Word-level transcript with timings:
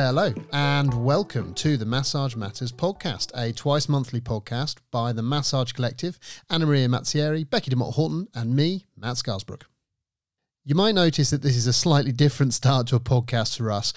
Hello, 0.00 0.32
and 0.52 1.04
welcome 1.04 1.52
to 1.54 1.76
the 1.76 1.84
Massage 1.84 2.36
Matters 2.36 2.70
podcast, 2.70 3.32
a 3.34 3.52
twice 3.52 3.88
monthly 3.88 4.20
podcast 4.20 4.76
by 4.92 5.12
the 5.12 5.24
Massage 5.24 5.72
Collective, 5.72 6.20
Anna 6.48 6.66
Maria 6.66 6.86
Mazzieri, 6.86 7.50
Becky 7.50 7.72
DeMott 7.72 7.94
Horton, 7.94 8.28
and 8.32 8.54
me, 8.54 8.86
Matt 8.96 9.16
Scarsbrook. 9.16 9.62
You 10.64 10.76
might 10.76 10.94
notice 10.94 11.30
that 11.30 11.42
this 11.42 11.56
is 11.56 11.66
a 11.66 11.72
slightly 11.72 12.12
different 12.12 12.54
start 12.54 12.86
to 12.86 12.96
a 12.96 13.00
podcast 13.00 13.58
for 13.58 13.72
us, 13.72 13.92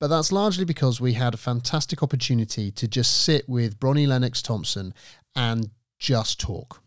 but 0.00 0.06
that's 0.06 0.32
largely 0.32 0.64
because 0.64 0.98
we 0.98 1.12
had 1.12 1.34
a 1.34 1.36
fantastic 1.36 2.02
opportunity 2.02 2.70
to 2.70 2.88
just 2.88 3.22
sit 3.22 3.46
with 3.46 3.78
Bronnie 3.78 4.08
Lennox 4.08 4.40
Thompson 4.40 4.94
and 5.36 5.68
just 5.98 6.40
talk. 6.40 6.82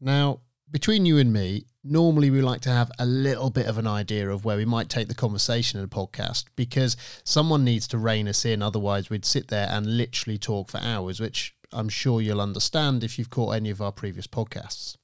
Now, 0.00 0.40
between 0.70 1.04
you 1.04 1.18
and 1.18 1.30
me, 1.30 1.66
normally 1.84 2.30
we 2.30 2.40
like 2.40 2.60
to 2.62 2.70
have 2.70 2.90
a 2.98 3.06
little 3.06 3.50
bit 3.50 3.66
of 3.66 3.78
an 3.78 3.86
idea 3.86 4.28
of 4.28 4.44
where 4.44 4.56
we 4.56 4.64
might 4.64 4.88
take 4.88 5.08
the 5.08 5.14
conversation 5.14 5.78
in 5.78 5.84
a 5.84 5.88
podcast 5.88 6.44
because 6.56 6.96
someone 7.24 7.64
needs 7.64 7.88
to 7.88 7.98
rein 7.98 8.28
us 8.28 8.44
in. 8.44 8.62
Otherwise, 8.62 9.10
we'd 9.10 9.24
sit 9.24 9.48
there 9.48 9.68
and 9.70 9.96
literally 9.96 10.38
talk 10.38 10.70
for 10.70 10.78
hours, 10.78 11.20
which 11.20 11.54
I'm 11.72 11.88
sure 11.88 12.20
you'll 12.20 12.40
understand 12.40 13.02
if 13.02 13.18
you've 13.18 13.30
caught 13.30 13.56
any 13.56 13.70
of 13.70 13.80
our 13.80 13.92
previous 13.92 14.26
podcasts. 14.26 14.96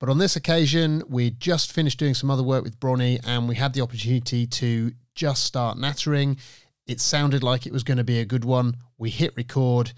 But 0.00 0.08
on 0.08 0.18
this 0.18 0.34
occasion, 0.34 1.02
we 1.08 1.30
just 1.30 1.72
finished 1.72 1.98
doing 1.98 2.14
some 2.14 2.30
other 2.30 2.42
work 2.42 2.64
with 2.64 2.80
Bronnie 2.80 3.20
and 3.24 3.48
we 3.48 3.54
had 3.54 3.72
the 3.72 3.82
opportunity 3.82 4.46
to 4.46 4.92
just 5.14 5.44
start 5.44 5.78
nattering. 5.78 6.38
It 6.86 7.00
sounded 7.00 7.42
like 7.42 7.66
it 7.66 7.72
was 7.72 7.84
going 7.84 7.98
to 7.98 8.04
be 8.04 8.18
a 8.18 8.24
good 8.24 8.44
one. 8.44 8.76
We 8.98 9.10
hit 9.10 9.36
record, 9.36 9.92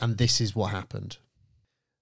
and 0.00 0.18
this 0.18 0.40
is 0.40 0.54
what 0.54 0.72
happened. 0.72 1.16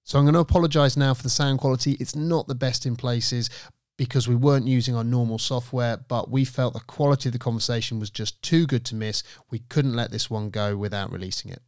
So 0.04 0.18
I'm 0.18 0.26
going 0.26 0.34
to 0.34 0.40
apologize 0.40 0.98
now 0.98 1.14
for 1.14 1.22
the 1.22 1.30
sound 1.30 1.60
quality. 1.60 1.96
It's 1.98 2.14
not 2.14 2.46
the 2.46 2.54
best 2.54 2.84
in 2.84 2.94
places 2.94 3.48
because 3.96 4.28
we 4.28 4.34
weren't 4.34 4.66
using 4.66 4.94
our 4.94 5.04
normal 5.04 5.38
software, 5.38 5.96
but 5.96 6.30
we 6.30 6.44
felt 6.44 6.74
the 6.74 6.80
quality 6.80 7.30
of 7.30 7.32
the 7.32 7.38
conversation 7.38 7.98
was 7.98 8.10
just 8.10 8.42
too 8.42 8.66
good 8.66 8.84
to 8.86 8.94
miss. 8.94 9.22
We 9.50 9.60
couldn't 9.60 9.96
let 9.96 10.10
this 10.10 10.28
one 10.28 10.50
go 10.50 10.76
without 10.76 11.10
releasing 11.10 11.50
it. 11.50 11.62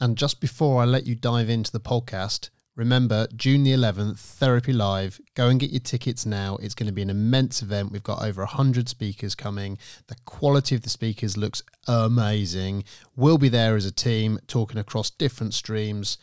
And 0.00 0.18
just 0.18 0.38
before 0.38 0.82
I 0.82 0.84
let 0.84 1.06
you 1.06 1.14
dive 1.14 1.48
into 1.48 1.72
the 1.72 1.80
podcast, 1.80 2.50
remember 2.76 3.26
June 3.34 3.64
the 3.64 3.72
11th, 3.72 4.18
Therapy 4.18 4.74
Live. 4.74 5.18
Go 5.34 5.48
and 5.48 5.58
get 5.58 5.70
your 5.70 5.80
tickets 5.80 6.26
now. 6.26 6.58
It's 6.60 6.74
going 6.74 6.88
to 6.88 6.92
be 6.92 7.02
an 7.02 7.10
immense 7.10 7.62
event. 7.62 7.90
We've 7.90 8.02
got 8.02 8.22
over 8.22 8.42
100 8.42 8.90
speakers 8.90 9.34
coming. 9.34 9.78
The 10.08 10.16
quality 10.26 10.74
of 10.74 10.82
the 10.82 10.90
speakers 10.90 11.38
looks 11.38 11.62
amazing. 11.86 12.84
We'll 13.16 13.38
be 13.38 13.48
there 13.48 13.76
as 13.76 13.86
a 13.86 13.92
team 13.92 14.40
talking 14.46 14.78
across 14.78 15.08
different 15.08 15.54
streams. 15.54 16.18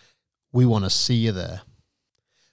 We 0.56 0.66
want 0.66 0.86
to 0.86 0.90
see 0.90 1.16
you 1.16 1.34
there. 1.34 1.64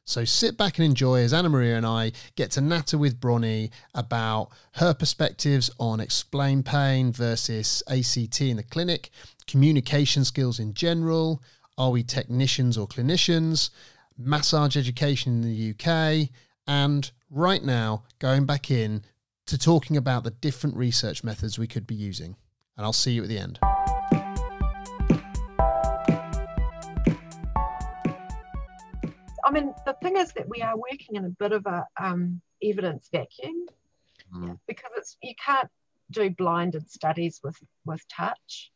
So 0.05 0.25
sit 0.25 0.57
back 0.57 0.77
and 0.77 0.85
enjoy 0.85 1.21
as 1.21 1.33
Anna 1.33 1.49
Maria 1.49 1.77
and 1.77 1.87
I 1.87 2.11
get 2.35 2.51
to 2.51 2.61
natter 2.61 2.99
with 2.99 3.21
Bronnie 3.21 3.71
about 3.95 4.49
her 4.73 4.93
perspectives 4.93 5.71
on 5.79 6.01
explain 6.01 6.65
pain 6.65 7.13
versus 7.13 7.81
ACT 7.89 8.41
in 8.41 8.57
the 8.57 8.65
clinic, 8.65 9.11
communication 9.47 10.25
skills 10.25 10.59
in 10.59 10.75
general, 10.75 11.45
are 11.79 11.93
we 11.93 12.03
technicians 12.03 12.77
or 12.77 12.89
clinicians, 12.89 13.71
massage 14.19 14.77
education 14.77 15.35
in 15.35 15.43
the 15.43 15.71
UK, 15.71 16.29
and 16.67 17.13
right 17.31 17.63
now 17.63 18.03
going 18.19 18.47
back 18.47 18.69
in 18.69 19.05
to 19.47 19.57
talking 19.57 19.97
about 19.97 20.25
the 20.25 20.33
different 20.33 20.77
research 20.77 21.23
methods 21.23 21.57
we 21.57 21.69
could 21.69 21.87
be 21.87 21.95
using. 21.95 22.35
And 22.77 22.85
I'll 22.85 22.93
see 22.93 23.13
you 23.13 23.23
at 23.23 23.29
the 23.29 23.39
end. 23.39 23.61
I 29.45 29.51
mean, 29.51 29.75
the 29.87 29.97
thing 30.03 30.17
is 30.17 30.33
that 30.35 30.49
we 30.49 30.63
are 30.63 30.77
working 30.77 31.17
in 31.17 31.25
a 31.25 31.31
bit 31.31 31.53
of 31.53 31.67
a 31.67 31.87
um, 32.01 32.41
evidence 32.63 33.09
vacuum 33.13 33.67
mm. 34.35 34.59
because 34.67 34.91
it's 34.97 35.17
you 35.23 35.35
can't 35.45 35.69
do 36.11 36.31
blinded 36.31 36.91
studies 36.91 37.41
with 37.43 37.57
with 37.85 38.03
touch, 38.09 38.71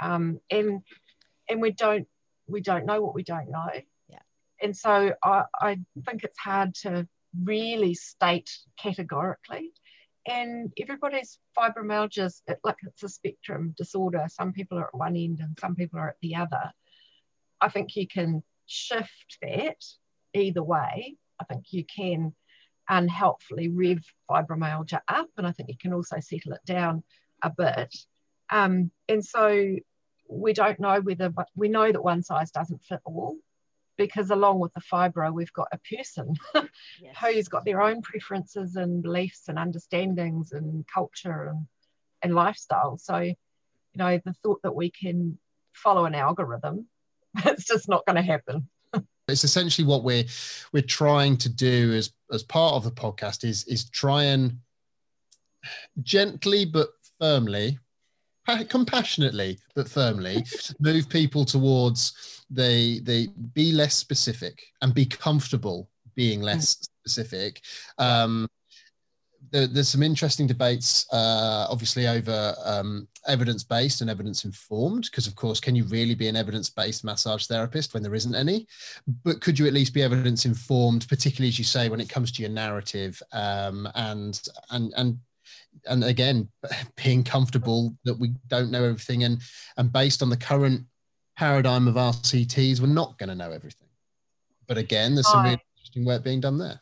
um, 0.00 0.40
and 0.50 0.82
and 1.48 1.60
we 1.60 1.72
don't 1.72 2.06
we 2.46 2.60
don't 2.60 2.86
know 2.86 3.00
what 3.02 3.14
we 3.14 3.22
don't 3.22 3.50
know. 3.50 3.70
Yeah. 4.08 4.18
And 4.62 4.76
so 4.76 5.14
I, 5.22 5.44
I 5.60 5.78
think 6.06 6.24
it's 6.24 6.38
hard 6.38 6.74
to 6.82 7.08
really 7.44 7.94
state 7.94 8.50
categorically. 8.78 9.72
And 10.26 10.72
everybody's 10.80 11.38
fibromyalgia 11.58 12.26
is 12.26 12.42
like 12.62 12.76
it's 12.82 13.02
a 13.02 13.08
spectrum 13.08 13.74
disorder. 13.76 14.26
Some 14.28 14.52
people 14.52 14.78
are 14.78 14.86
at 14.88 14.94
one 14.94 15.16
end 15.16 15.40
and 15.40 15.58
some 15.58 15.74
people 15.74 15.98
are 15.98 16.10
at 16.10 16.16
the 16.22 16.36
other. 16.36 16.70
I 17.60 17.68
think 17.68 17.96
you 17.96 18.06
can 18.06 18.42
shift 18.66 19.38
that 19.42 19.82
either 20.34 20.62
way. 20.62 21.16
I 21.40 21.44
think 21.44 21.72
you 21.72 21.84
can 21.84 22.34
unhelpfully 22.88 23.68
rev 23.68 24.02
fibromyalgia 24.30 25.00
up, 25.08 25.28
and 25.36 25.46
I 25.46 25.52
think 25.52 25.68
you 25.68 25.78
can 25.80 25.92
also 25.92 26.20
settle 26.20 26.52
it 26.52 26.64
down 26.64 27.02
a 27.42 27.50
bit. 27.50 27.94
Um, 28.50 28.90
and 29.08 29.24
so 29.24 29.76
we 30.28 30.52
don't 30.52 30.80
know 30.80 31.00
whether, 31.00 31.28
but 31.28 31.48
we 31.54 31.68
know 31.68 31.90
that 31.90 32.02
one 32.02 32.22
size 32.22 32.50
doesn't 32.50 32.82
fit 32.82 33.00
all 33.04 33.36
because 33.96 34.30
along 34.30 34.58
with 34.58 34.72
the 34.74 34.80
fibro, 34.80 35.32
we've 35.32 35.52
got 35.52 35.68
a 35.72 35.96
person 35.96 36.34
yes. 36.54 37.16
who's 37.20 37.48
got 37.48 37.64
their 37.64 37.82
own 37.82 38.02
preferences 38.02 38.76
and 38.76 39.02
beliefs 39.02 39.44
and 39.48 39.58
understandings 39.58 40.52
and 40.52 40.84
culture 40.92 41.48
and, 41.48 41.66
and 42.22 42.34
lifestyle. 42.34 42.98
So, 42.98 43.18
you 43.18 43.36
know, 43.94 44.18
the 44.24 44.32
thought 44.42 44.62
that 44.62 44.74
we 44.74 44.90
can 44.90 45.38
follow 45.72 46.04
an 46.04 46.14
algorithm, 46.14 46.86
it's 47.44 47.64
just 47.64 47.88
not 47.88 48.06
going 48.06 48.16
to 48.16 48.22
happen. 48.22 48.68
It's 49.28 49.44
essentially 49.44 49.86
what 49.86 50.04
we're 50.04 50.24
we're 50.72 50.82
trying 50.82 51.36
to 51.36 51.48
do 51.48 51.92
as 51.92 52.12
as 52.32 52.42
part 52.42 52.74
of 52.74 52.84
the 52.84 52.90
podcast 52.90 53.44
is 53.44 53.64
is 53.64 53.88
try 53.90 54.24
and 54.24 54.56
gently 56.02 56.64
but 56.64 56.88
firmly 57.20 57.78
compassionately 58.68 59.58
but 59.74 59.88
firmly 59.88 60.44
move 60.80 61.08
people 61.08 61.44
towards 61.44 62.44
the 62.50 63.00
the 63.00 63.28
be 63.54 63.72
less 63.72 63.94
specific 63.94 64.60
and 64.80 64.94
be 64.94 65.06
comfortable 65.06 65.88
being 66.16 66.40
less 66.40 66.76
specific 67.04 67.62
um 67.98 68.48
there, 69.52 69.66
there's 69.66 69.88
some 69.88 70.02
interesting 70.02 70.46
debates 70.46 71.06
uh 71.12 71.66
obviously 71.68 72.08
over 72.08 72.54
um 72.64 73.06
evidence 73.28 73.62
based 73.62 74.00
and 74.00 74.10
evidence 74.10 74.44
informed 74.44 75.04
because 75.04 75.26
of 75.26 75.36
course 75.36 75.60
can 75.60 75.76
you 75.76 75.84
really 75.84 76.14
be 76.14 76.26
an 76.28 76.36
evidence 76.36 76.68
based 76.70 77.04
massage 77.04 77.46
therapist 77.46 77.94
when 77.94 78.02
there 78.02 78.14
isn't 78.14 78.34
any? 78.34 78.66
But 79.24 79.40
could 79.40 79.58
you 79.58 79.66
at 79.66 79.72
least 79.72 79.94
be 79.94 80.02
evidence 80.02 80.46
informed 80.46 81.06
particularly 81.08 81.48
as 81.48 81.58
you 81.58 81.64
say 81.64 81.88
when 81.88 82.00
it 82.00 82.08
comes 82.08 82.32
to 82.32 82.42
your 82.42 82.50
narrative 82.50 83.22
um 83.32 83.88
and 83.94 84.40
and 84.70 84.92
and 84.96 85.18
and 85.86 86.04
again 86.04 86.48
being 87.04 87.22
comfortable 87.22 87.94
that 88.04 88.18
we 88.18 88.32
don't 88.48 88.70
know 88.70 88.84
everything 88.84 89.24
and 89.24 89.40
and 89.76 89.92
based 89.92 90.22
on 90.22 90.30
the 90.30 90.36
current 90.36 90.84
paradigm 91.36 91.88
of 91.88 91.94
rcts 91.94 92.80
we're 92.80 92.86
not 92.86 93.18
going 93.18 93.28
to 93.28 93.34
know 93.34 93.52
everything. 93.52 93.88
But 94.66 94.78
again 94.78 95.14
there's 95.14 95.30
some 95.30 95.44
really 95.44 95.62
interesting 95.76 96.04
work 96.06 96.24
being 96.24 96.40
done 96.40 96.56
there 96.56 96.80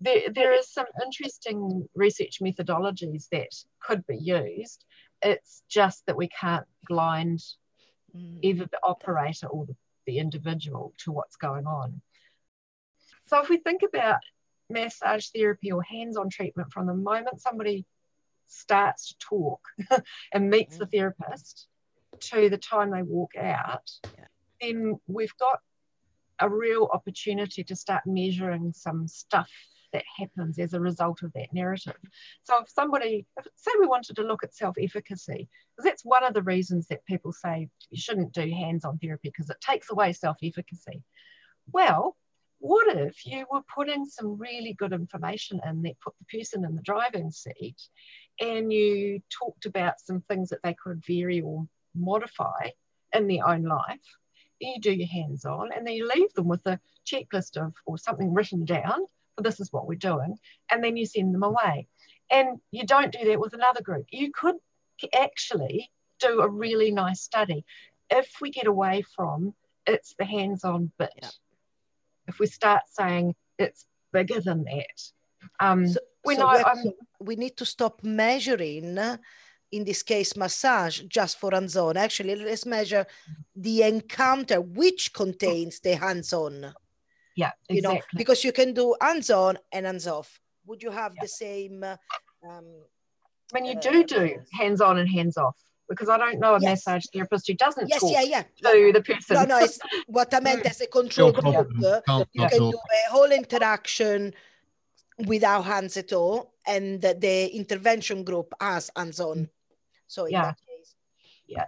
there, 0.00 0.22
there 0.32 0.52
is 0.52 0.72
some 0.72 0.86
interesting 1.04 1.88
research 1.94 2.38
methodologies 2.42 3.28
that 3.30 3.48
could 3.80 4.06
be 4.06 4.16
used 4.16 4.84
it's 5.22 5.62
just 5.68 6.04
that 6.06 6.16
we 6.16 6.28
can't 6.28 6.66
blind 6.88 7.42
mm. 8.16 8.38
either 8.42 8.64
the 8.66 8.80
operator 8.82 9.46
or 9.46 9.66
the, 9.66 9.76
the 10.06 10.18
individual 10.18 10.94
to 10.98 11.12
what's 11.12 11.36
going 11.36 11.66
on 11.66 12.00
so 13.26 13.40
if 13.42 13.48
we 13.48 13.58
think 13.58 13.82
about 13.82 14.20
massage 14.68 15.28
therapy 15.34 15.72
or 15.72 15.82
hands-on 15.82 16.30
treatment 16.30 16.72
from 16.72 16.86
the 16.86 16.94
moment 16.94 17.40
somebody 17.40 17.84
starts 18.50 19.08
to 19.08 19.14
talk 19.18 19.60
and 20.32 20.50
meets 20.50 20.76
the 20.76 20.86
mm. 20.86 20.92
therapist 20.92 21.68
to 22.18 22.50
the 22.50 22.58
time 22.58 22.90
they 22.90 23.02
walk 23.02 23.32
out, 23.38 23.90
yeah. 24.18 24.24
then 24.60 24.98
we've 25.06 25.36
got 25.38 25.60
a 26.40 26.48
real 26.48 26.88
opportunity 26.92 27.62
to 27.64 27.76
start 27.76 28.02
measuring 28.06 28.72
some 28.72 29.06
stuff 29.06 29.50
that 29.92 30.04
happens 30.16 30.58
as 30.58 30.74
a 30.74 30.80
result 30.80 31.22
of 31.22 31.32
that 31.34 31.52
narrative. 31.52 31.96
So 32.44 32.62
if 32.62 32.68
somebody, 32.68 33.26
if, 33.36 33.46
say 33.56 33.72
we 33.80 33.86
wanted 33.86 34.16
to 34.16 34.22
look 34.22 34.42
at 34.44 34.54
self-efficacy, 34.54 35.48
because 35.76 35.84
that's 35.84 36.04
one 36.04 36.24
of 36.24 36.34
the 36.34 36.42
reasons 36.42 36.86
that 36.88 37.04
people 37.06 37.32
say 37.32 37.68
you 37.90 38.00
shouldn't 38.00 38.32
do 38.32 38.50
hands-on 38.50 38.98
therapy 38.98 39.30
because 39.30 39.50
it 39.50 39.60
takes 39.60 39.90
away 39.90 40.12
self-efficacy. 40.12 41.02
Well, 41.72 42.16
what 42.58 42.94
if 42.94 43.24
you 43.24 43.46
were 43.50 43.62
putting 43.74 44.04
some 44.04 44.36
really 44.36 44.74
good 44.74 44.92
information 44.92 45.60
in 45.66 45.82
that 45.82 45.98
put 46.00 46.14
the 46.18 46.38
person 46.38 46.64
in 46.64 46.76
the 46.76 46.82
driving 46.82 47.30
seat 47.30 47.80
and 48.38 48.72
you 48.72 49.20
talked 49.30 49.66
about 49.66 49.98
some 49.98 50.20
things 50.22 50.50
that 50.50 50.60
they 50.62 50.74
could 50.74 51.04
vary 51.04 51.40
or 51.40 51.66
modify 51.94 52.68
in 53.14 53.26
their 53.26 53.46
own 53.46 53.64
life. 53.64 54.00
Then 54.60 54.72
you 54.74 54.80
do 54.80 54.92
your 54.92 55.08
hands 55.08 55.44
on 55.46 55.70
and 55.74 55.86
then 55.86 55.94
you 55.94 56.06
leave 56.06 56.32
them 56.34 56.48
with 56.48 56.66
a 56.66 56.78
checklist 57.06 57.56
of 57.56 57.72
or 57.86 57.96
something 57.96 58.32
written 58.32 58.64
down 58.66 59.06
this 59.40 59.60
is 59.60 59.72
what 59.72 59.86
we're 59.86 59.94
doing, 59.94 60.36
and 60.70 60.82
then 60.82 60.96
you 60.96 61.06
send 61.06 61.34
them 61.34 61.42
away. 61.42 61.88
And 62.30 62.60
you 62.70 62.86
don't 62.86 63.12
do 63.12 63.24
that 63.24 63.40
with 63.40 63.54
another 63.54 63.82
group. 63.82 64.06
You 64.10 64.30
could 64.32 64.56
actually 65.18 65.90
do 66.20 66.40
a 66.40 66.48
really 66.48 66.90
nice 66.90 67.20
study 67.22 67.64
if 68.10 68.36
we 68.40 68.50
get 68.50 68.66
away 68.66 69.02
from 69.16 69.54
it's 69.86 70.14
the 70.18 70.24
hands 70.24 70.64
on 70.64 70.92
bit. 70.98 71.10
Yeah. 71.20 71.28
If 72.28 72.38
we 72.38 72.46
start 72.46 72.82
saying 72.90 73.34
it's 73.58 73.86
bigger 74.12 74.40
than 74.40 74.64
that. 74.64 75.02
Um, 75.58 75.88
so, 75.88 76.00
we 76.24 76.36
so 76.36 76.42
know 76.42 76.92
we 77.18 77.36
need 77.36 77.56
to 77.56 77.64
stop 77.64 78.02
measuring 78.02 78.98
in 79.72 79.84
this 79.84 80.02
case 80.02 80.36
massage 80.36 81.00
just 81.08 81.38
for 81.38 81.52
hands-on 81.52 81.96
actually 81.96 82.34
let's 82.36 82.66
measure 82.66 83.06
the 83.56 83.82
encounter 83.82 84.60
which 84.60 85.12
contains 85.14 85.80
the 85.80 85.96
hands-on 85.96 86.74
yeah 87.42 87.52
exactly. 87.68 87.76
you 87.76 87.82
know 87.82 87.96
because 88.20 88.40
you 88.46 88.52
can 88.60 88.70
do 88.80 88.86
hands-on 89.00 89.58
and 89.72 89.86
hands-off 89.86 90.28
would 90.66 90.82
you 90.82 90.90
have 90.90 91.12
yeah. 91.14 91.22
the 91.24 91.28
same 91.28 91.76
um, 92.48 92.68
when 93.52 93.64
you 93.68 93.76
uh, 93.76 93.86
do 93.88 94.04
do 94.04 94.22
hands-on 94.60 94.94
and 94.98 95.08
hands-off 95.08 95.56
because 95.90 96.08
I 96.08 96.16
don't 96.22 96.38
know 96.38 96.54
a 96.54 96.60
yes. 96.60 96.86
massage 96.86 97.06
therapist 97.12 97.48
who 97.48 97.54
doesn't 97.54 97.88
yes, 97.88 98.00
talk 98.00 98.12
yeah, 98.12 98.22
yeah. 98.34 98.42
to 98.70 98.92
the 98.92 99.02
person. 99.02 99.34
No, 99.34 99.44
no, 99.44 99.58
it's 99.58 99.80
what 100.06 100.32
I 100.32 100.38
meant 100.38 100.64
as 100.64 100.80
a 100.80 100.86
control 100.86 101.32
group. 101.32 101.66
You 102.32 102.46
can 102.46 102.70
do 102.70 102.78
a 102.78 103.10
whole 103.10 103.32
interaction 103.32 104.32
without 105.26 105.62
hands 105.62 105.96
at 105.96 106.12
all, 106.12 106.54
and 106.64 107.02
the, 107.02 107.14
the 107.14 107.48
intervention 107.48 108.22
group 108.22 108.54
has 108.60 108.88
hands 108.96 109.18
on. 109.18 109.48
So 110.06 110.26
yeah, 110.26 110.52
yeah. 111.48 111.66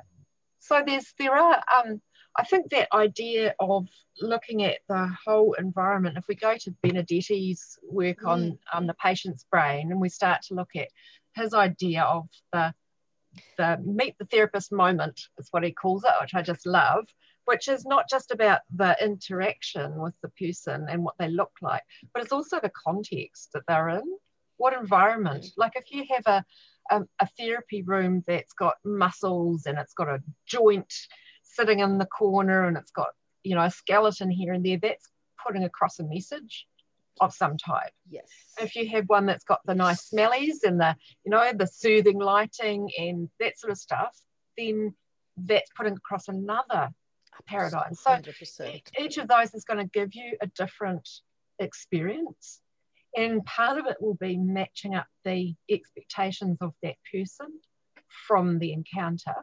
So 0.60 0.82
there's 0.86 1.12
there 1.18 1.36
are 1.36 1.60
um, 1.76 2.00
I 2.36 2.44
think 2.44 2.70
that 2.70 2.92
idea 2.94 3.54
of 3.60 3.88
looking 4.20 4.64
at 4.64 4.78
the 4.88 5.10
whole 5.24 5.54
environment. 5.54 6.16
If 6.16 6.24
we 6.28 6.34
go 6.34 6.56
to 6.56 6.74
Benedetti's 6.82 7.78
work 7.82 8.20
mm. 8.20 8.28
on 8.28 8.58
on 8.72 8.86
the 8.86 8.94
patient's 8.94 9.44
brain, 9.50 9.90
and 9.90 10.00
we 10.00 10.08
start 10.08 10.42
to 10.48 10.54
look 10.54 10.70
at 10.76 10.88
his 11.34 11.54
idea 11.54 12.02
of 12.02 12.28
the 12.52 12.74
the 13.58 13.78
meet 13.84 14.16
the 14.18 14.26
therapist 14.26 14.72
moment 14.72 15.20
is 15.38 15.48
what 15.50 15.64
he 15.64 15.72
calls 15.72 16.04
it, 16.04 16.12
which 16.20 16.34
I 16.34 16.42
just 16.42 16.66
love, 16.66 17.06
which 17.44 17.68
is 17.68 17.84
not 17.84 18.08
just 18.08 18.30
about 18.30 18.60
the 18.74 18.96
interaction 19.02 19.98
with 20.00 20.14
the 20.22 20.30
person 20.30 20.86
and 20.88 21.04
what 21.04 21.14
they 21.18 21.28
look 21.28 21.52
like, 21.60 21.82
but 22.12 22.22
it's 22.22 22.32
also 22.32 22.60
the 22.60 22.72
context 22.86 23.50
that 23.54 23.62
they're 23.68 23.90
in. 23.90 24.04
What 24.56 24.74
environment? 24.74 25.46
Like 25.56 25.72
if 25.76 25.90
you 25.90 26.04
have 26.10 26.26
a 26.26 26.44
a, 26.90 27.02
a 27.20 27.28
therapy 27.38 27.82
room 27.82 28.22
that's 28.26 28.52
got 28.52 28.74
muscles 28.84 29.66
and 29.66 29.78
it's 29.78 29.94
got 29.94 30.08
a 30.08 30.22
joint 30.46 30.92
sitting 31.54 31.80
in 31.80 31.98
the 31.98 32.06
corner 32.06 32.66
and 32.66 32.76
it's 32.76 32.90
got 32.90 33.08
you 33.42 33.54
know 33.54 33.62
a 33.62 33.70
skeleton 33.70 34.30
here 34.30 34.52
and 34.52 34.64
there 34.64 34.78
that's 34.80 35.08
putting 35.44 35.64
across 35.64 35.98
a 35.98 36.04
message 36.04 36.66
of 37.20 37.32
some 37.32 37.56
type 37.56 37.92
yes 38.08 38.28
if 38.60 38.74
you 38.74 38.88
have 38.88 39.04
one 39.06 39.26
that's 39.26 39.44
got 39.44 39.60
the 39.66 39.74
nice 39.74 40.10
smellies 40.10 40.62
and 40.64 40.80
the 40.80 40.94
you 41.24 41.30
know 41.30 41.52
the 41.54 41.66
soothing 41.66 42.18
lighting 42.18 42.88
and 42.98 43.28
that 43.38 43.58
sort 43.58 43.70
of 43.70 43.78
stuff 43.78 44.16
then 44.56 44.94
that's 45.36 45.70
putting 45.76 45.94
across 45.94 46.28
another 46.28 46.88
paradigm 47.46 47.94
so 47.94 48.10
100%. 48.10 48.82
each 49.00 49.18
of 49.18 49.26
those 49.28 49.54
is 49.54 49.64
going 49.64 49.78
to 49.78 49.90
give 49.92 50.14
you 50.14 50.36
a 50.40 50.46
different 50.48 51.08
experience 51.58 52.60
and 53.16 53.44
part 53.44 53.78
of 53.78 53.86
it 53.86 53.96
will 54.00 54.14
be 54.14 54.36
matching 54.36 54.94
up 54.94 55.06
the 55.24 55.54
expectations 55.68 56.58
of 56.60 56.72
that 56.82 56.96
person 57.12 57.46
from 58.26 58.58
the 58.58 58.72
encounter. 58.72 59.34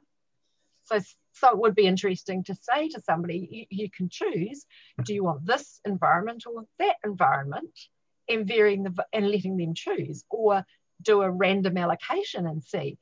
So, 0.86 1.00
so 1.40 1.50
it 1.50 1.58
would 1.58 1.76
be 1.76 1.88
interesting 1.88 2.44
to 2.46 2.56
say 2.56 2.90
to 2.90 3.02
somebody, 3.02 3.48
you, 3.52 3.66
you 3.84 3.90
can 3.90 4.10
choose, 4.10 4.66
do 5.04 5.14
you 5.14 5.24
want 5.24 5.46
this 5.46 5.80
environment 5.86 6.44
or 6.46 6.64
that 6.80 6.96
environment? 7.04 7.72
And 8.28 8.48
varying 8.48 8.84
the 8.84 8.94
and 9.12 9.28
letting 9.28 9.58
them 9.58 9.74
choose, 9.74 10.24
or 10.30 10.64
do 11.02 11.24
a 11.24 11.32
random 11.32 11.78
allocation 11.78 12.46
and 12.46 12.64
see. 12.64 13.00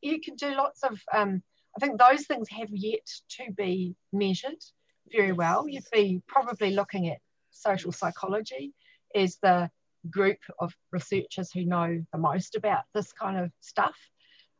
You 0.00 0.18
can 0.18 0.34
do 0.36 0.56
lots 0.56 0.82
of 0.82 0.98
um, 1.12 1.42
I 1.76 1.80
think 1.80 1.98
those 1.98 2.26
things 2.26 2.48
have 2.48 2.70
yet 2.70 3.06
to 3.36 3.52
be 3.52 3.94
measured 4.14 4.62
very 5.10 5.32
well. 5.32 5.68
You'd 5.68 5.84
be 5.92 6.22
probably 6.26 6.70
looking 6.70 7.08
at 7.08 7.18
social 7.50 7.92
psychology 7.92 8.72
as 9.14 9.36
the 9.42 9.70
group 10.10 10.38
of 10.58 10.72
researchers 10.90 11.52
who 11.52 11.64
know 11.64 12.02
the 12.12 12.18
most 12.18 12.56
about 12.56 12.84
this 12.94 13.12
kind 13.12 13.38
of 13.38 13.50
stuff. 13.60 13.96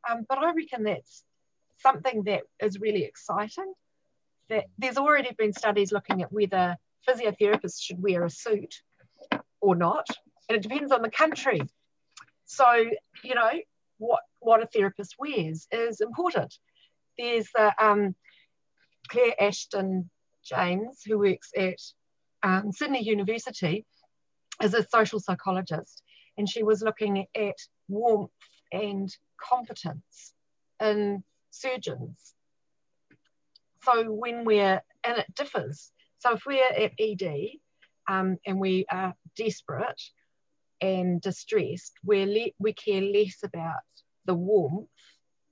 Um, 0.09 0.25
but 0.29 0.39
I 0.39 0.53
reckon 0.53 0.85
that's 0.85 1.25
something 1.83 2.25
that 2.25 2.43
is 2.61 2.81
really 2.81 3.05
exciting. 3.05 3.73
That 4.49 4.67
there's 4.79 4.99
already 4.99 5.33
been 5.37 5.53
studies 5.53 5.93
looking 5.93 6.23
at 6.23 6.33
whether 6.33 6.77
physiotherapists 7.09 7.81
should 7.81 8.03
wear 8.03 8.25
a 8.25 8.31
suit 8.31 8.83
or 9.61 9.75
not, 9.77 10.07
and 10.49 10.57
it 10.57 10.63
depends 10.63 10.93
on 10.93 11.03
the 11.03 11.11
country. 11.11 11.63
So 12.45 12.85
you 13.25 13.35
know 13.35 13.51
what 13.99 14.21
what 14.41 14.63
a 14.63 14.67
therapist 14.67 15.17
wears 15.19 15.67
is 15.71 16.01
important. 16.01 16.55
There's 17.19 17.49
the 17.55 17.73
um, 17.83 18.15
Claire 19.09 19.35
Ashton 19.41 20.11
James 20.45 21.03
who 21.07 21.19
works 21.19 21.51
at 21.57 21.79
um, 22.43 22.73
Sydney 22.73 23.05
University 23.05 23.87
as 24.61 24.75
a 24.75 24.87
social 24.89 25.21
psychologist, 25.21 26.03
and 26.37 26.49
she 26.49 26.63
was 26.63 26.83
looking 26.83 27.27
at 27.35 27.57
warmth 27.89 28.31
and 28.73 29.15
competence 29.41 30.35
in 30.81 31.23
surgeons. 31.53 32.35
So 33.85 34.11
when 34.11 34.45
we're, 34.45 34.83
and 35.05 35.19
it 35.19 35.35
differs. 35.35 35.93
So 36.19 36.35
if 36.35 36.43
we're 36.47 36.65
at 36.65 36.93
ED 36.99 37.51
um, 38.09 38.39
and 38.47 38.59
we 38.59 38.87
are 38.91 39.15
desperate 39.37 40.01
and 40.81 41.21
distressed, 41.21 41.93
le- 42.05 42.51
we 42.59 42.73
care 42.73 43.01
less 43.01 43.39
about 43.45 43.81
the 44.25 44.35
warmth. 44.35 44.89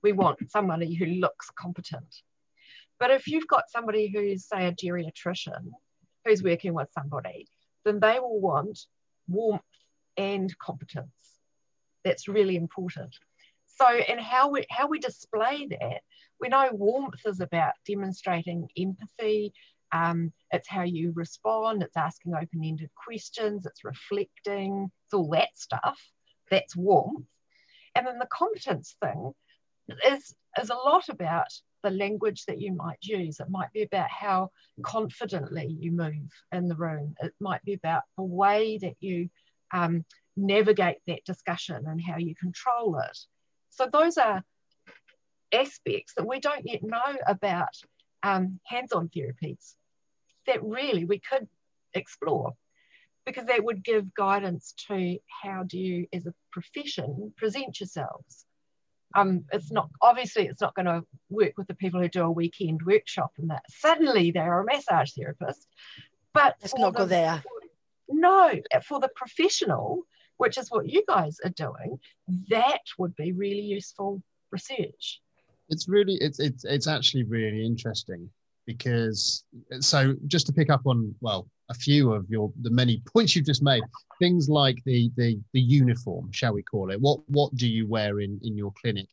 We 0.03 0.11
want 0.13 0.39
somebody 0.49 0.93
who 0.95 1.05
looks 1.05 1.49
competent. 1.51 2.15
But 2.99 3.11
if 3.11 3.27
you've 3.27 3.47
got 3.47 3.69
somebody 3.69 4.07
who's, 4.07 4.45
say, 4.45 4.67
a 4.67 4.71
geriatrician 4.71 5.71
who's 6.25 6.43
working 6.43 6.73
with 6.73 6.89
somebody, 6.93 7.47
then 7.83 7.99
they 7.99 8.19
will 8.19 8.39
want 8.39 8.79
warmth 9.27 9.61
and 10.17 10.55
competence. 10.59 11.39
That's 12.03 12.27
really 12.27 12.55
important. 12.55 13.15
So, 13.81 13.87
and 13.87 14.19
how 14.19 14.49
we 14.49 14.63
how 14.69 14.87
we 14.87 14.99
display 14.99 15.65
that, 15.71 16.01
we 16.39 16.49
know 16.49 16.69
warmth 16.71 17.25
is 17.25 17.39
about 17.39 17.73
demonstrating 17.87 18.67
empathy. 18.77 19.53
Um, 19.91 20.33
it's 20.51 20.67
how 20.67 20.83
you 20.83 21.13
respond. 21.15 21.81
It's 21.81 21.97
asking 21.97 22.35
open-ended 22.35 22.91
questions. 22.93 23.65
It's 23.65 23.83
reflecting. 23.83 24.91
It's 25.05 25.15
all 25.15 25.29
that 25.31 25.49
stuff. 25.55 25.99
That's 26.51 26.75
warmth. 26.75 27.25
And 27.95 28.05
then 28.05 28.19
the 28.19 28.27
competence 28.27 28.95
thing 29.03 29.33
is 30.05 30.35
is 30.61 30.69
a 30.69 30.75
lot 30.75 31.09
about 31.09 31.51
the 31.81 31.89
language 31.89 32.45
that 32.45 32.61
you 32.61 32.73
might 32.73 32.99
use. 33.01 33.39
It 33.39 33.49
might 33.49 33.73
be 33.73 33.81
about 33.81 34.11
how 34.11 34.51
confidently 34.83 35.75
you 35.79 35.91
move 35.91 36.29
in 36.51 36.67
the 36.67 36.75
room. 36.75 37.15
It 37.23 37.33
might 37.39 37.63
be 37.63 37.73
about 37.73 38.03
the 38.15 38.23
way 38.25 38.77
that 38.77 38.97
you 38.99 39.29
um, 39.73 40.05
navigate 40.37 40.97
that 41.07 41.25
discussion 41.25 41.83
and 41.87 41.99
how 41.99 42.17
you 42.17 42.35
control 42.35 42.99
it. 42.99 43.17
So 43.71 43.89
those 43.91 44.17
are 44.17 44.43
aspects 45.53 46.13
that 46.15 46.27
we 46.27 46.39
don't 46.39 46.65
yet 46.65 46.83
know 46.83 47.17
about 47.27 47.75
um, 48.23 48.59
hands-on 48.65 49.09
therapies 49.09 49.75
that 50.47 50.63
really 50.63 51.05
we 51.05 51.19
could 51.19 51.47
explore 51.93 52.53
because 53.25 53.45
that 53.45 53.63
would 53.63 53.83
give 53.83 54.13
guidance 54.13 54.73
to 54.87 55.17
how 55.43 55.63
do 55.63 55.77
you 55.77 56.07
as 56.13 56.25
a 56.25 56.33
profession 56.51 57.33
present 57.37 57.79
yourselves 57.79 58.45
um, 59.15 59.45
it's 59.51 59.71
not 59.71 59.89
obviously 60.01 60.47
it's 60.47 60.61
not 60.61 60.75
going 60.75 60.85
to 60.85 61.03
work 61.29 61.53
with 61.57 61.67
the 61.67 61.75
people 61.75 61.99
who 62.01 62.07
do 62.07 62.23
a 62.23 62.31
weekend 62.31 62.81
workshop 62.85 63.31
and 63.37 63.49
that 63.49 63.63
suddenly 63.69 64.31
they're 64.31 64.61
a 64.61 64.65
massage 64.65 65.11
therapist. 65.11 65.67
But 66.33 66.55
it's 66.61 66.75
not 66.75 66.95
go 66.95 67.05
there. 67.05 67.43
No, 68.07 68.53
for 68.85 68.99
the 68.99 69.09
professional, 69.15 70.03
which 70.41 70.57
is 70.57 70.71
what 70.71 70.89
you 70.89 71.03
guys 71.07 71.37
are 71.45 71.51
doing, 71.51 71.99
that 72.49 72.81
would 72.97 73.15
be 73.15 73.31
really 73.31 73.61
useful 73.61 74.23
research. 74.49 75.21
It's 75.69 75.87
really 75.87 76.15
it's 76.15 76.39
it's 76.39 76.65
it's 76.65 76.87
actually 76.87 77.25
really 77.25 77.63
interesting 77.63 78.27
because 78.65 79.43
so 79.79 80.15
just 80.25 80.47
to 80.47 80.53
pick 80.53 80.71
up 80.71 80.81
on 80.85 81.13
well 81.21 81.47
a 81.69 81.75
few 81.75 82.11
of 82.11 82.27
your 82.27 82.51
the 82.61 82.71
many 82.71 83.03
points 83.13 83.35
you've 83.35 83.45
just 83.45 83.61
made 83.61 83.83
things 84.17 84.49
like 84.49 84.77
the 84.83 85.11
the 85.15 85.39
the 85.53 85.61
uniform 85.61 86.31
shall 86.31 86.53
we 86.53 86.63
call 86.63 86.89
it? 86.89 86.99
What 86.99 87.19
what 87.27 87.53
do 87.55 87.67
you 87.67 87.87
wear 87.87 88.19
in 88.19 88.39
in 88.41 88.57
your 88.57 88.73
clinic? 88.81 89.09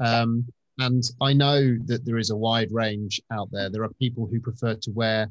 Um, 0.00 0.44
and 0.78 1.04
i 1.20 1.34
know 1.34 1.76
that 1.84 2.04
there 2.06 2.18
is 2.18 2.30
a 2.30 2.36
wide 2.36 2.72
range 2.72 3.20
out 3.30 3.48
there. 3.52 3.70
There 3.70 3.84
are 3.84 3.94
people 4.04 4.26
who 4.26 4.40
prefer 4.40 4.74
to 4.74 4.90
wear 4.90 5.30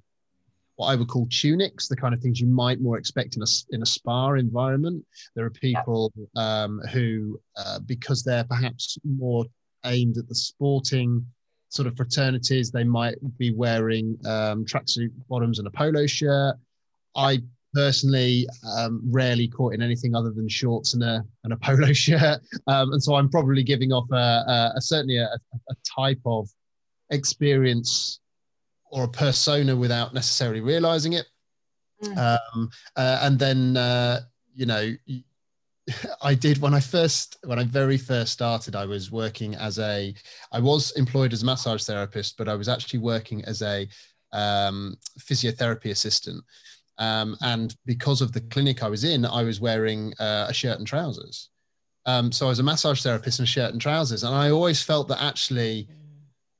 what 0.81 0.87
i 0.87 0.95
would 0.95 1.07
call 1.07 1.27
tunics 1.29 1.87
the 1.87 1.95
kind 1.95 2.13
of 2.13 2.19
things 2.19 2.39
you 2.39 2.47
might 2.47 2.81
more 2.81 2.97
expect 2.97 3.35
in 3.35 3.43
a 3.43 3.45
in 3.71 3.81
a 3.81 3.85
spa 3.85 4.21
environment. 4.33 5.05
There 5.35 5.45
are 5.45 5.49
people 5.49 6.11
um, 6.35 6.79
who 6.91 7.39
uh, 7.57 7.79
because 7.79 8.23
they're 8.23 8.43
perhaps 8.43 8.97
more 9.03 9.45
aimed 9.85 10.17
at 10.17 10.27
the 10.27 10.35
sporting 10.35 11.25
sort 11.69 11.87
of 11.87 11.95
fraternities, 11.95 12.69
they 12.69 12.83
might 12.83 13.15
be 13.37 13.53
wearing 13.53 14.17
um, 14.25 14.65
tracksuit 14.65 15.09
bottoms 15.29 15.57
and 15.59 15.67
a 15.67 15.71
polo 15.71 16.05
shirt. 16.05 16.55
I 17.15 17.39
personally 17.73 18.47
um, 18.77 19.01
rarely 19.05 19.47
caught 19.47 19.73
in 19.73 19.81
anything 19.81 20.13
other 20.13 20.31
than 20.31 20.49
shorts 20.49 20.93
and 20.93 21.03
a 21.03 21.23
and 21.43 21.53
a 21.53 21.57
polo 21.57 21.93
shirt, 22.05 22.41
um, 22.67 22.91
and 22.93 23.01
so 23.01 23.15
I'm 23.15 23.29
probably 23.29 23.63
giving 23.63 23.91
off 23.91 24.09
a, 24.11 24.15
a, 24.15 24.73
a 24.77 24.81
certainly 24.81 25.17
a, 25.17 25.29
a, 25.69 25.75
type 25.97 26.21
of 26.25 26.49
experience 27.09 28.20
or 28.91 29.05
a 29.05 29.09
persona 29.09 29.75
without 29.75 30.13
necessarily 30.13 30.61
realizing 30.61 31.13
it. 31.13 31.25
Mm. 32.03 32.17
Um, 32.17 32.69
uh, 32.95 33.19
and 33.21 33.39
then 33.39 33.77
uh, 33.77 34.21
you 34.53 34.65
know 34.65 34.93
I 36.21 36.33
did 36.33 36.59
when 36.59 36.73
I 36.73 36.79
first, 36.79 37.37
when 37.43 37.59
I 37.59 37.63
very 37.63 37.97
first 37.97 38.33
started, 38.33 38.75
I 38.75 38.85
was 38.85 39.11
working 39.11 39.55
as 39.55 39.79
a, 39.79 40.13
I 40.51 40.59
was 40.59 40.91
employed 40.91 41.33
as 41.33 41.43
a 41.43 41.45
massage 41.45 41.83
therapist, 41.83 42.37
but 42.37 42.47
I 42.47 42.55
was 42.55 42.69
actually 42.69 42.99
working 42.99 43.43
as 43.45 43.61
a 43.61 43.87
um, 44.33 44.97
physiotherapy 45.19 45.91
assistant. 45.91 46.43
Um, 46.97 47.35
and 47.41 47.75
because 47.85 48.21
of 48.21 48.31
the 48.31 48.41
clinic 48.41 48.83
I 48.83 48.89
was 48.89 49.03
in, 49.03 49.25
I 49.25 49.43
was 49.43 49.59
wearing 49.59 50.13
uh, 50.19 50.47
a 50.49 50.53
shirt 50.53 50.77
and 50.77 50.87
trousers. 50.87 51.49
Um, 52.05 52.31
so 52.31 52.47
I 52.47 52.49
was 52.49 52.59
a 52.59 52.63
massage 52.63 53.01
therapist 53.01 53.39
in 53.39 53.43
a 53.43 53.47
shirt 53.47 53.71
and 53.71 53.81
trousers. 53.81 54.23
And 54.23 54.35
I 54.35 54.51
always 54.51 54.81
felt 54.81 55.07
that 55.07 55.21
actually 55.21 55.87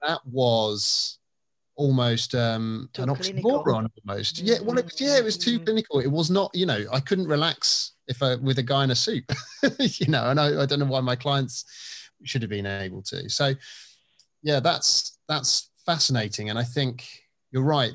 that 0.02 0.20
was 0.26 1.20
almost 1.82 2.36
um 2.36 2.90
too 2.94 3.04
an 3.04 3.10
oxymoron 3.10 3.90
almost. 3.98 4.40
Yeah 4.40 4.60
well 4.64 4.78
it 4.78 4.86
was 4.86 5.02
yeah 5.02 5.18
it 5.18 5.24
was 5.24 5.38
too 5.38 5.56
mm-hmm. 5.56 5.66
clinical. 5.66 6.00
It 6.00 6.12
was 6.20 6.30
not 6.30 6.52
you 6.54 6.66
know 6.66 6.86
i 6.92 7.00
couldn't 7.00 7.28
relax 7.28 7.94
if 8.08 8.22
I 8.22 8.36
with 8.36 8.60
a 8.60 8.64
guy 8.64 8.84
in 8.84 8.92
a 8.92 8.96
suit 8.96 9.26
you 9.80 10.08
know 10.08 10.30
and 10.30 10.40
I, 10.40 10.62
I 10.62 10.66
don't 10.66 10.80
know 10.80 10.86
why 10.86 11.02
my 11.02 11.16
clients 11.16 11.56
should 12.24 12.44
have 12.44 12.50
been 12.50 12.66
able 12.66 13.02
to. 13.04 13.30
So 13.30 13.54
yeah 14.44 14.60
that's 14.60 15.18
that's 15.28 15.72
fascinating. 15.86 16.50
And 16.50 16.60
i 16.60 16.64
think 16.64 17.08
you're 17.52 17.72
right. 17.80 17.94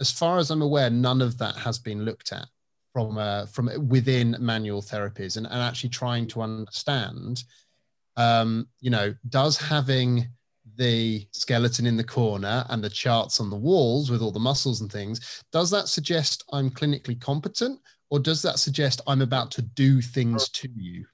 As 0.00 0.10
far 0.10 0.38
as 0.38 0.50
i'm 0.50 0.62
aware 0.62 0.90
none 0.90 1.20
of 1.20 1.36
that 1.38 1.56
has 1.56 1.78
been 1.78 2.04
looked 2.04 2.32
at 2.32 2.46
from 2.92 3.18
uh, 3.18 3.46
from 3.46 3.70
within 3.88 4.36
manual 4.40 4.82
therapies 4.82 5.36
and, 5.36 5.46
and 5.46 5.62
actually 5.62 5.90
trying 5.90 6.26
to 6.26 6.42
understand 6.42 7.44
um, 8.16 8.66
you 8.80 8.90
know 8.90 9.14
does 9.28 9.56
having 9.56 10.28
the 10.80 11.26
skeleton 11.32 11.84
in 11.84 11.98
the 11.98 12.02
corner 12.02 12.64
and 12.70 12.82
the 12.82 12.88
charts 12.88 13.38
on 13.38 13.50
the 13.50 13.56
walls 13.56 14.10
with 14.10 14.22
all 14.22 14.30
the 14.30 14.40
muscles 14.40 14.80
and 14.80 14.90
things, 14.90 15.44
does 15.52 15.70
that 15.70 15.88
suggest 15.88 16.42
I'm 16.54 16.70
clinically 16.70 17.20
competent 17.20 17.78
or 18.08 18.18
does 18.18 18.40
that 18.42 18.58
suggest 18.58 19.02
I'm 19.06 19.20
about 19.20 19.50
to 19.52 19.62
do 19.62 20.00
things 20.00 20.48
to 20.48 20.70
you? 20.74 21.04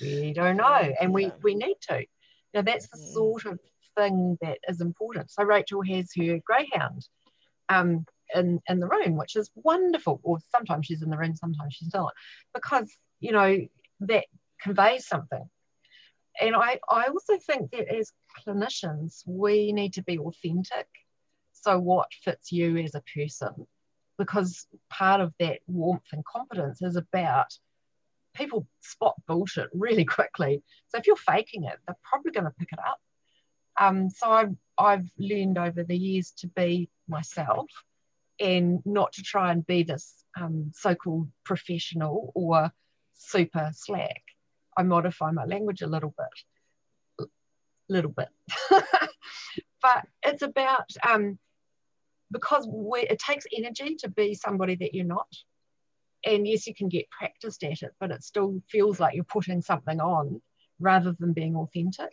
We 0.00 0.32
don't 0.32 0.56
know, 0.56 0.92
and 1.00 1.14
we, 1.14 1.30
we 1.44 1.54
need 1.54 1.76
to. 1.82 2.04
Now, 2.54 2.62
that's 2.62 2.88
the 2.88 2.98
sort 2.98 3.46
of 3.46 3.60
thing 3.96 4.36
that 4.42 4.58
is 4.68 4.80
important. 4.80 5.30
So, 5.30 5.44
Rachel 5.44 5.82
has 5.82 6.10
her 6.18 6.40
greyhound 6.44 7.06
um, 7.68 8.04
in, 8.34 8.60
in 8.68 8.80
the 8.80 8.88
room, 8.88 9.16
which 9.16 9.36
is 9.36 9.48
wonderful. 9.54 10.20
Or 10.24 10.38
sometimes 10.50 10.86
she's 10.86 11.02
in 11.02 11.10
the 11.10 11.18
room, 11.18 11.36
sometimes 11.36 11.74
she's 11.74 11.94
not, 11.94 12.12
because, 12.52 12.90
you 13.20 13.30
know, 13.30 13.58
that 14.00 14.24
conveys 14.60 15.06
something 15.06 15.48
and 16.40 16.54
I, 16.54 16.78
I 16.88 17.06
also 17.06 17.38
think 17.38 17.70
that 17.72 17.92
as 17.92 18.12
clinicians, 18.46 19.22
we 19.26 19.72
need 19.72 19.94
to 19.94 20.02
be 20.02 20.18
authentic. 20.18 20.86
So, 21.52 21.78
what 21.78 22.08
fits 22.22 22.52
you 22.52 22.76
as 22.78 22.94
a 22.94 23.02
person? 23.14 23.66
Because 24.16 24.66
part 24.90 25.20
of 25.20 25.32
that 25.38 25.60
warmth 25.66 26.02
and 26.12 26.24
competence 26.24 26.82
is 26.82 26.96
about 26.96 27.46
people 28.34 28.66
spot 28.80 29.14
bullshit 29.26 29.68
really 29.72 30.04
quickly. 30.04 30.62
So, 30.88 30.98
if 30.98 31.06
you're 31.06 31.16
faking 31.16 31.64
it, 31.64 31.78
they're 31.86 31.96
probably 32.02 32.32
going 32.32 32.44
to 32.44 32.54
pick 32.58 32.72
it 32.72 32.78
up. 32.78 33.00
Um, 33.80 34.10
so, 34.10 34.30
I've, 34.30 34.54
I've 34.76 35.08
learned 35.18 35.58
over 35.58 35.82
the 35.82 35.96
years 35.96 36.32
to 36.38 36.46
be 36.46 36.88
myself 37.08 37.66
and 38.40 38.80
not 38.84 39.12
to 39.14 39.22
try 39.22 39.50
and 39.50 39.66
be 39.66 39.82
this 39.82 40.14
um, 40.40 40.70
so 40.74 40.94
called 40.94 41.28
professional 41.44 42.32
or 42.34 42.72
super 43.14 43.70
slack. 43.74 44.22
I 44.78 44.84
modify 44.84 45.32
my 45.32 45.44
language 45.44 45.82
a 45.82 45.88
little 45.88 46.14
bit, 46.16 47.28
little 47.88 48.12
bit. 48.12 48.28
but 49.82 50.06
it's 50.22 50.42
about 50.42 50.86
um, 51.06 51.36
because 52.30 52.68
it 52.94 53.18
takes 53.18 53.44
energy 53.56 53.96
to 53.96 54.08
be 54.08 54.34
somebody 54.34 54.76
that 54.76 54.94
you're 54.94 55.04
not. 55.04 55.26
And 56.24 56.46
yes, 56.46 56.66
you 56.68 56.74
can 56.74 56.88
get 56.88 57.10
practiced 57.10 57.64
at 57.64 57.82
it, 57.82 57.90
but 57.98 58.12
it 58.12 58.22
still 58.22 58.62
feels 58.70 59.00
like 59.00 59.16
you're 59.16 59.24
putting 59.24 59.62
something 59.62 60.00
on 60.00 60.40
rather 60.78 61.12
than 61.18 61.32
being 61.32 61.56
authentic. 61.56 62.12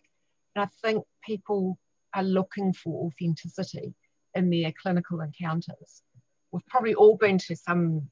And 0.55 0.63
I 0.63 0.67
think 0.81 1.05
people 1.24 1.77
are 2.15 2.24
looking 2.24 2.74
for 2.74 3.07
authenticity 3.07 3.93
in 4.34 4.50
their 4.50 4.74
clinical 4.81 5.22
encounters. 5.22 6.01
We've 6.51 6.65
probably 6.67 6.95
all 6.95 7.17
been 7.17 7.38
to 7.39 7.55
some 7.55 8.10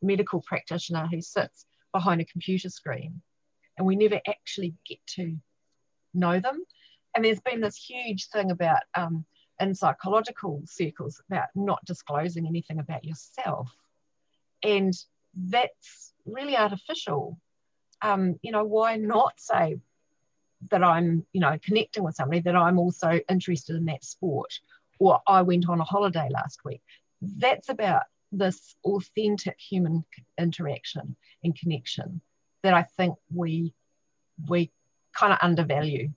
medical 0.00 0.40
practitioner 0.40 1.06
who 1.10 1.20
sits 1.20 1.66
behind 1.92 2.22
a 2.22 2.24
computer 2.24 2.70
screen 2.70 3.20
and 3.80 3.86
we 3.86 3.96
never 3.96 4.20
actually 4.28 4.74
get 4.86 4.98
to 5.06 5.38
know 6.12 6.38
them. 6.38 6.62
And 7.14 7.24
there's 7.24 7.40
been 7.40 7.62
this 7.62 7.76
huge 7.76 8.28
thing 8.28 8.50
about 8.50 8.82
um, 8.94 9.24
in 9.58 9.74
psychological 9.74 10.60
circles 10.66 11.18
about 11.30 11.48
not 11.54 11.82
disclosing 11.86 12.46
anything 12.46 12.78
about 12.78 13.06
yourself. 13.06 13.74
And 14.62 14.92
that's 15.34 16.12
really 16.26 16.58
artificial. 16.58 17.40
Um, 18.02 18.38
you 18.42 18.52
know, 18.52 18.64
why 18.64 18.96
not 18.96 19.32
say 19.38 19.78
that 20.70 20.84
I'm, 20.84 21.24
you 21.32 21.40
know, 21.40 21.58
connecting 21.64 22.04
with 22.04 22.16
somebody, 22.16 22.40
that 22.42 22.54
I'm 22.54 22.78
also 22.78 23.18
interested 23.30 23.76
in 23.76 23.86
that 23.86 24.04
sport, 24.04 24.52
or 24.98 25.20
I 25.26 25.40
went 25.40 25.70
on 25.70 25.80
a 25.80 25.84
holiday 25.84 26.28
last 26.30 26.60
week. 26.66 26.82
That's 27.22 27.70
about 27.70 28.02
this 28.30 28.76
authentic 28.84 29.56
human 29.58 30.04
interaction 30.38 31.16
and 31.42 31.58
connection 31.58 32.20
that 32.62 32.74
I 32.74 32.82
think 32.82 33.14
we 33.34 33.74
we 34.48 34.70
kind 35.14 35.32
of 35.32 35.38
undervalue. 35.42 36.10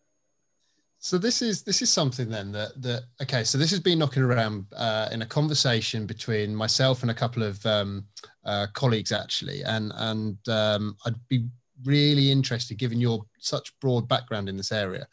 So 1.00 1.18
this 1.18 1.42
is 1.42 1.64
this 1.64 1.82
is 1.82 1.92
something 1.92 2.30
then 2.30 2.52
that 2.54 2.82
that 2.82 3.04
okay. 3.22 3.44
So 3.44 3.58
this 3.58 3.72
has 3.72 3.82
been 3.82 4.00
knocking 4.00 4.24
around 4.24 4.68
uh, 4.74 5.10
in 5.12 5.22
a 5.22 5.26
conversation 5.26 6.06
between 6.06 6.56
myself 6.56 7.02
and 7.02 7.12
a 7.12 7.14
couple 7.14 7.44
of 7.44 7.64
um, 7.66 8.06
uh, 8.46 8.68
colleagues 8.74 9.12
actually, 9.12 9.64
and 9.64 9.92
and 9.96 10.38
um, 10.48 10.96
I'd 11.06 11.16
be 11.28 11.46
really 11.84 12.32
interested, 12.32 12.78
given 12.78 13.02
your 13.02 13.26
such 13.40 13.78
broad 13.82 14.08
background 14.08 14.48
in 14.48 14.56
this 14.56 14.72
area. 14.72 15.06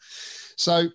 So 0.55 0.87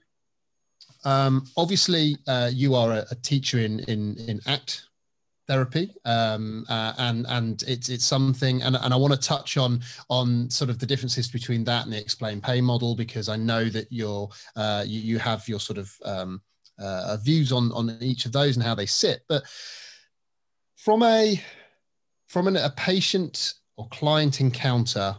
um, 1.04 1.44
obviously, 1.58 2.16
uh, 2.26 2.50
you 2.52 2.74
are 2.74 2.92
a, 2.92 3.06
a, 3.10 3.14
teacher 3.16 3.58
in 3.58 3.80
in 3.80 4.16
in 4.16 4.40
ACT 4.46 4.86
therapy 5.46 5.94
um, 6.04 6.64
uh, 6.68 6.92
and 6.98 7.26
and 7.28 7.62
it's 7.66 7.88
it's 7.88 8.04
something 8.04 8.62
and, 8.62 8.76
and 8.76 8.92
I 8.92 8.96
want 8.96 9.14
to 9.14 9.20
touch 9.20 9.56
on 9.56 9.80
on 10.10 10.50
sort 10.50 10.70
of 10.70 10.78
the 10.78 10.86
differences 10.86 11.28
between 11.28 11.64
that 11.64 11.84
and 11.84 11.92
the 11.92 12.00
explain 12.00 12.40
pain 12.40 12.64
model 12.64 12.94
because 12.94 13.28
I 13.28 13.36
know 13.36 13.68
that 13.68 13.86
you're 13.90 14.28
uh, 14.56 14.84
you, 14.86 15.00
you 15.00 15.18
have 15.18 15.48
your 15.48 15.60
sort 15.60 15.78
of 15.78 15.92
um, 16.04 16.42
uh, 16.78 17.16
views 17.22 17.52
on 17.52 17.72
on 17.72 17.96
each 18.00 18.26
of 18.26 18.32
those 18.32 18.56
and 18.56 18.64
how 18.64 18.74
they 18.74 18.86
sit. 18.86 19.22
But 19.28 19.44
from 20.76 21.02
a 21.02 21.40
from 22.28 22.48
an, 22.48 22.56
a 22.56 22.70
patient 22.70 23.54
or 23.76 23.88
client 23.88 24.40
encounter 24.40 25.16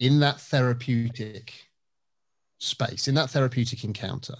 in 0.00 0.20
that 0.20 0.40
therapeutic 0.40 1.52
space 2.58 3.08
in 3.08 3.14
that 3.14 3.30
therapeutic 3.30 3.84
encounter 3.84 4.34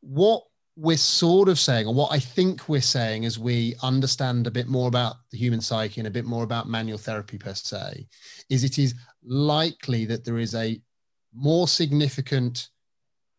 what 0.00 0.44
we're 0.76 0.96
sort 0.96 1.48
of 1.48 1.58
saying, 1.58 1.86
or 1.86 1.94
what 1.94 2.12
I 2.12 2.18
think 2.18 2.68
we're 2.68 2.80
saying 2.80 3.24
as 3.24 3.38
we 3.38 3.74
understand 3.82 4.46
a 4.46 4.50
bit 4.50 4.68
more 4.68 4.88
about 4.88 5.16
the 5.30 5.36
human 5.36 5.60
psyche 5.60 6.00
and 6.00 6.08
a 6.08 6.10
bit 6.10 6.24
more 6.24 6.44
about 6.44 6.68
manual 6.68 6.98
therapy 6.98 7.36
per 7.36 7.54
se, 7.54 8.06
is 8.48 8.64
it 8.64 8.78
is 8.78 8.94
likely 9.22 10.06
that 10.06 10.24
there 10.24 10.38
is 10.38 10.54
a 10.54 10.80
more 11.34 11.68
significant 11.68 12.70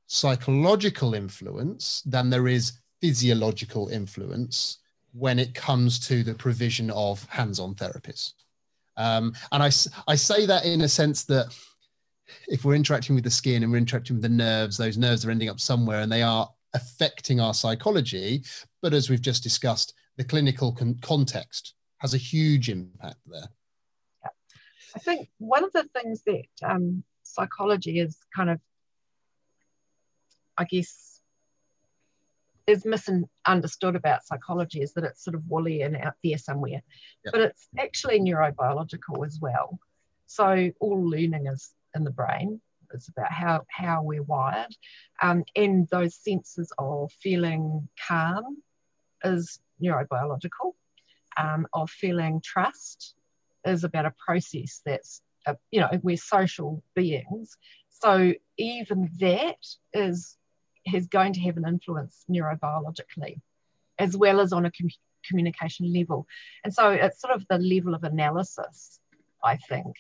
psychological 0.08 1.16
influence 1.16 2.04
than 2.06 2.30
there 2.30 2.48
is 2.48 2.74
physiological 3.02 3.88
influence 3.90 4.78
when 5.14 5.40
it 5.40 5.54
comes 5.54 6.00
to 6.08 6.24
the 6.24 6.34
provision 6.34 6.90
of 6.92 7.24
hands 7.26 7.60
on 7.60 7.74
therapies. 7.74 8.34
Um, 8.96 9.34
and 9.52 9.64
I, 9.64 9.72
I 10.08 10.16
say 10.16 10.46
that 10.46 10.66
in 10.66 10.82
a 10.82 10.88
sense 10.88 11.24
that 11.26 11.56
if 12.48 12.64
we're 12.64 12.76
interacting 12.76 13.16
with 13.16 13.24
the 13.24 13.32
skin 13.32 13.64
and 13.64 13.72
we're 13.72 13.78
interacting 13.80 14.16
with 14.16 14.24
the 14.24 14.30
nerves, 14.30 14.78
those 14.78 14.98
nerves 14.98 15.26
are 15.26 15.32
ending 15.32 15.50
up 15.50 15.60
somewhere 15.60 16.02
and 16.02 16.12
they 16.12 16.22
are 16.22 16.50
affecting 16.74 17.40
our 17.40 17.54
psychology. 17.54 18.44
But 18.82 18.94
as 18.94 19.10
we've 19.10 19.22
just 19.22 19.44
discussed, 19.44 19.94
the 20.18 20.24
clinical 20.24 20.72
con- 20.72 21.00
context 21.02 21.74
has 22.00 22.14
a 22.14 22.18
huge 22.18 22.70
impact 22.70 23.18
there. 23.26 23.48
Yeah. 24.24 24.30
I 24.96 25.00
think 25.00 25.30
one 25.38 25.64
of 25.64 25.72
the 25.74 25.88
things 25.96 26.22
that 26.26 26.46
um, 26.64 27.04
psychology 27.24 28.00
is 28.00 28.18
kind 28.36 28.50
of, 28.50 28.60
I 30.58 30.66
guess, 30.66 31.22
is 32.68 32.86
misunderstood 32.86 33.96
about 33.96 34.26
psychology 34.26 34.82
is 34.82 34.94
that 34.94 35.04
it's 35.04 35.24
sort 35.24 35.36
of 35.36 35.44
woolly 35.48 35.82
and 35.82 35.98
out 35.98 36.14
there 36.24 36.38
somewhere, 36.38 36.82
yep. 37.26 37.32
but 37.32 37.42
it's 37.42 37.68
actually 37.78 38.20
neurobiological 38.20 39.26
as 39.26 39.40
well. 39.42 39.80
So 40.28 40.72
all 40.80 41.10
learning 41.10 41.48
is 41.48 41.72
in 41.96 42.04
the 42.04 42.12
brain, 42.12 42.62
it's 42.94 43.10
about 43.10 43.32
how, 43.32 43.62
how 43.70 44.04
we're 44.04 44.24
wired. 44.24 44.76
Um, 45.22 45.44
and 45.56 45.88
those 45.90 46.16
senses 46.16 46.72
of 46.78 47.12
feeling 47.22 47.88
calm 48.08 48.58
is 49.24 49.60
neurobiological, 49.82 50.74
um, 51.38 51.68
of 51.74 51.90
feeling 51.90 52.42
trust 52.44 53.16
is 53.66 53.84
about 53.84 54.06
a 54.06 54.14
process 54.26 54.82
that's, 54.86 55.22
a, 55.46 55.56
you 55.72 55.80
know, 55.80 55.90
we're 56.02 56.18
social 56.18 56.84
beings. 56.96 57.58
So 57.90 58.34
even 58.58 59.10
that 59.20 59.58
is, 59.94 60.38
is 60.94 61.08
going 61.08 61.34
to 61.34 61.42
have 61.42 61.58
an 61.58 61.66
influence 61.68 62.26
neurobiologically, 62.30 63.40
as 63.98 64.18
well 64.18 64.42
as 64.42 64.52
on 64.52 64.66
a 64.66 64.72
com- 64.72 64.90
communication 65.28 65.94
level. 65.94 66.28
And 66.64 66.74
so 66.74 66.90
it's 66.90 67.22
sort 67.22 67.34
of 67.34 67.46
the 67.50 67.58
level 67.58 67.96
of 67.96 68.04
analysis, 68.04 69.00
I 69.44 69.56
think. 69.56 69.96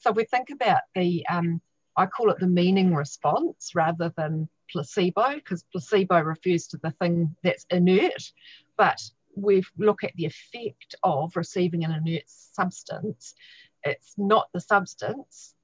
So 0.00 0.12
we 0.12 0.24
think 0.24 0.50
about 0.50 0.82
the, 0.94 1.26
um, 1.28 1.60
I 1.98 2.06
call 2.06 2.30
it 2.30 2.38
the 2.38 2.46
meaning 2.46 2.94
response 2.94 3.72
rather 3.74 4.12
than 4.16 4.48
placebo, 4.70 5.34
because 5.34 5.64
placebo 5.72 6.20
refers 6.20 6.68
to 6.68 6.78
the 6.80 6.92
thing 6.92 7.34
that's 7.42 7.66
inert, 7.70 8.32
but 8.76 9.00
we 9.34 9.64
look 9.76 10.04
at 10.04 10.14
the 10.14 10.26
effect 10.26 10.94
of 11.02 11.34
receiving 11.34 11.84
an 11.84 11.90
inert 11.90 12.22
substance. 12.26 13.34
It's 13.82 14.14
not 14.16 14.48
the 14.54 14.60
substance, 14.60 15.56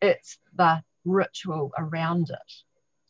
it's 0.00 0.38
the 0.56 0.84
ritual 1.04 1.72
around 1.76 2.30
it. 2.30 2.52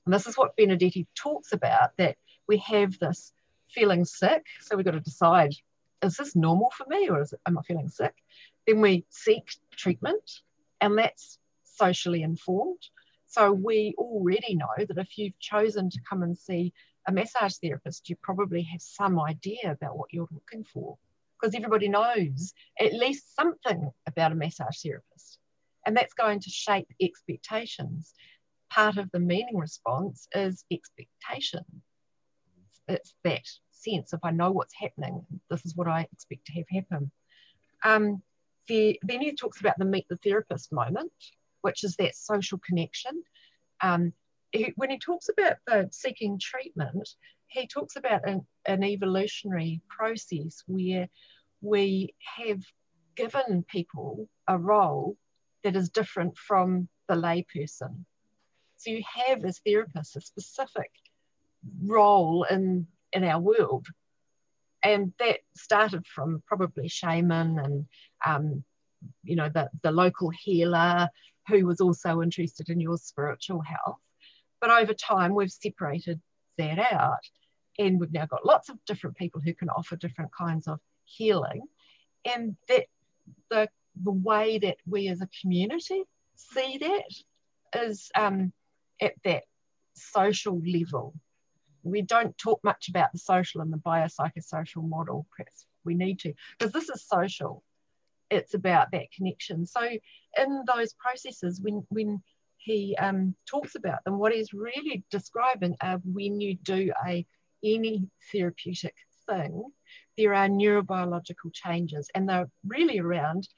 And 0.06 0.14
this 0.14 0.26
is 0.26 0.38
what 0.38 0.56
Benedetti 0.56 1.06
talks 1.14 1.52
about 1.52 1.90
that 1.98 2.16
we 2.48 2.56
have 2.56 2.98
this 2.98 3.34
feeling 3.68 4.06
sick. 4.06 4.46
So 4.62 4.76
we've 4.76 4.84
got 4.86 4.92
to 4.92 5.00
decide 5.00 5.52
is 6.02 6.16
this 6.16 6.34
normal 6.34 6.70
for 6.76 6.86
me 6.88 7.08
or 7.10 7.20
is 7.20 7.34
it, 7.34 7.40
am 7.46 7.58
I 7.58 7.62
feeling 7.62 7.88
sick? 7.88 8.14
Then 8.66 8.80
we 8.80 9.04
seek 9.10 9.44
treatment, 9.76 10.40
and 10.80 10.98
that's 10.98 11.38
socially 11.76 12.22
informed. 12.22 12.82
So 13.26 13.52
we 13.52 13.94
already 13.96 14.54
know 14.54 14.84
that 14.86 14.98
if 14.98 15.16
you've 15.16 15.38
chosen 15.38 15.88
to 15.90 16.00
come 16.08 16.22
and 16.22 16.36
see 16.36 16.72
a 17.06 17.12
massage 17.12 17.54
therapist, 17.62 18.08
you 18.08 18.16
probably 18.22 18.62
have 18.62 18.82
some 18.82 19.18
idea 19.18 19.72
about 19.72 19.96
what 19.96 20.12
you're 20.12 20.28
looking 20.30 20.64
for 20.64 20.98
because 21.40 21.54
everybody 21.54 21.88
knows 21.88 22.52
at 22.78 22.92
least 22.92 23.34
something 23.34 23.90
about 24.06 24.32
a 24.32 24.36
massage 24.36 24.80
therapist. 24.82 25.38
And 25.84 25.96
that's 25.96 26.14
going 26.14 26.40
to 26.40 26.50
shape 26.50 26.88
expectations. 27.00 28.14
Part 28.70 28.96
of 28.96 29.10
the 29.10 29.18
meaning 29.18 29.56
response 29.56 30.28
is 30.34 30.64
expectation. 30.70 31.64
It's 32.86 33.14
that 33.24 33.42
sense 33.72 34.12
if 34.12 34.20
I 34.22 34.30
know 34.30 34.52
what's 34.52 34.74
happening, 34.74 35.24
this 35.50 35.64
is 35.66 35.76
what 35.76 35.88
I 35.88 36.06
expect 36.12 36.46
to 36.46 36.52
have 36.52 36.66
happen. 36.70 37.10
Um, 37.84 38.22
the, 38.68 39.00
then 39.02 39.20
he 39.20 39.34
talks 39.34 39.60
about 39.60 39.78
the 39.78 39.84
meet 39.84 40.06
the 40.08 40.16
therapist 40.16 40.72
moment, 40.72 41.12
which 41.62 41.84
is 41.84 41.96
that 41.96 42.14
social 42.14 42.58
connection. 42.58 43.22
Um, 43.80 44.12
he, 44.52 44.72
when 44.76 44.90
he 44.90 44.98
talks 44.98 45.28
about 45.28 45.56
the 45.66 45.88
seeking 45.92 46.38
treatment, 46.38 47.08
he 47.46 47.66
talks 47.66 47.96
about 47.96 48.28
an, 48.28 48.46
an 48.66 48.84
evolutionary 48.84 49.80
process 49.88 50.62
where 50.66 51.08
we 51.60 52.14
have 52.36 52.60
given 53.16 53.64
people 53.68 54.28
a 54.46 54.58
role 54.58 55.16
that 55.64 55.76
is 55.76 55.90
different 55.90 56.36
from 56.36 56.88
the 57.08 57.14
layperson. 57.14 58.04
So 58.76 58.90
you 58.90 59.02
have 59.26 59.44
as 59.44 59.60
therapists 59.66 60.16
a 60.16 60.20
specific 60.20 60.90
role 61.84 62.44
in 62.44 62.86
in 63.12 63.24
our 63.24 63.40
world. 63.40 63.86
And 64.82 65.12
that 65.18 65.40
started 65.56 66.06
from 66.06 66.42
probably 66.46 66.88
shaman 66.88 67.58
and, 67.58 67.86
um, 68.26 68.64
you 69.22 69.36
know, 69.36 69.48
the, 69.48 69.68
the 69.82 69.92
local 69.92 70.30
healer 70.30 71.08
who 71.48 71.66
was 71.66 71.80
also 71.80 72.22
interested 72.22 72.68
in 72.68 72.80
your 72.80 72.96
spiritual 72.96 73.60
health. 73.60 73.98
But 74.60 74.70
over 74.70 74.94
time, 74.94 75.34
we've 75.34 75.50
separated 75.50 76.20
that 76.58 76.78
out. 76.78 77.24
And 77.78 77.98
we've 77.98 78.12
now 78.12 78.26
got 78.26 78.46
lots 78.46 78.68
of 78.68 78.78
different 78.86 79.16
people 79.16 79.40
who 79.40 79.54
can 79.54 79.70
offer 79.70 79.96
different 79.96 80.30
kinds 80.32 80.68
of 80.68 80.78
healing. 81.04 81.62
And 82.24 82.56
that 82.68 82.86
the, 83.50 83.68
the 84.02 84.12
way 84.12 84.58
that 84.58 84.76
we 84.86 85.08
as 85.08 85.20
a 85.20 85.28
community 85.40 86.02
see 86.34 86.78
that 86.78 87.84
is 87.84 88.10
um, 88.14 88.52
at 89.00 89.14
that 89.24 89.44
social 89.94 90.60
level 90.64 91.14
we 91.82 92.02
don't 92.02 92.36
talk 92.38 92.60
much 92.62 92.88
about 92.88 93.12
the 93.12 93.18
social 93.18 93.60
and 93.60 93.72
the 93.72 93.78
biopsychosocial 93.78 94.88
model. 94.88 95.26
Perhaps 95.36 95.66
we 95.84 95.94
need 95.94 96.20
to, 96.20 96.32
because 96.58 96.72
this 96.72 96.88
is 96.88 97.04
social. 97.06 97.62
It's 98.32 98.54
about 98.54 98.90
that 98.92 99.12
connection. 99.14 99.66
So 99.66 99.82
in 100.38 100.64
those 100.74 100.94
processes, 100.94 101.60
when 101.60 101.86
when 101.90 102.22
he 102.56 102.96
um, 102.96 103.34
talks 103.46 103.74
about 103.74 104.02
them, 104.04 104.18
what 104.18 104.32
he's 104.32 104.52
really 104.52 105.04
describing 105.10 105.76
are 105.82 106.00
when 106.04 106.40
you 106.40 106.54
do 106.54 106.92
a 107.06 107.26
any 107.62 108.08
therapeutic 108.32 108.94
thing, 109.28 109.64
there 110.16 110.34
are 110.34 110.48
neurobiological 110.48 111.52
changes, 111.52 112.08
and 112.14 112.28
they're 112.28 112.50
really 112.66 112.98
around 112.98 113.48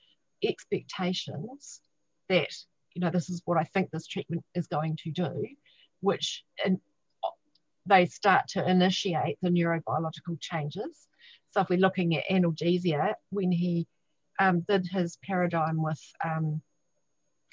expectations 0.43 1.81
that 2.29 2.49
you 2.95 3.01
know 3.01 3.11
this 3.11 3.31
is 3.31 3.43
what 3.45 3.59
I 3.59 3.65
think 3.65 3.91
this 3.91 4.09
treatment 4.09 4.45
is 4.55 4.67
going 4.67 4.99
to 5.05 5.11
do, 5.13 5.47
which 6.01 6.45
in, 6.65 6.81
they 7.87 8.07
start 8.07 8.49
to 8.49 8.69
initiate 8.69 9.39
the 9.41 9.51
neurobiological 9.51 10.41
changes. 10.41 11.07
So 11.53 11.61
if 11.61 11.69
we're 11.69 11.79
looking 11.79 12.17
at 12.17 12.25
analgesia, 12.29 13.15
when 13.31 13.53
he 13.53 13.87
um, 14.39 14.61
did 14.69 14.87
his 14.87 15.19
paradigm 15.23 15.83
with 15.83 16.01
um, 16.25 16.61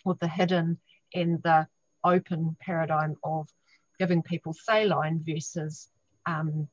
with 0.05 0.19
the 0.19 0.27
hidden 0.27 0.79
and 1.13 1.41
the 1.43 1.67
open 2.03 2.55
paradigm 2.59 3.15
of 3.23 3.47
giving 3.99 4.23
people 4.23 4.53
saline 4.53 5.21
versus 5.23 5.89
um, 6.25 6.67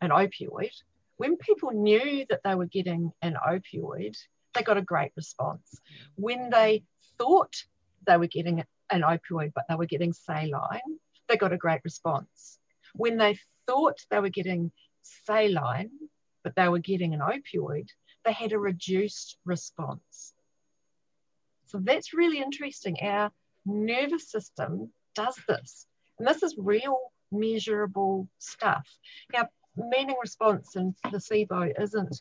an 0.00 0.10
opioid, 0.10 0.72
when 1.16 1.36
people 1.36 1.70
knew 1.70 2.26
that 2.28 2.40
they 2.44 2.54
were 2.54 2.66
getting 2.66 3.12
an 3.22 3.36
opioid, 3.46 4.16
they 4.54 4.62
got 4.62 4.76
a 4.76 4.82
great 4.82 5.12
response. 5.16 5.80
When 6.16 6.50
they 6.50 6.82
thought 7.18 7.54
they 8.06 8.16
were 8.16 8.26
getting 8.26 8.64
an 8.90 9.02
opioid, 9.02 9.52
but 9.54 9.64
they 9.68 9.76
were 9.76 9.86
getting 9.86 10.12
saline, 10.12 10.98
they 11.28 11.36
got 11.36 11.52
a 11.52 11.56
great 11.56 11.80
response 11.84 12.58
when 12.96 13.18
they 13.18 13.38
thought 13.66 13.98
they 14.10 14.20
were 14.20 14.30
getting 14.30 14.72
saline, 15.02 15.90
but 16.42 16.54
they 16.56 16.68
were 16.68 16.78
getting 16.78 17.14
an 17.14 17.20
opioid, 17.20 17.88
they 18.26 18.32
had 18.32 18.52
a 18.52 18.58
reduced 18.58 19.38
response. 19.44 20.34
So 21.66 21.80
that's 21.82 22.12
really 22.12 22.38
interesting. 22.38 22.96
Our 23.00 23.30
nervous 23.64 24.30
system 24.30 24.90
does 25.14 25.38
this. 25.48 25.86
And 26.18 26.26
this 26.26 26.42
is 26.42 26.54
real 26.58 26.98
measurable 27.30 28.28
stuff. 28.38 28.86
Now, 29.32 29.48
meaning 29.76 30.16
response 30.20 30.76
and 30.76 30.94
placebo 31.04 31.72
isn't 31.78 32.20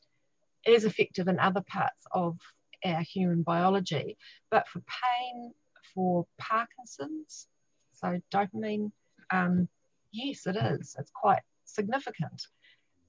as 0.68 0.84
effective 0.84 1.28
in 1.28 1.40
other 1.40 1.62
parts 1.62 2.06
of 2.12 2.38
our 2.84 3.02
human 3.02 3.42
biology, 3.42 4.18
but 4.52 4.68
for 4.68 4.82
pain, 4.82 5.54
for 5.94 6.26
Parkinson's, 6.38 7.48
so 7.94 8.20
dopamine, 8.34 8.92
um, 9.32 9.68
yes, 10.12 10.46
it 10.46 10.56
is. 10.56 10.96
It's 11.00 11.12
quite 11.12 11.42
significant. 11.64 12.48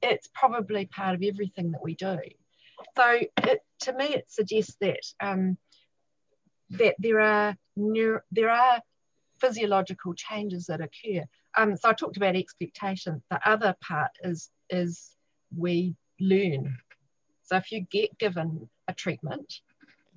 It's 0.03 0.29
probably 0.35 0.87
part 0.87 1.15
of 1.15 1.23
everything 1.23 1.73
that 1.73 1.83
we 1.83 1.95
do. 1.95 2.19
So 2.97 3.21
it, 3.39 3.61
to 3.83 3.93
me, 3.93 4.07
it 4.07 4.27
suggests 4.29 4.77
that 4.81 5.03
um, 5.21 5.59
that 6.71 6.97
there 6.99 7.21
are 7.21 7.57
neuro, 7.77 8.21
there 8.33 8.51
are 8.51 8.81
physiological 9.41 10.15
changes 10.15 10.67
that 10.67 10.81
occur. 10.81 11.25
Um, 11.57 11.77
so 11.77 11.89
I 11.89 11.93
talked 11.93 12.17
about 12.17 12.37
expectation. 12.37 13.23
The 13.31 13.49
other 13.49 13.75
part 13.81 14.11
is 14.23 14.51
is 14.71 15.13
we 15.57 15.97
learn. 16.21 16.79
So 17.45 17.57
if 17.57 17.71
you 17.71 17.81
get 17.81 18.19
given 18.19 18.69
a 18.89 18.95
treatment 18.95 19.61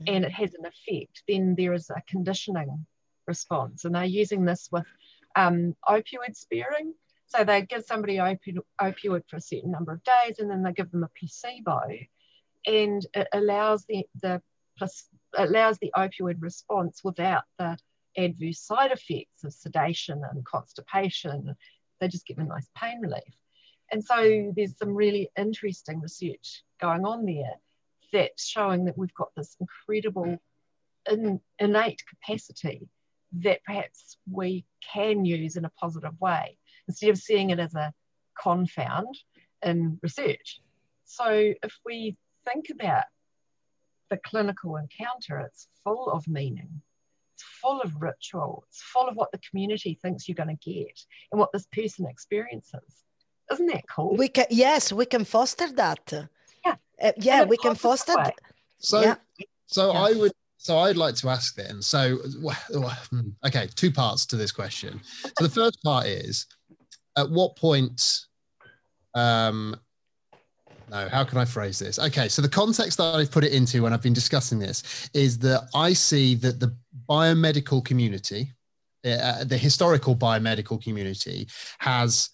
mm-hmm. 0.01 0.15
and 0.15 0.25
it 0.25 0.31
has 0.31 0.53
an 0.55 0.65
effect, 0.65 1.23
then 1.27 1.55
there 1.57 1.73
is 1.73 1.89
a 1.89 2.01
conditioning 2.07 2.85
response. 3.27 3.85
And 3.85 3.93
they're 3.93 4.05
using 4.05 4.45
this 4.45 4.69
with 4.71 4.85
um, 5.35 5.75
opioid 5.87 6.35
sparing. 6.35 6.93
So 7.27 7.43
they 7.43 7.61
give 7.61 7.85
somebody 7.85 8.17
opi- 8.17 8.57
opioid 8.81 9.23
for 9.29 9.37
a 9.37 9.41
certain 9.41 9.69
number 9.69 9.91
of 9.93 10.01
days 10.03 10.39
and 10.39 10.49
then 10.49 10.63
they 10.63 10.73
give 10.73 10.89
them 10.89 11.03
a 11.03 11.09
placebo 11.19 11.81
and 12.65 13.05
it 13.13 13.27
allows 13.33 13.85
the, 13.85 14.05
the 14.21 14.41
allows 15.37 15.77
the 15.79 15.91
opioid 15.95 16.37
response 16.39 17.01
without 17.03 17.43
the 17.57 17.77
adverse 18.17 18.59
side 18.59 18.91
effects 18.91 19.43
of 19.43 19.53
sedation 19.53 20.21
and 20.31 20.45
constipation. 20.45 21.55
They 21.99 22.07
just 22.07 22.25
give 22.25 22.39
a 22.39 22.43
nice 22.43 22.69
pain 22.75 22.99
relief. 23.01 23.35
And 23.91 24.03
so 24.03 24.53
there's 24.55 24.77
some 24.77 24.95
really 24.95 25.29
interesting 25.37 25.99
research 25.99 26.63
going 26.79 27.05
on 27.05 27.25
there 27.25 27.55
that's 28.13 28.47
showing 28.47 28.85
that 28.85 28.97
we've 28.97 29.13
got 29.13 29.29
this 29.35 29.55
incredible 29.59 30.37
in, 31.09 31.39
innate 31.59 32.03
capacity 32.07 32.87
that 33.39 33.63
perhaps 33.63 34.17
we 34.31 34.65
can 34.93 35.25
use 35.25 35.55
in 35.55 35.65
a 35.65 35.71
positive 35.71 36.19
way 36.19 36.57
instead 36.87 37.09
of 37.09 37.17
seeing 37.17 37.51
it 37.51 37.59
as 37.59 37.75
a 37.75 37.93
confound 38.41 39.15
in 39.63 39.99
research. 40.01 40.61
So 41.05 41.53
if 41.63 41.73
we 41.85 42.15
think 42.45 42.69
about 42.69 43.05
the 44.09 44.17
clinical 44.17 44.77
encounter, 44.77 45.39
it's 45.39 45.67
full 45.83 46.09
of 46.09 46.27
meaning. 46.27 46.81
It's 47.35 47.43
full 47.61 47.81
of 47.81 48.01
ritual. 48.01 48.65
It's 48.67 48.81
full 48.81 49.07
of 49.07 49.15
what 49.15 49.31
the 49.31 49.39
community 49.49 49.97
thinks 50.01 50.27
you're 50.27 50.35
going 50.35 50.57
to 50.57 50.71
get 50.71 50.99
and 51.31 51.39
what 51.39 51.51
this 51.53 51.67
person 51.71 52.05
experiences. 52.05 53.03
Isn't 53.51 53.67
that 53.67 53.83
cool? 53.89 54.15
We 54.15 54.27
can 54.27 54.45
yes, 54.49 54.91
we 54.91 55.05
can 55.05 55.25
foster 55.25 55.71
that. 55.73 56.13
Yeah, 56.65 56.75
uh, 57.01 57.11
yeah, 57.17 57.43
we 57.45 57.57
can 57.57 57.75
foster. 57.75 58.13
Th- 58.15 58.35
so, 58.77 59.01
yeah. 59.01 59.15
so 59.65 59.91
yeah. 59.91 59.99
I 59.99 60.11
would 60.13 60.31
so 60.59 60.77
I'd 60.77 60.97
like 60.97 61.15
to 61.15 61.29
ask 61.29 61.55
then. 61.55 61.81
So, 61.81 62.17
hmm, 62.17 63.29
okay, 63.45 63.69
two 63.75 63.91
parts 63.91 64.25
to 64.27 64.35
this 64.35 64.51
question. 64.51 64.99
So 65.37 65.45
the 65.45 65.49
first 65.49 65.81
part 65.83 66.05
is, 66.05 66.47
at 67.17 67.29
what 67.29 67.55
point, 67.55 68.25
um, 69.15 69.77
no, 70.89 71.09
how 71.09 71.23
can 71.23 71.37
I 71.37 71.45
phrase 71.45 71.79
this? 71.79 71.99
Okay, 71.99 72.27
so 72.27 72.41
the 72.41 72.49
context 72.49 72.97
that 72.97 73.15
I've 73.15 73.31
put 73.31 73.43
it 73.43 73.53
into 73.53 73.83
when 73.83 73.93
I've 73.93 74.01
been 74.01 74.13
discussing 74.13 74.59
this 74.59 75.09
is 75.13 75.37
that 75.39 75.69
I 75.75 75.93
see 75.93 76.35
that 76.35 76.59
the 76.59 76.75
biomedical 77.07 77.83
community, 77.83 78.53
uh, 79.05 79.43
the 79.43 79.57
historical 79.57 80.15
biomedical 80.15 80.81
community, 80.81 81.47
has 81.79 82.29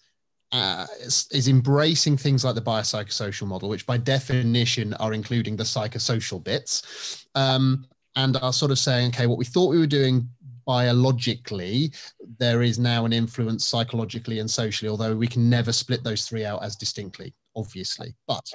uh, 0.52 0.86
is, 1.00 1.26
is, 1.32 1.48
embracing 1.48 2.16
things 2.16 2.44
like 2.44 2.54
the 2.54 2.62
biopsychosocial 2.62 3.46
model, 3.46 3.68
which 3.68 3.84
by 3.84 3.96
definition 3.96 4.94
are 4.94 5.12
including 5.12 5.56
the 5.56 5.64
psychosocial 5.64 6.42
bits, 6.42 7.26
um, 7.34 7.84
and 8.14 8.36
are 8.38 8.52
sort 8.52 8.70
of 8.70 8.78
saying, 8.78 9.08
okay, 9.08 9.26
what 9.26 9.38
we 9.38 9.44
thought 9.44 9.70
we 9.70 9.78
were 9.78 9.86
doing 9.86 10.28
biologically, 10.64 11.92
there 12.38 12.62
is 12.62 12.78
now 12.78 13.04
an 13.04 13.12
influence 13.12 13.66
psychologically 13.66 14.40
and 14.40 14.50
socially, 14.50 14.88
although 14.88 15.16
we 15.16 15.28
can 15.28 15.48
never 15.48 15.72
split 15.72 16.02
those 16.04 16.26
three 16.26 16.44
out 16.44 16.62
as 16.62 16.76
distinctly, 16.76 17.34
obviously. 17.56 18.14
But 18.28 18.48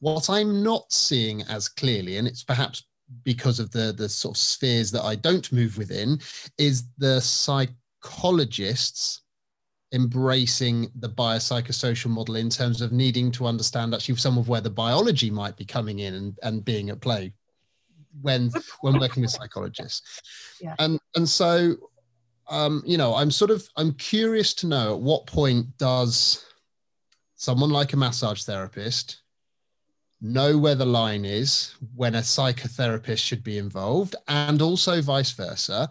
what 0.00 0.28
I'm 0.28 0.62
not 0.62 0.92
seeing 0.92 1.42
as 1.42 1.68
clearly, 1.68 2.16
and 2.16 2.26
it's 2.26 2.42
perhaps 2.42 2.84
because 3.22 3.60
of 3.60 3.70
the, 3.70 3.94
the 3.96 4.08
sort 4.08 4.36
of 4.36 4.40
spheres 4.40 4.90
that 4.90 5.02
I 5.02 5.14
don't 5.14 5.52
move 5.52 5.78
within, 5.78 6.18
is 6.58 6.84
the 6.98 7.20
psychologists 7.20 9.22
embracing 9.92 10.90
the 10.96 11.08
biopsychosocial 11.08 12.10
model 12.10 12.34
in 12.34 12.50
terms 12.50 12.82
of 12.82 12.92
needing 12.92 13.30
to 13.30 13.46
understand 13.46 13.94
actually 13.94 14.16
some 14.16 14.36
of 14.36 14.48
where 14.48 14.60
the 14.60 14.68
biology 14.68 15.30
might 15.30 15.56
be 15.56 15.64
coming 15.64 16.00
in 16.00 16.14
and, 16.14 16.38
and 16.42 16.64
being 16.64 16.90
at 16.90 17.00
play 17.00 17.32
when 18.20 18.50
when 18.80 18.98
working 18.98 19.22
with 19.22 19.30
psychologists 19.30 20.20
yeah. 20.60 20.74
and 20.78 20.98
and 21.16 21.28
so 21.28 21.74
um 22.48 22.82
you 22.86 22.96
know 22.96 23.14
i'm 23.14 23.30
sort 23.30 23.50
of 23.50 23.68
i'm 23.76 23.92
curious 23.94 24.54
to 24.54 24.66
know 24.66 24.94
at 24.94 25.00
what 25.00 25.26
point 25.26 25.66
does 25.78 26.44
someone 27.36 27.70
like 27.70 27.92
a 27.92 27.96
massage 27.96 28.42
therapist 28.42 29.22
know 30.20 30.56
where 30.56 30.74
the 30.74 30.86
line 30.86 31.24
is 31.24 31.74
when 31.94 32.14
a 32.14 32.20
psychotherapist 32.20 33.18
should 33.18 33.44
be 33.44 33.58
involved 33.58 34.16
and 34.28 34.62
also 34.62 35.00
vice 35.02 35.32
versa 35.32 35.88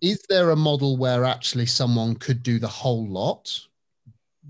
is 0.00 0.22
there 0.28 0.50
a 0.50 0.56
model 0.56 0.96
where 0.96 1.24
actually 1.24 1.66
someone 1.66 2.14
could 2.16 2.42
do 2.42 2.58
the 2.58 2.68
whole 2.68 3.06
lot 3.06 3.58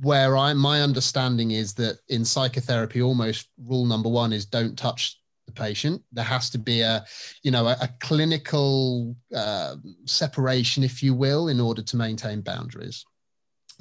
where 0.01 0.37
i 0.37 0.53
my 0.53 0.83
understanding 0.83 1.53
is 1.53 1.75
that 1.75 1.99
in 2.09 2.25
psychotherapy 2.25 3.01
almost 3.01 3.49
rule 3.65 3.85
number 3.85 4.09
one 4.09 4.33
is 4.33 4.45
don't 4.45 4.77
touch 4.77 5.21
the 5.47 5.53
patient. 5.53 6.03
There 6.13 6.25
has 6.25 6.51
to 6.51 6.59
be 6.59 6.81
a, 6.81 7.05
you 7.43 7.51
know, 7.51 7.67
a, 7.67 7.77
a 7.81 7.89
clinical 8.01 9.15
uh, 9.35 9.77
separation, 10.07 10.83
if 10.83 11.03
you 11.03 11.15
will, 11.15 11.49
in 11.49 11.61
order 11.61 11.83
to 11.83 11.97
maintain 11.97 12.41
boundaries. 12.41 13.05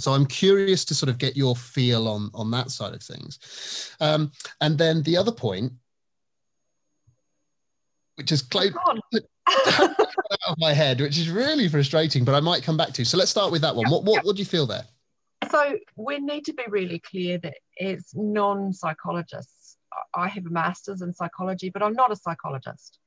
So 0.03 0.11
I'm 0.11 0.25
curious 0.25 0.83
to 0.85 0.93
sort 0.93 1.09
of 1.09 1.17
get 1.17 1.37
your 1.37 1.55
feel 1.55 2.09
on 2.09 2.29
on 2.33 2.51
that 2.51 2.71
side 2.71 2.93
of 2.93 3.01
things. 3.01 3.95
Um, 4.01 4.33
and 4.59 4.77
then 4.77 5.01
the 5.03 5.15
other 5.15 5.31
point, 5.31 5.71
which 8.15 8.33
is 8.33 8.41
close 8.41 8.73
out 8.85 9.89
of 10.49 10.57
my 10.57 10.73
head, 10.73 10.99
which 10.99 11.17
is 11.17 11.29
really 11.29 11.69
frustrating, 11.69 12.25
but 12.25 12.35
I 12.35 12.41
might 12.41 12.63
come 12.63 12.75
back 12.75 12.91
to. 12.95 13.05
So 13.05 13.17
let's 13.17 13.31
start 13.31 13.49
with 13.53 13.61
that 13.61 13.73
one. 13.73 13.89
What 13.89 14.03
what, 14.03 14.25
what 14.25 14.35
do 14.35 14.41
you 14.41 14.45
feel 14.45 14.65
there? 14.65 14.83
So 15.49 15.77
we 15.95 16.19
need 16.19 16.43
to 16.45 16.53
be 16.53 16.63
really 16.67 16.99
clear 16.99 17.37
that 17.37 17.55
as 17.79 18.11
non-psychologists, 18.13 19.77
I 20.13 20.27
have 20.27 20.45
a 20.45 20.49
master's 20.49 21.01
in 21.01 21.13
psychology, 21.13 21.69
but 21.69 21.81
I'm 21.81 21.93
not 21.93 22.11
a 22.11 22.15
psychologist. 22.17 22.99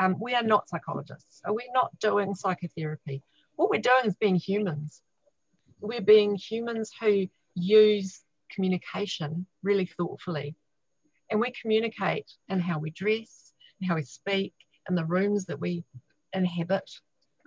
Um, 0.00 0.16
we 0.20 0.34
are 0.34 0.42
not 0.42 0.68
psychologists. 0.68 1.42
Are 1.44 1.54
we're 1.54 1.72
not 1.72 1.96
doing 2.00 2.34
psychotherapy. 2.34 3.22
What 3.54 3.70
we're 3.70 3.80
doing 3.80 4.06
is 4.06 4.16
being 4.16 4.34
humans. 4.34 5.00
We're 5.84 6.00
being 6.00 6.34
humans 6.34 6.90
who 6.98 7.28
use 7.54 8.22
communication 8.50 9.46
really 9.62 9.84
thoughtfully. 9.84 10.56
And 11.30 11.40
we 11.40 11.52
communicate 11.60 12.24
in 12.48 12.58
how 12.58 12.78
we 12.78 12.90
dress, 12.90 13.52
how 13.86 13.96
we 13.96 14.02
speak, 14.02 14.54
and 14.88 14.96
the 14.96 15.04
rooms 15.04 15.44
that 15.44 15.60
we 15.60 15.84
inhabit 16.32 16.90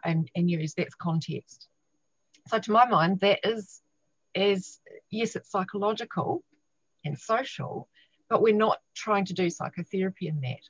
and, 0.04 0.30
and 0.36 0.52
use. 0.52 0.76
That's 0.76 0.94
context. 0.94 1.68
So 2.48 2.60
to 2.60 2.72
my 2.72 2.88
mind, 2.88 3.22
that 3.22 3.40
is, 3.44 3.82
is 4.36 4.82
yes, 5.10 5.36
it's 5.36 5.50
psychological 5.50 6.44
and 7.06 7.18
social, 7.18 7.90
but 8.30 8.44
we're 8.44 8.54
not 8.54 8.78
trying 8.96 9.26
to 9.26 9.34
do 9.34 9.50
psychotherapy 9.50 10.28
in 10.28 10.42
that. 10.42 10.62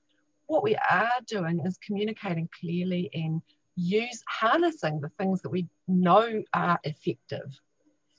What 0.46 0.64
we 0.64 0.78
are 0.90 1.12
doing 1.28 1.60
is 1.66 1.78
communicating 1.86 2.48
clearly 2.62 3.10
and 3.14 3.42
use 3.78 4.24
harnessing 4.28 5.00
the 5.00 5.10
things 5.18 5.42
that 5.44 5.50
we 5.50 5.68
know 5.88 6.44
are 6.54 6.80
effective. 6.84 7.60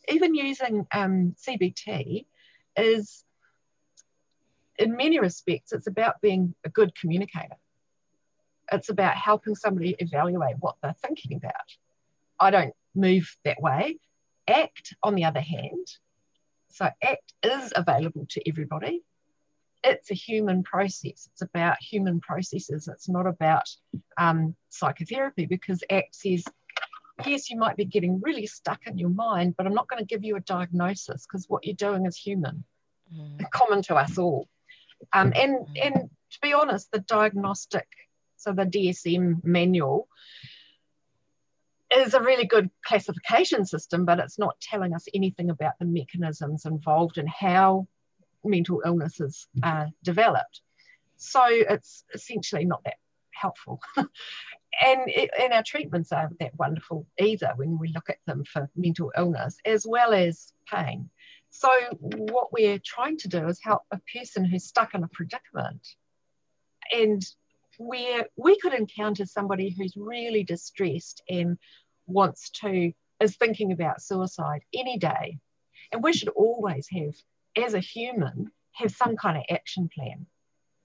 Even 0.08 0.34
using 0.34 0.86
um, 0.92 1.34
CBT 1.36 2.24
is, 2.76 3.24
in 4.78 4.96
many 4.96 5.18
respects, 5.18 5.72
it's 5.72 5.88
about 5.88 6.20
being 6.22 6.54
a 6.64 6.70
good 6.70 6.94
communicator. 6.94 7.56
It's 8.70 8.88
about 8.88 9.16
helping 9.16 9.54
somebody 9.54 9.96
evaluate 9.98 10.56
what 10.60 10.76
they're 10.82 10.94
thinking 11.04 11.36
about. 11.36 11.52
I 12.38 12.50
don't 12.50 12.74
move 12.94 13.36
that 13.44 13.60
way. 13.60 13.98
ACT, 14.46 14.94
on 15.02 15.14
the 15.14 15.24
other 15.24 15.40
hand, 15.40 15.86
so 16.70 16.88
ACT 17.02 17.32
is 17.42 17.72
available 17.74 18.26
to 18.30 18.48
everybody 18.48 19.02
it's 19.88 20.11
a 20.11 20.14
human 20.14 20.62
process. 20.62 21.29
It's 21.33 21.42
about 21.42 21.77
human 21.81 22.20
processes. 22.20 22.88
It's 22.88 23.09
not 23.09 23.27
about 23.27 23.68
um, 24.16 24.55
psychotherapy 24.68 25.46
because 25.46 25.83
ACT 25.90 26.14
says, 26.14 26.44
yes, 27.27 27.51
you 27.51 27.57
might 27.57 27.77
be 27.77 27.85
getting 27.85 28.20
really 28.20 28.46
stuck 28.46 28.87
in 28.87 28.98
your 28.98 29.11
mind, 29.11 29.57
but 29.57 29.66
I'm 29.66 29.74
not 29.74 29.88
going 29.88 30.01
to 30.01 30.07
give 30.07 30.24
you 30.24 30.37
a 30.37 30.40
diagnosis 30.40 31.27
because 31.27 31.46
what 31.48 31.64
you're 31.64 31.74
doing 31.74 32.07
is 32.07 32.16
human, 32.16 32.64
mm. 33.12 33.51
common 33.51 33.83
to 33.83 33.96
us 33.96 34.18
all. 34.18 34.48
Um, 35.12 35.33
and, 35.35 35.59
mm. 35.59 35.66
and 35.83 35.94
to 35.94 36.38
be 36.42 36.53
honest, 36.53 36.90
the 36.92 37.01
diagnostic, 37.01 37.88
so 38.37 38.53
the 38.53 38.64
DSM 38.64 39.42
manual, 39.44 40.09
is 41.96 42.14
a 42.14 42.20
really 42.20 42.44
good 42.44 42.70
classification 42.85 43.64
system, 43.64 44.05
but 44.05 44.18
it's 44.18 44.38
not 44.38 44.61
telling 44.61 44.94
us 44.94 45.07
anything 45.14 45.51
about 45.51 45.72
the 45.79 45.87
mechanisms 45.87 46.66
involved 46.66 47.18
and 47.18 47.29
how 47.29 47.88
mental 48.44 48.83
illnesses 48.85 49.48
are 49.62 49.88
developed. 50.03 50.61
So 51.16 51.44
it's 51.46 52.05
essentially 52.14 52.64
not 52.64 52.83
that 52.85 52.96
helpful. 53.33 53.81
and, 53.96 54.09
it, 55.07 55.31
and 55.38 55.53
our 55.53 55.62
treatments 55.62 56.12
aren't 56.12 56.38
that 56.38 56.59
wonderful 56.59 57.07
either 57.18 57.53
when 57.57 57.79
we 57.79 57.88
look 57.88 58.09
at 58.09 58.18
them 58.27 58.44
for 58.44 58.70
mental 58.77 59.12
illness 59.16 59.57
as 59.64 59.87
well 59.87 60.12
as 60.12 60.53
pain. 60.72 61.11
So 61.51 61.70
what 62.01 62.53
we're 62.53 62.81
trying 62.85 63.16
to 63.18 63.29
do 63.29 63.48
is 63.48 63.59
help 63.62 63.83
a 63.90 64.01
person 64.14 64.44
who's 64.44 64.64
stuck 64.64 64.94
in 64.94 65.03
a 65.03 65.09
predicament 65.09 65.87
and 66.92 67.22
where 67.79 68.27
we 68.37 68.59
could 68.59 68.74
encounter 68.74 69.24
somebody 69.24 69.70
who's 69.70 69.94
really 69.96 70.44
distressed 70.44 71.22
and 71.29 71.59
wants 72.07 72.51
to 72.51 72.92
is 73.20 73.37
thinking 73.37 73.72
about 73.72 74.03
suicide 74.03 74.61
any 74.74 74.98
day 74.98 75.38
and 75.92 76.03
we 76.03 76.12
should 76.12 76.29
always 76.29 76.88
have 76.90 77.14
as 77.56 77.74
a 77.74 77.80
human, 77.80 78.50
have 78.72 78.90
some 78.92 79.16
kind 79.16 79.37
of 79.37 79.44
action 79.50 79.88
plan. 79.92 80.26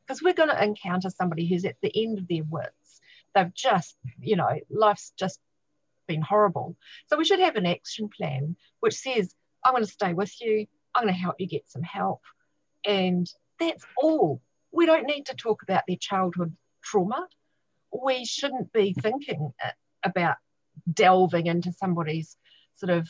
Because 0.06 0.22
we're 0.22 0.34
going 0.34 0.50
to 0.50 0.64
encounter 0.64 1.10
somebody 1.10 1.48
who's 1.48 1.66
at 1.66 1.78
the 1.82 1.92
end 2.04 2.20
of 2.20 2.28
their 2.28 2.44
wits. 2.44 3.00
They've 3.34 3.54
just, 3.54 3.96
you 4.20 4.36
know, 4.36 4.60
life's 4.70 5.14
just 5.18 5.40
been 6.08 6.22
horrible. 6.22 6.76
So 7.08 7.18
we 7.18 7.26
should 7.26 7.40
have 7.40 7.56
an 7.56 7.66
action 7.66 8.10
plan 8.10 8.56
which 8.80 8.96
says, 8.96 9.34
I'm 9.64 9.74
going 9.74 9.86
to 9.86 9.90
stay 9.90 10.14
with 10.14 10.34
you, 10.42 10.68
I'm 10.94 11.04
going 11.04 11.14
to 11.14 11.20
help 11.20 11.36
you 11.40 11.48
get 11.48 11.70
some 11.70 11.84
help. 11.84 12.22
And 12.86 13.28
that's 13.60 13.86
all. 13.98 14.42
We 14.72 14.86
don't 14.86 15.08
need 15.08 15.28
to 15.28 15.36
talk 15.36 15.64
about 15.64 15.84
their 15.88 15.98
childhood 15.98 16.56
trauma. 16.84 17.28
We 18.04 18.26
shouldn't 18.26 18.74
be 18.74 18.94
thinking 18.94 19.54
about 20.04 20.36
delving 20.92 21.48
into 21.48 21.72
somebody's 21.72 22.36
sort 22.76 22.90
of 22.90 23.08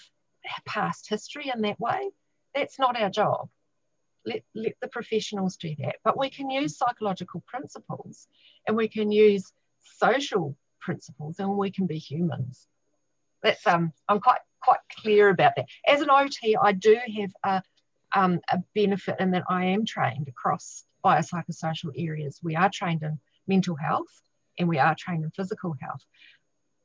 past 0.66 1.10
history 1.10 1.52
in 1.54 1.62
that 1.62 1.80
way 1.80 2.10
that's 2.56 2.80
not 2.80 3.00
our 3.00 3.10
job. 3.10 3.50
Let, 4.26 4.44
let 4.56 4.76
the 4.82 4.88
professionals 4.88 5.58
do 5.58 5.76
that. 5.80 5.96
But 6.04 6.18
we 6.18 6.30
can 6.30 6.50
use 6.50 6.78
psychological 6.78 7.44
principles 7.48 8.28
and 8.68 8.78
we 8.78 8.88
can 8.88 9.12
use 9.12 9.52
social 10.00 10.56
principles 10.80 11.40
and 11.40 11.58
we 11.58 11.72
can 11.72 11.88
be 11.88 11.98
humans. 11.98 12.68
That's 13.42 13.66
um 13.68 13.92
I'm 14.08 14.22
quite 14.22 14.40
quite 14.62 14.80
clear 15.02 15.30
about 15.30 15.54
that. 15.58 15.66
As 15.88 16.02
an 16.02 16.10
OT, 16.10 16.56
I 16.62 16.72
do 16.72 16.98
have 17.20 17.32
a, 17.44 18.20
um, 18.20 18.40
a 18.50 18.60
benefit 18.74 19.18
in 19.20 19.32
that 19.32 19.44
I 19.50 19.66
am 19.66 19.86
trained 19.86 20.30
across 20.30 20.86
biopsychosocial 21.04 21.92
areas. 21.98 22.40
We 22.42 22.56
are 22.56 22.70
trained 22.70 23.04
in 23.04 23.20
mental 23.46 23.76
health 23.76 24.22
and 24.58 24.70
we 24.70 24.80
are 24.80 24.96
trained 24.98 25.26
in 25.26 25.32
physical 25.32 25.76
health. 25.82 26.02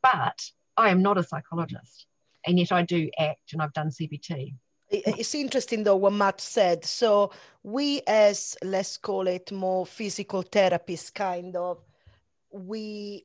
But 0.03 0.43
I 0.77 0.91
am 0.91 1.03
not 1.03 1.19
a 1.19 1.23
psychologist. 1.23 2.07
And 2.47 2.59
yet 2.59 2.73
I 2.73 2.83
do 2.83 3.11
ACT 3.19 3.53
and 3.53 3.63
I've 3.63 3.73
done 3.73 3.91
CBT 3.91 4.55
it's 4.91 5.35
interesting 5.35 5.85
though 5.85 5.97
what 5.97 6.13
Matt 6.13 6.41
said. 6.41 6.85
So 6.85 7.33
we 7.63 8.03
as 8.07 8.57
let's 8.63 8.97
call 8.97 9.27
it 9.27 9.53
more 9.53 9.87
physical 9.87 10.43
therapists 10.43 11.13
kind 11.13 11.57
of 11.57 11.79
we 12.51 13.25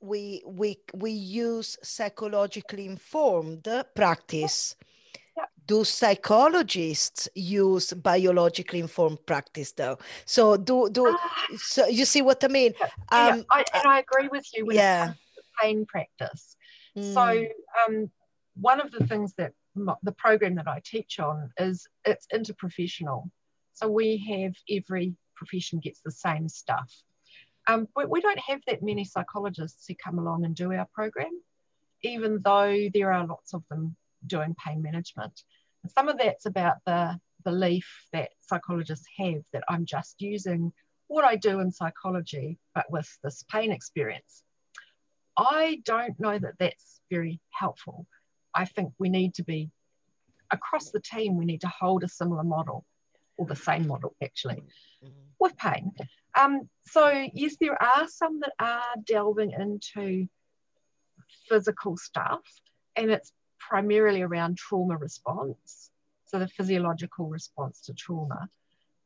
we 0.00 0.42
we 0.46 0.78
we 0.92 1.10
use 1.10 1.78
psychologically 1.82 2.86
informed 2.86 3.66
practice 3.94 4.76
do 5.66 5.82
psychologists 5.82 7.28
use 7.34 7.92
biologically 7.94 8.80
informed 8.80 9.18
practice 9.26 9.72
though 9.72 9.98
so 10.26 10.56
do 10.56 10.90
do 10.90 11.06
ah. 11.08 11.56
so 11.56 11.86
you 11.86 12.04
see 12.04 12.22
what 12.22 12.44
i 12.44 12.48
mean 12.48 12.72
um, 13.10 13.38
yeah, 13.38 13.42
I, 13.50 13.64
and 13.72 13.86
i 13.86 13.98
agree 14.00 14.28
with 14.28 14.46
you 14.54 14.66
when 14.66 14.76
yeah. 14.76 15.04
it 15.04 15.06
comes 15.06 15.18
to 15.36 15.42
pain 15.62 15.86
practice 15.86 16.56
mm. 16.96 17.14
so 17.14 17.46
um, 17.86 18.10
one 18.60 18.80
of 18.80 18.90
the 18.90 19.06
things 19.06 19.32
that 19.38 19.52
the 20.02 20.12
program 20.12 20.54
that 20.54 20.68
i 20.68 20.80
teach 20.84 21.18
on 21.18 21.50
is 21.58 21.86
it's 22.04 22.26
interprofessional 22.32 23.28
so 23.72 23.88
we 23.88 24.16
have 24.18 24.54
every 24.70 25.14
profession 25.34 25.80
gets 25.80 26.00
the 26.00 26.10
same 26.10 26.48
stuff 26.48 26.92
um, 27.66 27.88
but 27.94 28.10
we 28.10 28.20
don't 28.20 28.38
have 28.38 28.60
that 28.66 28.82
many 28.82 29.04
psychologists 29.04 29.86
who 29.88 29.94
come 29.94 30.18
along 30.18 30.44
and 30.44 30.54
do 30.54 30.72
our 30.72 30.86
program 30.94 31.32
even 32.04 32.40
though 32.44 32.88
there 32.92 33.12
are 33.12 33.26
lots 33.26 33.54
of 33.54 33.64
them 33.68 33.96
doing 34.26 34.54
pain 34.64 34.82
management. 34.82 35.42
And 35.82 35.90
some 35.92 36.08
of 36.08 36.18
that's 36.18 36.46
about 36.46 36.76
the 36.86 37.18
belief 37.44 38.06
that 38.12 38.30
psychologists 38.40 39.06
have 39.18 39.42
that 39.52 39.64
I'm 39.68 39.84
just 39.84 40.20
using 40.20 40.72
what 41.08 41.24
I 41.24 41.36
do 41.36 41.60
in 41.60 41.70
psychology, 41.70 42.58
but 42.74 42.90
with 42.90 43.08
this 43.22 43.44
pain 43.50 43.72
experience. 43.72 44.42
I 45.36 45.82
don't 45.84 46.18
know 46.18 46.38
that 46.38 46.54
that's 46.58 47.00
very 47.10 47.40
helpful. 47.50 48.06
I 48.54 48.64
think 48.64 48.92
we 48.98 49.08
need 49.08 49.34
to 49.34 49.44
be 49.44 49.70
across 50.50 50.90
the 50.90 51.00
team, 51.00 51.36
we 51.36 51.44
need 51.44 51.62
to 51.62 51.68
hold 51.68 52.04
a 52.04 52.08
similar 52.08 52.44
model 52.44 52.84
or 53.36 53.46
the 53.46 53.56
same 53.56 53.86
model 53.86 54.14
actually 54.22 54.62
with 55.40 55.56
pain. 55.56 55.92
Um, 56.38 56.68
so, 56.86 57.26
yes, 57.32 57.56
there 57.60 57.80
are 57.80 58.08
some 58.08 58.40
that 58.40 58.52
are 58.58 58.94
delving 59.06 59.52
into 59.52 60.28
physical 61.48 61.96
stuff, 61.96 62.42
and 62.96 63.10
it's 63.10 63.32
primarily 63.58 64.22
around 64.22 64.56
trauma 64.56 64.96
response, 64.96 65.90
so 66.26 66.38
the 66.38 66.48
physiological 66.48 67.28
response 67.28 67.80
to 67.82 67.94
trauma. 67.94 68.48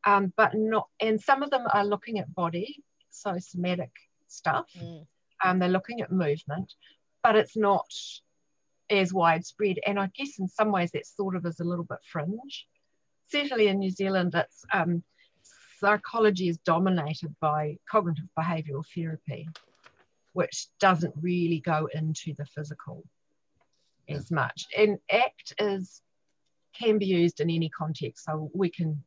Um, 0.05 0.33
but 0.37 0.55
not, 0.55 0.89
and 1.01 1.21
some 1.21 1.43
of 1.43 1.51
them 1.51 1.67
are 1.73 1.85
looking 1.85 2.19
at 2.19 2.35
body, 2.35 2.83
so 3.11 3.37
somatic 3.39 3.91
stuff. 4.29 4.71
Mm. 4.79 5.07
Um, 5.45 5.59
they're 5.59 5.69
looking 5.69 6.01
at 6.01 6.11
movement, 6.11 6.73
but 7.23 7.37
it's 7.37 7.57
not 7.57 7.93
as 8.91 9.13
widespread. 9.13 9.79
And 9.87 9.99
I 9.99 10.11
guess 10.15 10.39
in 10.39 10.49
some 10.49 10.73
ways 10.73 10.91
that's 10.93 11.17
sort 11.17 11.37
of 11.37 11.47
as 11.47 11.61
a 11.61 11.65
little 11.65 11.85
bit 11.85 11.99
fringe. 12.11 12.67
Certainly 13.31 13.69
in 13.69 13.79
New 13.79 13.91
Zealand, 13.91 14.35
it's 14.35 14.65
um, 14.73 15.03
psychology 15.79 16.49
is 16.49 16.59
dominated 16.59 17.35
by 17.41 17.79
cognitive 17.91 18.29
behavioural 18.39 18.85
therapy, 18.95 19.49
which 20.33 20.69
doesn't 20.81 21.15
really 21.21 21.61
go 21.61 21.89
into 21.93 22.35
the 22.35 22.47
physical 22.47 23.05
as 24.09 24.31
much. 24.31 24.67
And 24.77 24.99
ACT 25.11 25.55
is 25.59 26.01
can 26.79 26.99
be 26.99 27.07
used 27.07 27.41
in 27.41 27.51
any 27.51 27.69
context, 27.69 28.25
so 28.25 28.51
we 28.55 28.71
can 28.71 29.03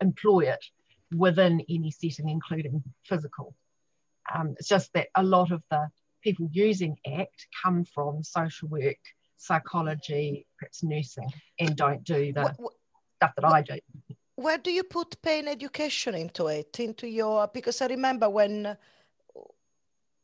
employ 0.00 0.40
it 0.40 0.64
within 1.14 1.62
any 1.68 1.90
setting, 1.90 2.28
including 2.28 2.82
physical. 3.04 3.54
Um, 4.34 4.54
it's 4.58 4.68
just 4.68 4.92
that 4.94 5.08
a 5.14 5.22
lot 5.22 5.50
of 5.52 5.62
the 5.70 5.88
people 6.24 6.48
using 6.50 6.96
ACT 7.06 7.46
come 7.62 7.84
from 7.84 8.22
social 8.24 8.68
work, 8.68 8.96
psychology, 9.36 10.46
perhaps 10.58 10.82
nursing, 10.82 11.30
and 11.60 11.76
don't 11.76 12.02
do 12.02 12.32
the 12.32 12.42
what, 12.42 12.54
what, 12.58 12.72
stuff 13.16 13.32
that 13.36 13.44
what, 13.44 13.52
I 13.52 13.62
do. 13.62 13.78
Where 14.36 14.58
do 14.58 14.72
you 14.72 14.82
put 14.82 15.20
pain 15.22 15.46
education 15.46 16.14
into 16.14 16.46
it? 16.46 16.80
Into 16.80 17.06
your 17.06 17.48
because 17.52 17.80
I 17.82 17.86
remember 17.86 18.28
when 18.28 18.76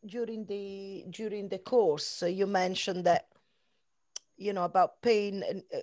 during 0.07 0.47
the 0.47 1.05
during 1.11 1.49
the 1.49 1.59
course 1.59 2.23
you 2.27 2.47
mentioned 2.47 3.05
that 3.05 3.27
you 4.39 4.55
know 4.55 4.65
about 4.65 5.03
pain 5.03 5.45
and 5.49 5.63
uh, 5.75 5.81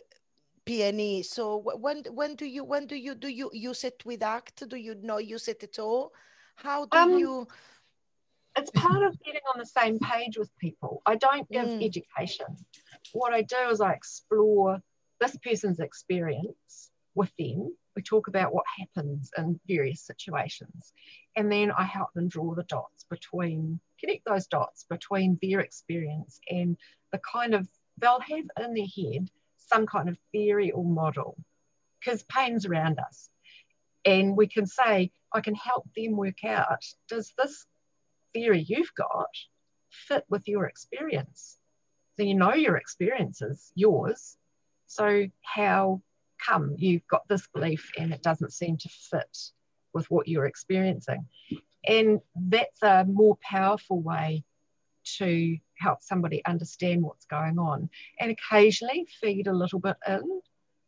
PNE. 0.65 1.23
So 1.23 1.61
when 1.79 2.03
when 2.11 2.35
do 2.35 2.45
you 2.45 2.63
when 2.63 2.87
do 2.87 2.95
you 2.95 3.15
do 3.15 3.29
you 3.29 3.49
use 3.53 3.83
it 3.83 4.03
with 4.05 4.23
ACT? 4.23 4.67
Do 4.67 4.75
you 4.75 4.95
not 5.01 5.25
use 5.25 5.47
it 5.47 5.63
at 5.63 5.79
all? 5.79 6.11
How 6.55 6.85
do 6.85 6.97
um, 6.97 7.17
you? 7.17 7.47
It's 8.57 8.71
part 8.71 9.03
of 9.03 9.21
getting 9.23 9.41
on 9.53 9.59
the 9.59 9.65
same 9.65 9.99
page 9.99 10.37
with 10.37 10.49
people. 10.57 11.03
I 11.05 11.15
don't 11.15 11.49
give 11.51 11.65
mm. 11.65 11.85
education. 11.85 12.47
What 13.13 13.31
I 13.31 13.43
do 13.43 13.69
is 13.69 13.81
I 13.81 13.93
explore 13.93 14.81
this 15.21 15.37
person's 15.37 15.79
experience 15.79 16.89
with 17.13 17.31
them. 17.37 17.75
We 17.95 18.01
talk 18.01 18.27
about 18.27 18.53
what 18.53 18.65
happens 18.79 19.31
in 19.37 19.59
various 19.67 20.01
situations, 20.01 20.93
and 21.35 21.51
then 21.51 21.71
I 21.71 21.83
help 21.83 22.13
them 22.13 22.29
draw 22.29 22.55
the 22.55 22.63
dots 22.63 23.05
between 23.09 23.79
connect 23.99 24.25
those 24.25 24.47
dots 24.47 24.85
between 24.89 25.39
their 25.41 25.59
experience 25.59 26.39
and 26.49 26.77
the 27.11 27.19
kind 27.19 27.53
of 27.53 27.67
they'll 27.99 28.19
have 28.19 28.45
in 28.63 28.73
their 28.73 28.85
head 28.85 29.29
some 29.57 29.85
kind 29.85 30.09
of 30.09 30.17
theory 30.31 30.71
or 30.71 30.83
model 30.83 31.35
because 31.99 32.23
pain's 32.23 32.65
around 32.65 32.99
us. 32.99 33.29
And 34.05 34.37
we 34.37 34.47
can 34.47 34.65
say, 34.65 35.11
I 35.33 35.41
can 35.41 35.55
help 35.55 35.87
them 35.95 36.15
work 36.15 36.43
out 36.45 36.85
does 37.09 37.33
this 37.37 37.65
theory 38.33 38.65
you've 38.67 38.93
got 38.95 39.29
fit 39.89 40.25
with 40.29 40.47
your 40.47 40.65
experience? 40.65 41.57
So 42.17 42.23
you 42.23 42.35
know 42.35 42.53
your 42.53 42.77
experience 42.77 43.41
is 43.41 43.71
yours. 43.75 44.37
So 44.87 45.27
how 45.41 46.01
come 46.45 46.75
you've 46.77 47.07
got 47.07 47.27
this 47.27 47.47
belief 47.53 47.91
and 47.97 48.13
it 48.13 48.23
doesn't 48.23 48.53
seem 48.53 48.77
to 48.77 48.89
fit 48.89 49.37
with 49.93 50.09
what 50.09 50.27
you're 50.27 50.45
experiencing? 50.45 51.27
And 51.87 52.19
that's 52.35 52.81
a 52.81 53.05
more 53.05 53.37
powerful 53.41 54.01
way 54.01 54.43
to 55.17 55.57
help 55.79 56.01
somebody 56.01 56.43
understand 56.45 57.01
what's 57.01 57.25
going 57.25 57.59
on 57.59 57.89
and 58.19 58.31
occasionally 58.31 59.07
feed 59.21 59.47
a 59.47 59.53
little 59.53 59.79
bit 59.79 59.95
in. 60.07 60.41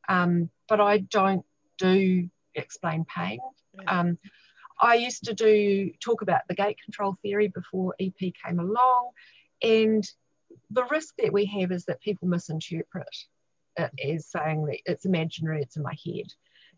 Um, 0.07 0.49
but 0.67 0.81
I 0.81 0.97
don't 0.97 1.45
do 1.77 2.29
explain 2.55 3.05
pain. 3.05 3.39
Um, 3.87 4.17
I 4.79 4.95
used 4.95 5.25
to 5.25 5.33
do 5.33 5.91
talk 5.99 6.21
about 6.21 6.41
the 6.47 6.55
gate 6.55 6.77
control 6.83 7.17
theory 7.21 7.47
before 7.47 7.95
EP 7.99 8.13
came 8.17 8.59
along, 8.59 9.11
and 9.61 10.03
the 10.71 10.85
risk 10.85 11.15
that 11.17 11.33
we 11.33 11.45
have 11.45 11.71
is 11.71 11.85
that 11.85 12.01
people 12.01 12.27
misinterpret 12.27 13.07
it 13.77 13.91
as 14.03 14.27
saying 14.27 14.65
that 14.65 14.79
it's 14.85 15.05
imaginary, 15.05 15.61
it's 15.61 15.77
in 15.77 15.83
my 15.83 15.95
head, 16.05 16.27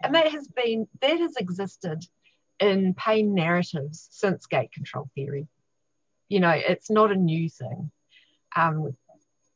and 0.03 0.15
that 0.15 0.31
has 0.31 0.47
been 0.47 0.87
that 1.01 1.19
has 1.19 1.35
existed 1.37 2.05
in 2.59 2.93
pain 2.93 3.33
narratives 3.33 4.07
since 4.11 4.45
gate 4.45 4.71
control 4.71 5.09
theory. 5.15 5.47
You 6.29 6.39
know, 6.39 6.51
it's 6.51 6.89
not 6.89 7.11
a 7.11 7.15
new 7.15 7.49
thing. 7.49 7.91
Um, 8.55 8.95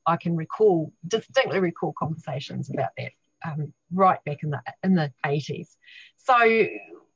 I 0.05 0.17
can 0.17 0.35
recall, 0.35 0.91
distinctly 1.07 1.59
recall 1.59 1.93
conversations 1.97 2.69
about 2.69 2.89
that 2.97 3.11
um, 3.45 3.73
right 3.91 4.23
back 4.25 4.43
in 4.43 4.51
the 4.51 4.61
in 4.83 4.95
the 4.95 5.11
80s. 5.25 5.75
So 6.17 6.67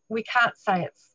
we 0.07 0.23
can't 0.23 0.57
say 0.57 0.83
it's. 0.83 1.05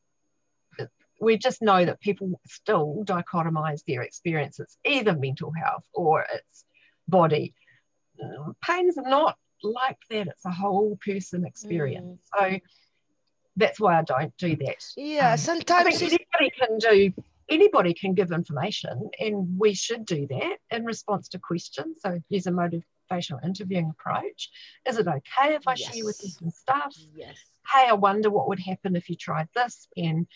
We 1.21 1.39
just 1.39 1.63
know 1.63 1.85
that 1.85 2.01
people 2.01 2.41
still 2.47 3.03
dichotomize 3.05 3.83
their 3.87 4.03
experience. 4.03 4.61
It's 4.61 4.77
either 4.85 5.15
mental 5.15 5.53
health 5.53 5.85
or 5.93 6.27
it's 6.33 6.65
body. 7.09 7.55
Pain's 8.65 8.97
not 8.97 9.37
like 9.63 9.99
that. 10.11 10.29
It's 10.29 10.45
a 10.45 10.51
whole 10.51 10.99
person 11.05 11.45
experience. 11.45 12.21
Mm. 12.37 12.53
So 12.53 12.61
that's 13.57 13.81
why 13.81 13.99
I 13.99 14.03
don't 14.03 14.37
do 14.37 14.57
that. 14.57 14.85
Yeah, 14.97 15.33
um, 15.33 15.39
sometimes 15.39 16.03
anybody 16.03 16.51
can 16.59 16.79
do 16.79 17.13
anybody 17.49 17.95
can 17.95 18.15
give 18.15 18.33
information 18.33 19.11
and 19.21 19.59
we 19.59 19.75
should 19.75 20.07
do 20.07 20.27
that 20.29 20.57
in 20.71 20.85
response 20.85 21.29
to 21.29 21.39
questions. 21.39 21.99
So 22.01 22.21
use 22.29 22.47
a 22.47 22.51
motivational 22.51 23.45
interviewing 23.45 23.91
approach. 23.91 24.51
Is 24.87 24.99
it 24.99 25.07
okay 25.07 25.55
if 25.55 25.67
I 25.67 25.75
yes. 25.77 25.95
share 25.95 26.05
with 26.05 26.21
you 26.23 26.31
some 26.31 26.51
stuff? 26.51 26.95
Yes. 27.15 27.37
Hey, 27.73 27.87
I 27.89 27.93
wonder 27.95 28.31
what 28.31 28.49
would 28.49 28.61
happen 28.61 28.97
if 28.97 29.09
you 29.09 29.17
tried 29.17 29.49
this. 29.55 29.87
And, 29.97 30.27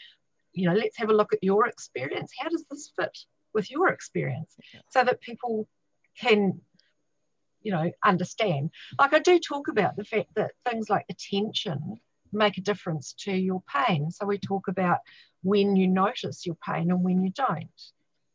you 0.53 0.69
know, 0.69 0.75
let's 0.75 0.97
have 0.99 1.11
a 1.11 1.15
look 1.15 1.33
at 1.33 1.43
your 1.43 1.67
experience. 1.67 2.33
How 2.39 2.49
does 2.49 2.65
this 2.71 2.93
fit 2.99 3.17
with 3.55 3.71
your 3.71 3.89
experience? 3.89 4.55
So 4.91 5.05
that 5.05 5.21
people 5.21 5.69
can 6.19 6.61
you 7.63 7.73
know 7.73 7.91
understand 8.05 8.71
like 9.01 9.13
i 9.13 9.19
do 9.19 9.39
talk 9.41 9.67
about 9.67 9.97
the 9.97 10.05
fact 10.05 10.29
that 10.37 10.53
things 10.69 10.89
like 10.89 11.05
attention 11.09 11.97
make 12.33 12.57
a 12.57 12.61
difference 12.61 13.15
to 13.15 13.33
your 13.33 13.63
pain 13.63 14.13
so 14.13 14.25
we 14.25 14.39
talk 14.39 14.69
about 14.69 14.99
when 15.43 15.77
you 15.77 15.87
notice 15.87 16.47
your 16.47 16.57
pain 16.57 16.91
and 16.91 17.03
when 17.03 17.23
you 17.23 17.31
don't. 17.31 17.69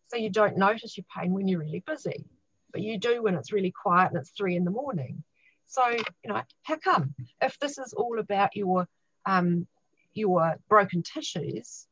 So 0.08 0.18
you 0.18 0.30
don't 0.30 0.58
notice 0.58 0.98
your 0.98 1.06
pain 1.16 1.34
when 1.34 1.48
you're 1.48 1.60
really 1.60 1.84
busy, 1.86 2.26
but 2.72 2.82
you 2.82 2.98
do 2.98 3.24
when 3.24 3.36
it's 3.36 3.52
really 3.52 3.72
quiet 3.72 4.12
and 4.12 4.20
it's 4.20 4.32
three 4.32 4.56
in 4.56 4.64
the 4.64 4.72
morning. 4.72 5.24
So, 5.66 5.88
you 5.90 6.04
know, 6.26 6.42
how 6.64 6.78
come? 6.78 7.16
If 7.42 7.58
this 7.60 7.78
is 7.78 7.94
all 7.94 8.20
about 8.20 8.56
your 8.56 8.88
um, 9.26 9.68
your 10.14 10.58
broken 10.70 11.02
tissues, 11.02 11.88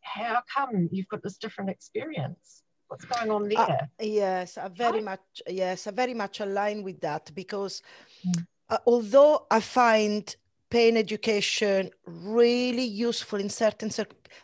how 0.00 0.42
come 0.54 0.88
you've 0.90 1.08
got 1.08 1.22
this 1.22 1.36
different 1.36 1.70
experience? 1.70 2.62
What's 2.88 3.04
going 3.04 3.30
on 3.30 3.44
uh, 3.44 3.66
there? 3.66 3.90
Uh, 4.00 4.04
yes, 4.04 4.58
I 4.58 4.68
very 4.68 5.00
much 5.00 5.20
yes, 5.48 5.86
I 5.86 5.90
very 5.90 6.14
much 6.14 6.40
align 6.40 6.82
with 6.82 7.00
that 7.00 7.30
because 7.34 7.82
mm. 8.26 8.46
uh, 8.68 8.78
although 8.86 9.46
I 9.50 9.60
find 9.60 10.34
pain 10.70 10.96
education 10.96 11.90
really 12.06 12.84
useful 12.84 13.40
in 13.40 13.50
certain 13.50 13.90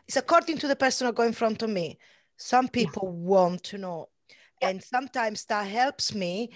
it's 0.06 0.16
according 0.16 0.58
to 0.58 0.68
the 0.68 0.76
person 0.76 1.10
going 1.12 1.28
in 1.28 1.32
front 1.32 1.62
of 1.62 1.70
me 1.70 1.98
some 2.36 2.68
people 2.68 3.04
yeah. 3.04 3.28
want 3.28 3.62
to 3.62 3.78
know 3.78 4.08
and 4.60 4.82
sometimes 4.82 5.44
that 5.44 5.66
helps 5.66 6.14
me 6.14 6.50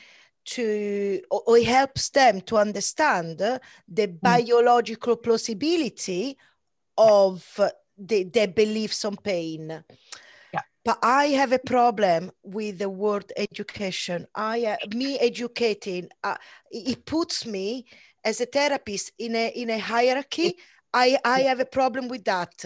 to 0.44 1.20
or 1.30 1.56
it 1.58 1.66
helps 1.66 2.10
them 2.10 2.40
to 2.40 2.56
understand 2.56 3.38
the 3.38 3.60
mm. 3.96 4.20
biological 4.20 5.16
plausibility 5.16 6.36
of 6.98 7.60
the, 8.00 8.24
their 8.24 8.48
beliefs 8.48 9.04
on 9.04 9.16
pain 9.16 9.82
yeah. 10.52 10.60
but 10.84 10.98
i 11.02 11.26
have 11.26 11.52
a 11.52 11.58
problem 11.58 12.30
with 12.42 12.78
the 12.78 12.88
word 12.88 13.32
education 13.36 14.26
i 14.34 14.64
uh, 14.64 14.76
me 14.94 15.18
educating 15.18 16.08
uh, 16.24 16.36
it 16.70 17.04
puts 17.04 17.46
me 17.46 17.84
as 18.24 18.40
a 18.40 18.46
therapist 18.46 19.12
in 19.18 19.34
a 19.34 19.48
in 19.48 19.70
a 19.70 19.78
hierarchy 19.78 20.56
I, 20.92 21.18
I 21.24 21.42
have 21.42 21.60
a 21.60 21.66
problem 21.66 22.08
with 22.08 22.24
that. 22.24 22.64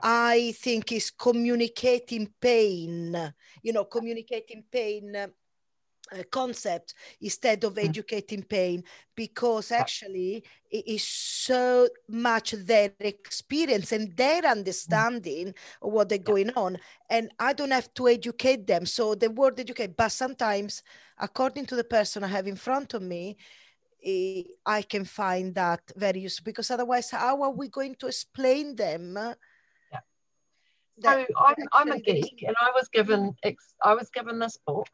I 0.00 0.54
think 0.60 0.92
it's 0.92 1.10
communicating 1.10 2.32
pain, 2.40 3.32
you 3.62 3.72
know, 3.72 3.84
communicating 3.84 4.62
pain 4.70 5.32
uh, 6.12 6.22
concept 6.30 6.94
instead 7.20 7.64
of 7.64 7.74
mm. 7.74 7.84
educating 7.84 8.42
pain 8.42 8.84
because 9.14 9.72
actually 9.72 10.44
it 10.70 10.86
is 10.86 11.02
so 11.02 11.88
much 12.08 12.52
their 12.52 12.90
experience 13.00 13.92
and 13.92 14.14
their 14.16 14.42
mm. 14.42 14.50
understanding 14.50 15.54
of 15.82 15.92
what 15.92 16.08
they're 16.08 16.18
going 16.18 16.50
on 16.56 16.76
and 17.10 17.30
i 17.38 17.52
don't 17.52 17.70
have 17.70 17.92
to 17.94 18.08
educate 18.08 18.66
them 18.66 18.84
so 18.84 19.14
the 19.14 19.30
word 19.30 19.58
educate 19.58 19.96
but 19.96 20.10
sometimes 20.10 20.82
according 21.18 21.64
to 21.64 21.76
the 21.76 21.84
person 21.84 22.22
i 22.22 22.28
have 22.28 22.46
in 22.46 22.56
front 22.56 22.92
of 22.92 23.02
me 23.02 23.36
eh, 24.04 24.42
i 24.66 24.82
can 24.82 25.04
find 25.04 25.54
that 25.54 25.80
very 25.96 26.20
useful 26.20 26.44
because 26.44 26.70
otherwise 26.70 27.10
how 27.10 27.42
are 27.42 27.52
we 27.52 27.68
going 27.68 27.94
to 27.94 28.06
explain 28.06 28.76
them 28.76 29.16
yeah. 29.90 30.00
so 31.02 31.26
I'm, 31.38 31.56
I'm 31.72 31.92
a 31.92 31.98
geek 31.98 32.44
and 32.46 32.56
i 32.60 32.70
was 32.74 32.88
given 32.88 33.34
i 33.82 33.94
was 33.94 34.10
given 34.10 34.38
this 34.38 34.58
book 34.66 34.88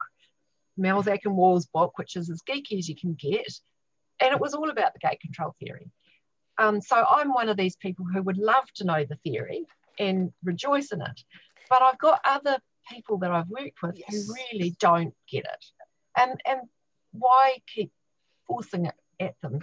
Melzack 0.79 1.21
and 1.25 1.35
Wall's 1.35 1.67
book, 1.67 1.97
which 1.97 2.15
is 2.15 2.29
as 2.29 2.41
geeky 2.41 2.77
as 2.77 2.89
you 2.89 2.95
can 2.95 3.13
get. 3.13 3.51
And 4.19 4.33
it 4.33 4.39
was 4.39 4.53
all 4.53 4.69
about 4.69 4.93
the 4.93 4.99
gate 4.99 5.19
control 5.19 5.55
theory. 5.59 5.91
Um, 6.57 6.81
so 6.81 7.05
I'm 7.09 7.33
one 7.33 7.49
of 7.49 7.57
these 7.57 7.75
people 7.75 8.05
who 8.05 8.21
would 8.21 8.37
love 8.37 8.71
to 8.75 8.83
know 8.83 9.03
the 9.03 9.15
theory 9.23 9.65
and 9.97 10.31
rejoice 10.43 10.91
in 10.91 11.01
it. 11.01 11.21
But 11.69 11.81
I've 11.81 11.97
got 11.97 12.21
other 12.23 12.57
people 12.89 13.17
that 13.19 13.31
I've 13.31 13.47
worked 13.47 13.81
with 13.81 13.97
yes. 13.97 14.07
who 14.09 14.33
really 14.33 14.75
don't 14.79 15.13
get 15.29 15.45
it. 15.45 15.65
And, 16.17 16.39
and 16.45 16.61
why 17.11 17.57
keep 17.67 17.91
forcing 18.47 18.85
it 18.85 18.95
at 19.19 19.35
them? 19.41 19.59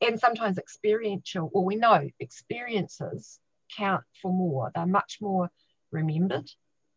And 0.00 0.18
sometimes 0.18 0.58
experiential, 0.58 1.50
or 1.52 1.64
we 1.64 1.76
know 1.76 2.08
experiences 2.18 3.38
count 3.76 4.02
for 4.20 4.32
more. 4.32 4.72
They're 4.74 4.86
much 4.86 5.18
more 5.20 5.50
remembered 5.92 6.50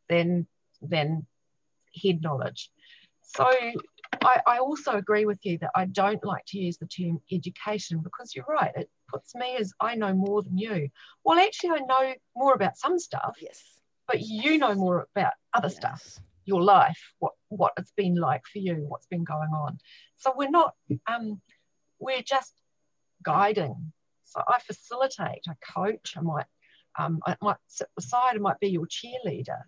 than, 0.10 0.48
than 0.82 1.28
head 2.02 2.22
knowledge. 2.22 2.72
So 3.26 3.50
I, 4.22 4.42
I, 4.46 4.58
also 4.60 4.94
agree 4.94 5.26
with 5.26 5.40
you 5.44 5.58
that 5.60 5.72
I 5.76 5.86
don't 5.86 6.24
like 6.24 6.46
to 6.48 6.60
use 6.60 6.78
the 6.78 6.86
term 6.86 7.20
education 7.32 8.00
because 8.04 8.36
you're 8.36 8.46
right. 8.48 8.72
It 8.76 8.90
puts 9.10 9.36
me 9.36 9.58
as 9.58 9.74
I 9.82 9.96
know 9.96 10.14
more 10.14 10.44
than 10.44 10.58
you. 10.58 10.90
Well, 11.24 11.40
actually, 11.40 11.72
I 11.72 11.80
know 11.88 12.14
more 12.36 12.54
about 12.54 12.78
some 12.78 13.00
stuff. 13.00 13.36
Yes. 13.42 13.62
But 14.08 14.22
you 14.22 14.58
know 14.58 14.76
more 14.76 15.08
about 15.16 15.34
other 15.54 15.68
yes. 15.70 15.76
stuff, 15.76 16.20
your 16.46 16.62
life, 16.62 17.00
what 17.20 17.34
what 17.50 17.74
it's 17.78 17.92
been 17.98 18.16
like 18.16 18.44
for 18.52 18.60
you, 18.60 18.86
what's 18.88 19.08
been 19.08 19.24
going 19.24 19.50
on. 19.50 19.80
So 20.18 20.32
we're 20.36 20.52
not. 20.52 20.76
Um, 21.08 21.42
we're 22.00 22.22
just 22.22 22.54
guiding. 23.24 23.92
So 24.26 24.42
I 24.48 24.60
facilitate. 24.60 25.42
I 25.50 25.54
coach. 25.74 26.14
I 26.16 26.22
might. 26.22 26.46
Um, 26.98 27.20
I 27.26 27.36
might 27.42 27.58
sit 27.68 27.88
beside. 27.96 28.36
I 28.36 28.40
might 28.40 28.60
be 28.60 28.70
your 28.70 28.86
cheerleader, 28.86 29.64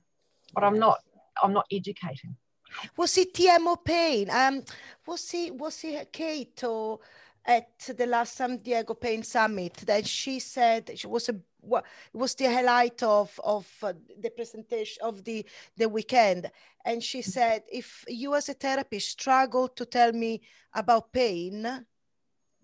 but 0.53 0.63
I'm 0.63 0.77
not. 0.77 0.99
I'm 1.43 1.53
not 1.53 1.65
educating. 1.71 2.35
Was 2.95 3.17
it 3.17 3.33
TMO 3.33 3.83
Pain? 3.83 4.29
Um, 4.29 4.63
was 5.05 5.29
he 5.29 5.51
was 5.51 5.79
he 5.79 5.99
Kate 6.11 6.63
or 6.63 6.99
at 7.45 7.79
the 7.97 8.05
last 8.05 8.35
San 8.35 8.57
Diego 8.57 8.93
Pain 8.93 9.23
Summit 9.23 9.73
that 9.85 10.05
she 10.05 10.39
said 10.39 10.91
she 10.95 11.07
was 11.07 11.29
a 11.29 11.35
what 11.61 11.85
was 12.13 12.35
the 12.35 12.45
highlight 12.45 13.01
of 13.03 13.39
of 13.43 13.67
uh, 13.83 13.93
the 14.21 14.29
presentation 14.29 15.01
of 15.03 15.23
the 15.23 15.45
the 15.77 15.87
weekend? 15.87 16.51
And 16.85 17.03
she 17.03 17.21
said 17.21 17.63
if 17.71 18.03
you 18.07 18.35
as 18.35 18.49
a 18.49 18.53
therapist 18.53 19.09
struggle 19.09 19.67
to 19.69 19.85
tell 19.85 20.11
me 20.11 20.41
about 20.73 21.11
pain 21.11 21.85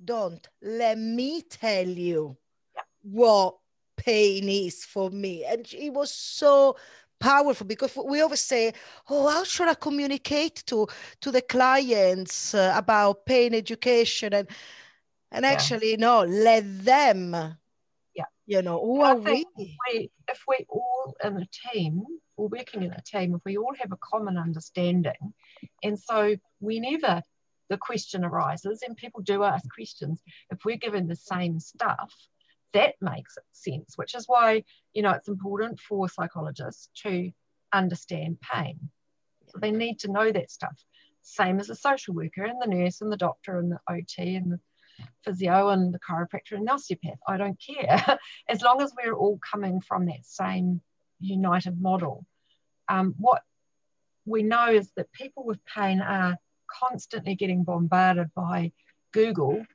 don't 0.04 0.48
let 0.62 0.98
me 0.98 1.42
tell 1.42 1.88
you 1.88 2.36
what 3.02 3.56
pain 3.96 4.50
is 4.50 4.84
for 4.84 5.10
me. 5.10 5.46
And 5.46 5.66
it 5.74 5.94
was 5.94 6.12
so 6.12 6.76
powerful 7.24 7.66
because 7.66 7.98
we 8.06 8.22
always 8.22 8.42
say, 8.42 8.74
"Oh, 9.10 9.28
how 9.28 9.44
should 9.46 9.70
I 9.70 9.76
communicate 9.76 10.58
to 10.68 10.88
to 11.22 11.32
the 11.32 11.42
clients 11.42 12.54
uh, 12.54 12.74
about 12.76 13.26
pain 13.26 13.54
education?" 13.54 14.34
And 14.34 14.48
and 15.32 15.46
actually, 15.46 15.92
yeah. 15.92 16.06
no, 16.08 16.24
let 16.24 16.66
them. 16.84 17.22
Yeah, 18.14 18.32
you 18.46 18.62
know, 18.62 18.80
who 18.80 19.02
are 19.02 19.16
we? 19.16 19.46
If, 19.58 19.72
we? 19.86 20.12
if 20.28 20.40
we 20.48 20.66
all 20.70 21.16
in 21.24 21.38
a 21.38 21.48
team, 21.64 22.04
we're 22.36 22.58
working 22.60 22.84
in 22.84 22.92
a 22.92 23.02
team, 23.02 23.34
if 23.36 23.42
we 23.46 23.58
all 23.58 23.76
have 23.80 23.94
a 23.94 24.04
common 24.12 24.38
understanding, 24.38 25.34
and 25.82 25.98
so 25.98 26.36
whenever 26.60 27.22
the 27.70 27.78
question 27.78 28.26
arises, 28.26 28.84
and 28.86 28.98
people 28.98 29.22
do 29.22 29.44
ask 29.44 29.66
questions, 29.74 30.22
if 30.52 30.60
we're 30.66 30.84
given 30.86 31.08
the 31.08 31.16
same 31.16 31.60
stuff, 31.60 32.14
that 32.74 32.96
makes 33.02 33.38
sense, 33.52 33.94
which 33.96 34.16
is 34.16 34.26
why, 34.28 34.64
you 34.94 35.02
know, 35.02 35.12
it's 35.12 35.28
important 35.28 35.80
for 35.80 36.10
psychologists 36.10 36.90
to 37.04 37.32
understand 37.72 38.38
pain. 38.42 38.90
So 39.48 39.60
they 39.60 39.72
need 39.72 40.00
to 40.00 40.12
know 40.12 40.32
that 40.32 40.52
stuff. 40.52 40.76
Same 41.22 41.60
as 41.60 41.70
a 41.70 41.76
social 41.76 42.14
worker 42.14 42.44
and 42.44 42.62
the 42.62 42.68
nurse 42.68 43.02
and 43.02 43.12
the 43.12 43.18
doctor 43.18 43.58
and 43.58 43.72
the 43.72 43.80
OT 43.88 44.36
and 44.36 44.52
the 44.52 44.60
physio 45.24 45.70
and 45.70 45.94
the 45.94 46.00
chiropractor 46.00 46.54
and 46.54 46.68
the 46.68 46.72
osteopath. 46.72 47.20
I 47.28 47.38
don't 47.38 47.60
care. 47.60 48.20
as 48.50 48.62
long 48.62 48.82
as 48.82 48.94
we're 49.02 49.16
all 49.16 49.40
coming 49.40 49.82
from 49.82 50.06
that 50.08 50.26
same 50.26 50.82
united 51.20 51.82
model. 51.82 52.26
Um, 52.90 53.16
what 53.18 53.44
we 54.26 54.44
know 54.44 54.68
is 54.68 54.92
that 54.98 55.12
people 55.14 55.46
with 55.46 55.64
pain 55.66 56.02
are 56.02 56.38
constantly 56.68 57.36
getting 57.36 57.64
bombarded 57.64 58.34
by 58.36 58.72
Google 59.12 59.66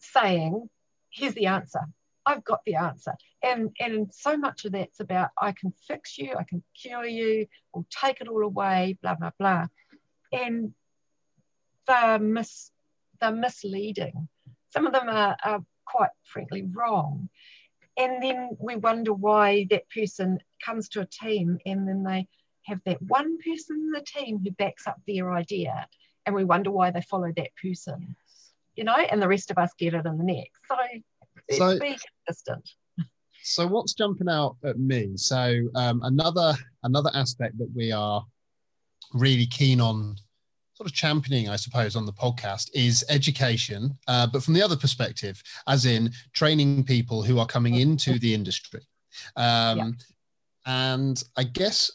saying, 0.00 0.68
here's 1.10 1.34
the 1.34 1.46
answer. 1.46 1.80
I've 2.24 2.44
got 2.44 2.60
the 2.64 2.76
answer. 2.76 3.14
And, 3.42 3.70
and 3.80 4.12
so 4.12 4.36
much 4.36 4.64
of 4.64 4.72
that's 4.72 5.00
about 5.00 5.30
I 5.40 5.52
can 5.52 5.72
fix 5.86 6.18
you, 6.18 6.34
I 6.38 6.44
can 6.44 6.62
cure 6.80 7.04
you, 7.04 7.46
or 7.72 7.84
take 7.90 8.20
it 8.20 8.28
all 8.28 8.44
away, 8.44 8.98
blah, 9.02 9.14
blah, 9.14 9.30
blah. 9.38 9.66
And 10.32 10.72
they're, 11.86 12.18
mis, 12.18 12.70
they're 13.20 13.32
misleading. 13.32 14.28
Some 14.70 14.86
of 14.86 14.92
them 14.92 15.08
are, 15.08 15.36
are 15.44 15.64
quite 15.84 16.10
frankly 16.24 16.62
wrong. 16.62 17.28
And 17.96 18.22
then 18.22 18.50
we 18.58 18.76
wonder 18.76 19.12
why 19.12 19.66
that 19.70 19.88
person 19.90 20.38
comes 20.64 20.88
to 20.90 21.00
a 21.00 21.06
team 21.06 21.58
and 21.66 21.86
then 21.86 22.04
they 22.04 22.26
have 22.64 22.80
that 22.86 23.02
one 23.02 23.38
person 23.38 23.76
in 23.76 23.90
the 23.90 24.04
team 24.04 24.40
who 24.42 24.50
backs 24.52 24.86
up 24.86 25.00
their 25.06 25.32
idea. 25.32 25.86
And 26.24 26.34
we 26.34 26.44
wonder 26.44 26.70
why 26.70 26.90
they 26.90 27.02
follow 27.02 27.32
that 27.36 27.50
person, 27.60 28.14
you 28.76 28.84
know, 28.84 28.94
and 28.94 29.20
the 29.20 29.28
rest 29.28 29.50
of 29.50 29.58
us 29.58 29.72
get 29.76 29.94
it 29.94 30.06
in 30.06 30.18
the 30.18 30.24
neck. 30.24 30.50
So 30.68 30.76
so, 31.50 31.78
be 31.78 31.96
consistent. 32.26 32.68
So 33.42 33.66
what's 33.66 33.94
jumping 33.94 34.28
out 34.28 34.56
at 34.64 34.78
me? 34.78 35.16
So 35.16 35.62
um, 35.74 36.00
another 36.04 36.54
another 36.84 37.10
aspect 37.14 37.58
that 37.58 37.70
we 37.74 37.92
are 37.92 38.24
really 39.12 39.46
keen 39.46 39.80
on 39.80 40.16
sort 40.74 40.88
of 40.88 40.94
championing, 40.94 41.48
I 41.48 41.56
suppose, 41.56 41.96
on 41.96 42.06
the 42.06 42.12
podcast 42.12 42.70
is 42.74 43.04
education, 43.08 43.98
uh, 44.08 44.26
but 44.26 44.42
from 44.42 44.54
the 44.54 44.62
other 44.62 44.76
perspective, 44.76 45.42
as 45.66 45.86
in 45.86 46.10
training 46.32 46.84
people 46.84 47.22
who 47.22 47.38
are 47.38 47.46
coming 47.46 47.76
into 47.76 48.18
the 48.18 48.32
industry. 48.32 48.80
Um, 49.36 49.78
yeah. 49.78 49.90
And 50.64 51.22
I 51.36 51.44
guess 51.44 51.90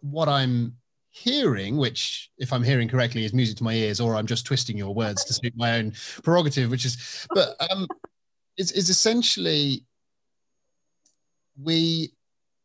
what 0.00 0.28
I'm 0.28 0.76
hearing, 1.10 1.76
which, 1.76 2.30
if 2.38 2.52
I'm 2.52 2.62
hearing 2.62 2.88
correctly, 2.88 3.24
is 3.24 3.32
music 3.32 3.56
to 3.58 3.64
my 3.64 3.74
ears, 3.74 4.00
or 4.00 4.16
I'm 4.16 4.26
just 4.26 4.44
twisting 4.44 4.76
your 4.76 4.94
words 4.94 5.24
to 5.24 5.32
suit 5.32 5.54
my 5.56 5.78
own 5.78 5.92
prerogative, 6.22 6.70
which 6.70 6.84
is, 6.84 7.26
but 7.34 7.56
um, 7.70 7.86
is, 8.56 8.72
is 8.72 8.90
essentially 8.90 9.84
we 11.60 12.12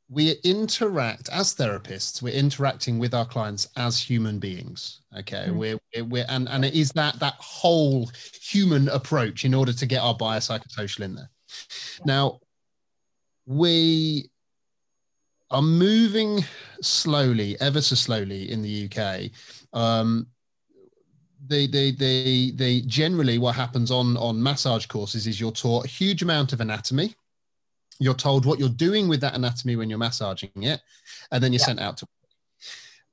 we 0.09 0.35
interact 0.43 1.29
as 1.29 1.55
therapists 1.55 2.21
we're 2.21 2.33
interacting 2.33 2.99
with 2.99 3.13
our 3.13 3.25
clients 3.25 3.67
as 3.75 3.99
human 3.99 4.37
beings 4.37 5.01
okay? 5.17 5.47
Mm. 5.49 5.55
we're, 5.55 6.03
we're 6.03 6.25
and 6.29 6.47
and 6.49 6.63
it 6.63 6.75
is 6.75 6.91
that 6.91 7.19
that 7.19 7.35
whole 7.39 8.09
human 8.39 8.87
approach 8.89 9.45
in 9.45 9.53
order 9.53 9.73
to 9.73 9.85
get 9.85 10.01
our 10.01 10.15
biopsychosocial 10.15 11.01
in 11.01 11.15
there. 11.15 11.29
Now 12.05 12.39
we 13.45 14.29
are 15.51 15.61
moving 15.61 16.43
slowly 16.81 17.59
ever 17.59 17.81
so 17.81 17.95
slowly 17.95 18.51
in 18.51 18.61
the 18.61 18.85
uk 18.85 19.31
um, 19.73 20.27
they, 21.47 21.67
they, 21.67 21.91
they, 21.91 22.51
they 22.55 22.81
generally 22.81 23.37
what 23.37 23.55
happens 23.55 23.91
on 23.91 24.17
on 24.17 24.41
massage 24.41 24.85
courses 24.85 25.27
is 25.27 25.39
you're 25.39 25.51
taught 25.51 25.85
a 25.85 25.87
huge 25.87 26.21
amount 26.23 26.53
of 26.53 26.61
anatomy. 26.61 27.15
You're 27.99 28.13
told 28.13 28.45
what 28.45 28.59
you're 28.59 28.69
doing 28.69 29.07
with 29.07 29.21
that 29.21 29.35
anatomy 29.35 29.75
when 29.75 29.89
you're 29.89 29.99
massaging 29.99 30.51
it, 30.55 30.81
and 31.31 31.43
then 31.43 31.53
you're 31.53 31.61
yeah. 31.61 31.65
sent 31.65 31.79
out 31.79 31.97
to. 31.97 32.07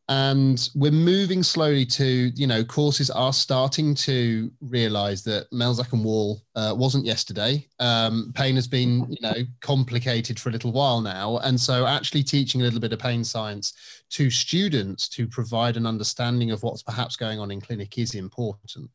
and 0.08 0.68
we're 0.74 0.90
moving 0.90 1.42
slowly 1.44 1.86
to 1.86 2.32
you 2.34 2.46
know 2.48 2.64
courses 2.64 3.08
are 3.08 3.32
starting 3.32 3.94
to 3.94 4.50
realize 4.60 5.22
that 5.22 5.48
Melzack 5.52 5.92
and 5.92 6.04
Wall 6.04 6.42
uh, 6.56 6.74
wasn't 6.76 7.04
yesterday 7.04 7.66
um, 7.78 8.32
pain 8.34 8.56
has 8.56 8.66
been 8.66 9.06
you 9.08 9.20
know 9.22 9.44
complicated 9.60 10.40
for 10.40 10.48
a 10.48 10.52
little 10.52 10.72
while 10.72 11.00
now 11.00 11.38
and 11.38 11.58
so 11.58 11.86
actually 11.86 12.24
teaching 12.24 12.60
a 12.60 12.64
little 12.64 12.80
bit 12.80 12.92
of 12.92 12.98
pain 12.98 13.22
science 13.22 14.01
to 14.12 14.30
students 14.30 15.08
to 15.08 15.26
provide 15.26 15.76
an 15.76 15.86
understanding 15.86 16.50
of 16.50 16.62
what's 16.62 16.82
perhaps 16.82 17.16
going 17.16 17.38
on 17.38 17.50
in 17.50 17.60
clinic 17.60 17.98
is 17.98 18.14
important. 18.14 18.90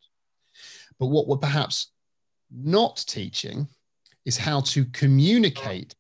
But 0.99 1.07
what 1.07 1.28
we're 1.28 1.38
perhaps 1.38 1.91
not 2.51 3.03
teaching 3.07 3.68
is 4.26 4.38
how 4.38 4.61
to 4.61 4.86
communicate 4.86 5.95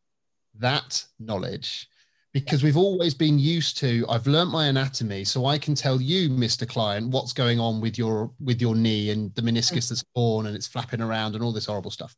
that 0.59 1.03
knowledge 1.19 1.87
because 2.33 2.61
we've 2.61 2.77
always 2.77 3.13
been 3.13 3.37
used 3.39 3.77
to 3.77 4.05
i've 4.09 4.27
learnt 4.27 4.49
my 4.49 4.67
anatomy 4.67 5.23
so 5.23 5.45
i 5.45 5.57
can 5.57 5.75
tell 5.75 6.01
you 6.01 6.29
mr 6.29 6.67
client 6.67 7.09
what's 7.09 7.31
going 7.33 7.59
on 7.59 7.79
with 7.79 7.97
your 7.97 8.31
with 8.39 8.59
your 8.61 8.75
knee 8.75 9.11
and 9.11 9.33
the 9.35 9.41
meniscus 9.41 9.85
mm. 9.85 9.89
that's 9.89 10.03
torn 10.15 10.47
and 10.47 10.55
it's 10.55 10.67
flapping 10.67 11.01
around 11.01 11.35
and 11.35 11.43
all 11.43 11.51
this 11.51 11.65
horrible 11.65 11.91
stuff. 11.91 12.15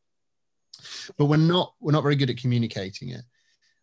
But 1.18 1.26
we're 1.26 1.36
not 1.36 1.74
we're 1.80 1.92
not 1.92 2.02
very 2.02 2.16
good 2.16 2.30
at 2.30 2.38
communicating 2.38 3.10
it. 3.10 3.22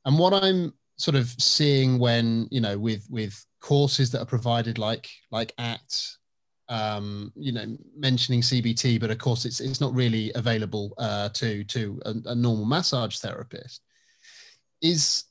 And 0.05 0.17
what 0.17 0.33
i'm 0.33 0.73
sort 0.97 1.15
of 1.15 1.27
seeing 1.39 1.99
when 1.99 2.47
you 2.51 2.61
know 2.61 2.77
with 2.77 3.07
with 3.09 3.45
courses 3.61 4.11
that 4.11 4.21
are 4.21 4.25
provided 4.25 4.77
like 4.77 5.09
like 5.31 5.53
act 5.57 6.17
um, 6.69 7.31
you 7.35 7.51
know 7.51 7.77
mentioning 7.97 8.41
cbt 8.41 8.99
but 8.99 9.09
of 9.09 9.17
course 9.17 9.45
it's 9.45 9.59
it's 9.59 9.79
not 9.79 9.93
really 9.93 10.31
available 10.35 10.93
uh, 10.97 11.29
to 11.29 11.63
to 11.65 11.99
a, 12.05 12.13
a 12.25 12.35
normal 12.35 12.65
massage 12.65 13.17
therapist 13.17 13.81
is 14.81 15.25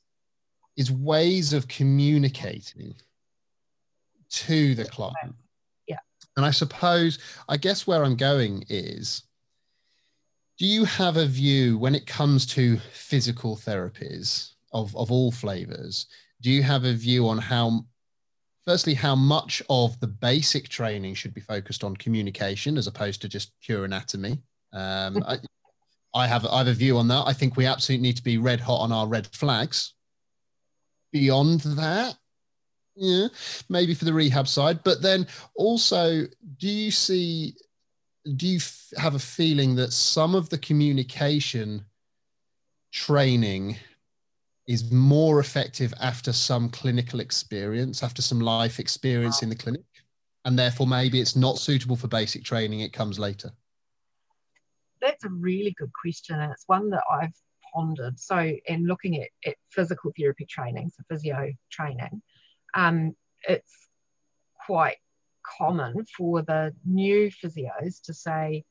is 0.77 0.91
ways 0.91 1.53
of 1.53 1.67
communicating 1.67 2.95
to 4.29 4.75
the 4.75 4.85
client. 4.85 5.35
Yeah. 5.87 5.97
And 6.35 6.45
I 6.45 6.51
suppose, 6.51 7.19
I 7.49 7.57
guess 7.57 7.87
where 7.87 8.03
I'm 8.03 8.15
going 8.15 8.63
is 8.69 9.23
do 10.59 10.65
you 10.65 10.85
have 10.85 11.17
a 11.17 11.25
view 11.25 11.77
when 11.77 11.95
it 11.95 12.05
comes 12.05 12.45
to 12.47 12.77
physical 12.93 13.55
therapies 13.55 14.53
of, 14.71 14.95
of 14.95 15.11
all 15.11 15.31
flavors? 15.31 16.07
Do 16.41 16.51
you 16.51 16.63
have 16.63 16.85
a 16.85 16.93
view 16.93 17.27
on 17.27 17.37
how, 17.37 17.85
firstly, 18.65 18.93
how 18.93 19.15
much 19.15 19.61
of 19.69 19.99
the 19.99 20.07
basic 20.07 20.69
training 20.69 21.15
should 21.15 21.33
be 21.33 21.41
focused 21.41 21.83
on 21.83 21.95
communication 21.97 22.77
as 22.77 22.87
opposed 22.87 23.21
to 23.21 23.29
just 23.29 23.51
pure 23.61 23.85
anatomy? 23.85 24.39
Um, 24.73 25.23
I, 25.27 25.37
I 26.13 26.27
have 26.27 26.45
I 26.45 26.59
have 26.59 26.67
a 26.67 26.73
view 26.73 26.97
on 26.97 27.07
that. 27.09 27.23
I 27.27 27.33
think 27.33 27.57
we 27.57 27.65
absolutely 27.65 28.03
need 28.03 28.17
to 28.17 28.23
be 28.23 28.37
red 28.37 28.59
hot 28.59 28.81
on 28.81 28.91
our 28.91 29.07
red 29.07 29.27
flags 29.27 29.93
beyond 31.11 31.61
that 31.61 32.17
yeah 32.95 33.27
maybe 33.69 33.93
for 33.93 34.05
the 34.05 34.13
rehab 34.13 34.47
side 34.47 34.83
but 34.83 35.01
then 35.01 35.25
also 35.55 36.23
do 36.57 36.67
you 36.67 36.91
see 36.91 37.53
do 38.35 38.47
you 38.47 38.57
f- 38.57 38.91
have 38.97 39.15
a 39.15 39.19
feeling 39.19 39.75
that 39.75 39.93
some 39.93 40.35
of 40.35 40.49
the 40.49 40.57
communication 40.57 41.85
training 42.91 43.77
is 44.67 44.91
more 44.91 45.39
effective 45.39 45.93
after 46.01 46.33
some 46.33 46.69
clinical 46.69 47.19
experience 47.19 48.03
after 48.03 48.21
some 48.21 48.39
life 48.39 48.79
experience 48.79 49.41
in 49.41 49.49
the 49.49 49.55
clinic 49.55 49.81
and 50.45 50.57
therefore 50.59 50.85
maybe 50.87 51.19
it's 51.19 51.35
not 51.35 51.57
suitable 51.57 51.95
for 51.95 52.07
basic 52.07 52.43
training 52.43 52.81
it 52.81 52.93
comes 52.93 53.17
later 53.17 53.51
that's 55.01 55.23
a 55.23 55.29
really 55.29 55.73
good 55.77 55.91
question 55.93 56.39
and 56.39 56.51
it's 56.51 56.63
one 56.67 56.89
that 56.89 57.03
i've 57.09 57.33
pondered. 57.73 58.19
So, 58.19 58.37
in 58.65 58.85
looking 58.85 59.21
at, 59.21 59.29
at 59.45 59.55
physical 59.69 60.11
therapy 60.17 60.45
training, 60.45 60.91
so 60.95 61.03
physio 61.09 61.51
training, 61.71 62.21
um, 62.73 63.15
it's 63.47 63.89
quite 64.65 64.97
common 65.57 66.05
for 66.17 66.41
the 66.41 66.73
new 66.85 67.31
physios 67.31 68.01
to 68.03 68.13
say, 68.13 68.65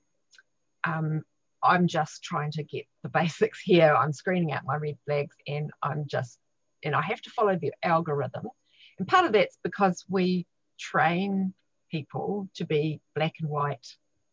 um, 0.84 1.22
I'm 1.62 1.86
just 1.86 2.22
trying 2.22 2.52
to 2.52 2.62
get 2.62 2.86
the 3.02 3.08
basics 3.20 3.60
here. 3.60 3.94
I'm 3.94 4.12
screening 4.12 4.52
out 4.52 4.64
my 4.64 4.76
red 4.76 4.98
flags 5.04 5.36
and 5.46 5.70
I'm 5.82 6.06
just, 6.06 6.38
and 6.82 6.94
I 6.94 7.02
have 7.02 7.20
to 7.22 7.30
follow 7.30 7.56
the 7.56 7.72
algorithm. 7.82 8.48
And 8.98 9.08
part 9.08 9.26
of 9.26 9.32
that's 9.32 9.58
because 9.62 10.04
we 10.08 10.46
train 10.78 11.52
people 11.90 12.48
to 12.54 12.64
be 12.64 13.00
black 13.14 13.34
and 13.40 13.48
white, 13.48 13.86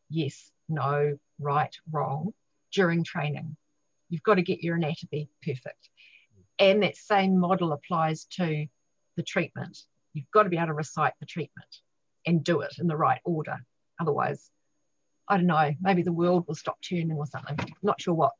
yes, 0.09 0.51
no, 0.69 1.17
right, 1.39 1.75
wrong 1.91 2.33
during 2.71 3.03
training. 3.03 3.55
You've 4.09 4.23
got 4.23 4.35
to 4.35 4.41
get 4.41 4.63
your 4.63 4.75
anatomy 4.75 5.29
perfect. 5.43 5.89
And 6.59 6.83
that 6.83 6.95
same 6.95 7.37
model 7.37 7.73
applies 7.73 8.25
to 8.35 8.67
the 9.15 9.23
treatment. 9.23 9.77
You've 10.13 10.29
got 10.31 10.43
to 10.43 10.49
be 10.49 10.57
able 10.57 10.67
to 10.67 10.73
recite 10.73 11.13
the 11.19 11.25
treatment 11.25 11.79
and 12.25 12.43
do 12.43 12.61
it 12.61 12.75
in 12.79 12.87
the 12.87 12.95
right 12.95 13.19
order. 13.25 13.57
Otherwise, 13.99 14.49
I 15.27 15.37
don't 15.37 15.47
know, 15.47 15.71
maybe 15.81 16.03
the 16.03 16.11
world 16.11 16.45
will 16.47 16.55
stop 16.55 16.77
turning 16.81 17.13
or 17.13 17.25
something. 17.25 17.57
Not 17.81 18.01
sure 18.01 18.13
what. 18.13 18.33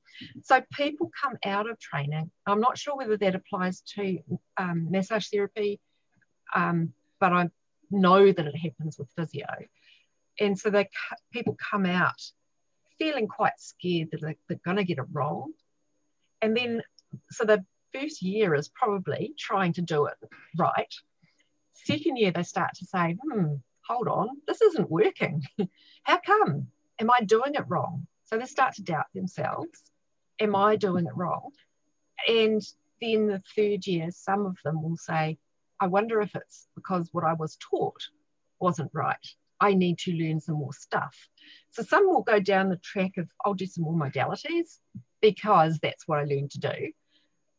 So 0.43 0.61
people 0.73 1.09
come 1.21 1.37
out 1.45 1.69
of 1.69 1.79
training. 1.79 2.29
I'm 2.45 2.59
not 2.59 2.77
sure 2.77 2.97
whether 2.97 3.17
that 3.17 3.35
applies 3.35 3.81
to 3.95 4.19
um, 4.57 4.91
massage 4.91 5.27
therapy, 5.29 5.79
um, 6.53 6.93
but 7.19 7.31
I 7.31 7.49
know 7.89 8.31
that 8.31 8.45
it 8.45 8.55
happens 8.55 8.97
with 8.97 9.09
physio. 9.15 9.47
And 10.39 10.57
so 10.57 10.69
they 10.69 10.89
people 11.31 11.55
come 11.71 11.85
out 11.85 12.21
feeling 12.99 13.27
quite 13.27 13.59
scared 13.59 14.09
that 14.11 14.21
they're, 14.21 14.35
they're 14.47 14.59
going 14.65 14.77
to 14.77 14.83
get 14.83 14.97
it 14.97 15.05
wrong 15.11 15.53
and 16.43 16.57
then, 16.57 16.81
so 17.31 17.45
the 17.45 17.63
first 17.93 18.21
year 18.21 18.53
is 18.53 18.67
probably 18.67 19.33
trying 19.39 19.71
to 19.73 19.81
do 19.81 20.07
it 20.07 20.15
right. 20.57 20.93
Second 21.71 22.17
year, 22.17 22.31
they 22.31 22.43
start 22.43 22.71
to 22.75 22.85
say, 22.85 23.15
hmm, 23.23 23.55
hold 23.87 24.07
on, 24.07 24.29
this 24.47 24.61
isn't 24.61 24.89
working. 24.89 25.43
How 26.03 26.19
come? 26.19 26.67
Am 26.99 27.09
I 27.09 27.23
doing 27.23 27.55
it 27.55 27.65
wrong? 27.67 28.07
So 28.25 28.37
they 28.37 28.45
start 28.45 28.75
to 28.75 28.83
doubt 28.83 29.05
themselves. 29.13 29.91
Am 30.39 30.55
I 30.55 30.75
doing 30.75 31.05
it 31.05 31.15
wrong? 31.15 31.51
And 32.27 32.61
then 33.01 33.27
the 33.27 33.41
third 33.55 33.85
year, 33.85 34.09
some 34.11 34.45
of 34.45 34.57
them 34.63 34.81
will 34.81 34.97
say, 34.97 35.37
I 35.79 35.87
wonder 35.87 36.21
if 36.21 36.35
it's 36.35 36.67
because 36.75 37.09
what 37.11 37.23
I 37.23 37.33
was 37.33 37.57
taught 37.57 38.01
wasn't 38.59 38.91
right. 38.93 39.17
I 39.59 39.73
need 39.73 39.97
to 39.99 40.11
learn 40.11 40.39
some 40.39 40.55
more 40.55 40.73
stuff. 40.73 41.15
So 41.71 41.83
some 41.83 42.07
will 42.07 42.23
go 42.23 42.39
down 42.39 42.69
the 42.69 42.77
track 42.77 43.17
of, 43.17 43.29
I'll 43.43 43.53
do 43.53 43.65
some 43.65 43.83
more 43.83 43.93
modalities 43.93 44.77
because 45.21 45.79
that's 45.79 46.07
what 46.07 46.19
I 46.19 46.23
learned 46.23 46.51
to 46.51 46.59
do. 46.59 46.91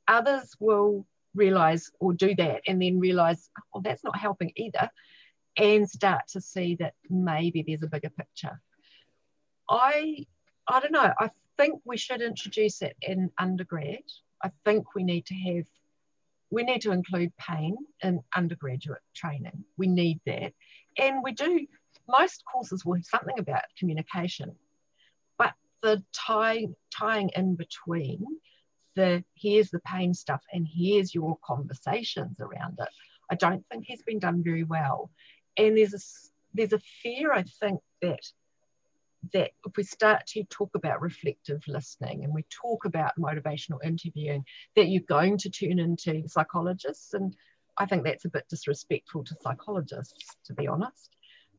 Others 0.09 0.55
will 0.61 1.07
realize 1.35 1.91
or 2.01 2.13
do 2.13 2.35
that 2.37 2.63
and 2.67 2.81
then 2.81 3.01
realize, 3.01 3.51
oh, 3.75 3.81
that's 3.83 4.05
not 4.05 4.19
helping 4.19 4.53
either, 4.57 4.91
and 5.57 5.89
start 5.89 6.23
to 6.29 6.41
see 6.41 6.77
that 6.77 6.95
maybe 7.09 7.65
there's 7.67 7.83
a 7.83 7.89
bigger 7.89 8.11
picture. 8.11 8.61
I 9.69 10.27
I 10.69 10.81
don't 10.81 10.93
know. 10.93 11.13
I 11.19 11.31
think 11.57 11.81
we 11.85 11.97
should 11.97 12.23
introduce 12.23 12.83
it 12.83 12.97
in 13.03 13.31
undergrad. 13.39 14.03
I 14.43 14.51
think 14.65 14.95
we 14.95 15.05
need 15.05 15.27
to 15.27 15.35
have 15.35 15.67
we 16.51 16.63
need 16.63 16.83
to 16.83 16.93
include 16.93 17.37
pain 17.37 17.77
in 18.03 18.21
undergraduate 18.35 19.03
training. 19.15 19.65
We 19.77 19.89
need 19.89 20.21
that. 20.27 20.53
And 20.99 21.23
we 21.23 21.33
do 21.33 21.67
most 22.09 22.45
courses 22.51 22.85
will 22.85 22.95
have 22.95 23.05
something 23.05 23.39
about 23.39 23.63
communication 23.79 24.55
but 25.39 25.55
the 25.83 26.03
tying 26.13 26.75
tying 26.97 27.31
in 27.37 27.55
between 27.55 28.25
the 28.95 29.25
here's 29.35 29.71
the 29.71 29.81
pain 29.81 30.15
stuff 30.15 30.43
and 30.53 30.67
here's 30.71 31.15
your 31.15 31.39
conversations 31.45 32.39
around 32.41 32.79
it 32.79 32.89
i 33.31 33.35
don't 33.35 33.65
think 33.71 33.87
has 33.89 34.03
been 34.03 34.19
done 34.19 34.43
very 34.43 34.65
well 34.65 35.11
and 35.57 35.77
there's 35.77 35.95
a 35.95 35.99
there's 36.55 36.73
a 36.73 36.79
fear 37.03 37.33
i 37.33 37.43
think 37.43 37.81
that 38.03 38.21
that 39.33 39.53
if 39.67 39.77
we 39.77 39.83
start 39.83 40.27
to 40.27 40.45
talk 40.45 40.71
about 40.75 41.01
reflective 41.01 41.63
listening 41.67 42.25
and 42.25 42.35
we 42.35 42.45
talk 42.51 42.85
about 42.85 43.19
motivational 43.19 43.79
interviewing 43.83 44.45
that 44.77 44.89
you're 44.89 45.03
going 45.09 45.39
to 45.39 45.49
turn 45.49 45.79
into 45.79 46.29
psychologists 46.29 47.15
and 47.15 47.35
i 47.79 47.87
think 47.87 48.05
that's 48.05 48.27
a 48.27 48.31
bit 48.31 48.45
disrespectful 48.49 49.25
to 49.25 49.35
psychologists 49.41 50.37
to 50.45 50.53
be 50.53 50.69
honest 50.69 51.11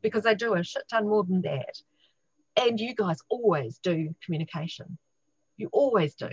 because 0.02 0.24
they 0.24 0.36
do 0.36 0.54
a 0.54 0.64
shit 0.64 0.84
ton 0.90 1.08
more 1.08 1.24
than 1.24 1.42
that 1.42 1.76
and 2.56 2.80
you 2.80 2.96
guys 2.96 3.20
always 3.30 3.80
do 3.80 4.14
communication. 4.24 4.98
You 5.58 5.70
always 5.72 6.16
do. 6.16 6.30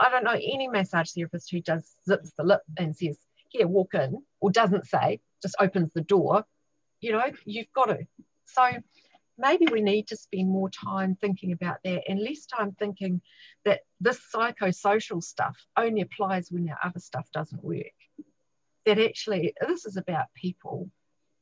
I 0.00 0.10
don't 0.10 0.24
know 0.24 0.32
any 0.32 0.68
massage 0.68 1.10
therapist 1.12 1.50
who 1.50 1.60
does 1.60 1.88
zips 2.08 2.32
the 2.36 2.44
lip 2.44 2.60
and 2.76 2.96
says, 2.96 3.18
here, 3.48 3.66
walk 3.66 3.94
in, 3.94 4.22
or 4.40 4.50
doesn't 4.50 4.86
say, 4.86 5.20
just 5.42 5.56
opens 5.58 5.92
the 5.92 6.02
door. 6.02 6.44
You 7.00 7.12
know, 7.12 7.30
you've 7.44 7.72
got 7.74 7.86
to. 7.86 7.98
So 8.44 8.70
maybe 9.38 9.66
we 9.70 9.80
need 9.80 10.08
to 10.08 10.16
spend 10.16 10.48
more 10.48 10.70
time 10.70 11.16
thinking 11.20 11.52
about 11.52 11.78
that 11.84 12.02
and 12.08 12.20
less 12.20 12.46
time 12.46 12.76
thinking 12.78 13.20
that 13.64 13.80
this 14.00 14.20
psychosocial 14.34 15.22
stuff 15.22 15.56
only 15.76 16.02
applies 16.02 16.50
when 16.50 16.68
our 16.68 16.78
other 16.84 17.00
stuff 17.00 17.26
doesn't 17.32 17.64
work. 17.64 17.86
That 18.86 18.98
actually, 18.98 19.54
this 19.66 19.84
is 19.86 19.96
about 19.96 20.26
people, 20.34 20.90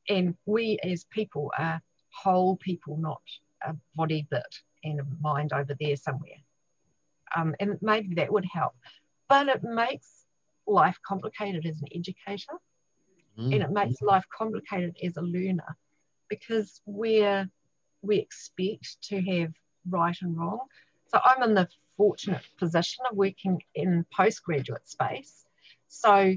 and 0.07 0.35
we 0.45 0.77
as 0.83 1.05
people 1.05 1.51
are 1.57 1.81
whole 2.11 2.57
people, 2.57 2.97
not 2.97 3.21
a 3.65 3.75
body 3.95 4.27
bit 4.29 4.43
and 4.83 4.99
a 4.99 5.05
mind 5.21 5.53
over 5.53 5.75
there 5.79 5.95
somewhere. 5.95 6.41
Um, 7.35 7.55
and 7.59 7.77
maybe 7.81 8.15
that 8.15 8.31
would 8.31 8.45
help. 8.51 8.73
But 9.27 9.47
it 9.47 9.63
makes 9.63 10.25
life 10.65 10.97
complicated 11.05 11.65
as 11.65 11.81
an 11.81 11.87
educator 11.93 12.53
mm. 13.39 13.53
and 13.53 13.63
it 13.63 13.71
makes 13.71 14.01
life 14.01 14.25
complicated 14.35 14.95
as 15.03 15.17
a 15.17 15.21
learner 15.21 15.77
because 16.29 16.81
we're 16.85 17.49
we 18.01 18.17
expect 18.17 19.01
to 19.03 19.21
have 19.21 19.51
right 19.89 20.15
and 20.21 20.37
wrong. 20.37 20.59
So 21.07 21.19
I'm 21.23 21.43
in 21.43 21.53
the 21.53 21.67
fortunate 21.97 22.43
position 22.57 23.03
of 23.09 23.17
working 23.17 23.61
in 23.75 24.05
postgraduate 24.15 24.87
space. 24.87 25.45
So 25.87 26.35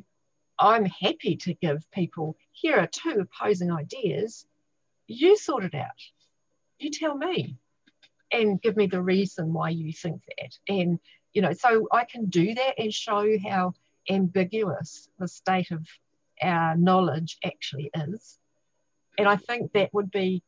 I'm 0.58 0.84
happy 0.86 1.36
to 1.36 1.54
give 1.54 1.88
people 1.92 2.36
here 2.52 2.76
are 2.76 2.88
two 2.88 3.20
opposing 3.20 3.70
ideas. 3.70 4.46
You 5.06 5.36
sort 5.36 5.64
it 5.64 5.74
out. 5.74 5.90
You 6.78 6.90
tell 6.90 7.16
me 7.16 7.56
and 8.32 8.60
give 8.60 8.76
me 8.76 8.86
the 8.86 9.02
reason 9.02 9.52
why 9.52 9.70
you 9.70 9.92
think 9.92 10.22
that. 10.38 10.58
And, 10.68 10.98
you 11.32 11.42
know, 11.42 11.52
so 11.52 11.86
I 11.92 12.04
can 12.04 12.26
do 12.26 12.54
that 12.54 12.74
and 12.78 12.92
show 12.92 13.36
how 13.44 13.74
ambiguous 14.08 15.08
the 15.18 15.28
state 15.28 15.70
of 15.70 15.86
our 16.42 16.76
knowledge 16.76 17.38
actually 17.44 17.90
is. 17.94 18.38
And 19.18 19.28
I 19.28 19.36
think 19.36 19.72
that 19.72 19.92
would 19.92 20.10
be 20.10 20.42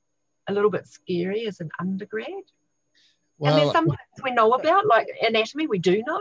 a 0.49 0.53
little 0.53 0.70
bit 0.70 0.86
scary 0.86 1.47
as 1.47 1.61
an 1.61 1.70
undergrad. 1.80 2.28
Well, 3.38 3.53
and 3.53 3.62
there's 3.62 3.72
some 3.72 3.86
things 3.86 4.22
we 4.22 4.30
know 4.30 4.53
about, 4.53 4.86
like 4.86 5.09
anatomy, 5.26 5.66
we 5.66 5.78
do 5.78 6.03
know. 6.07 6.20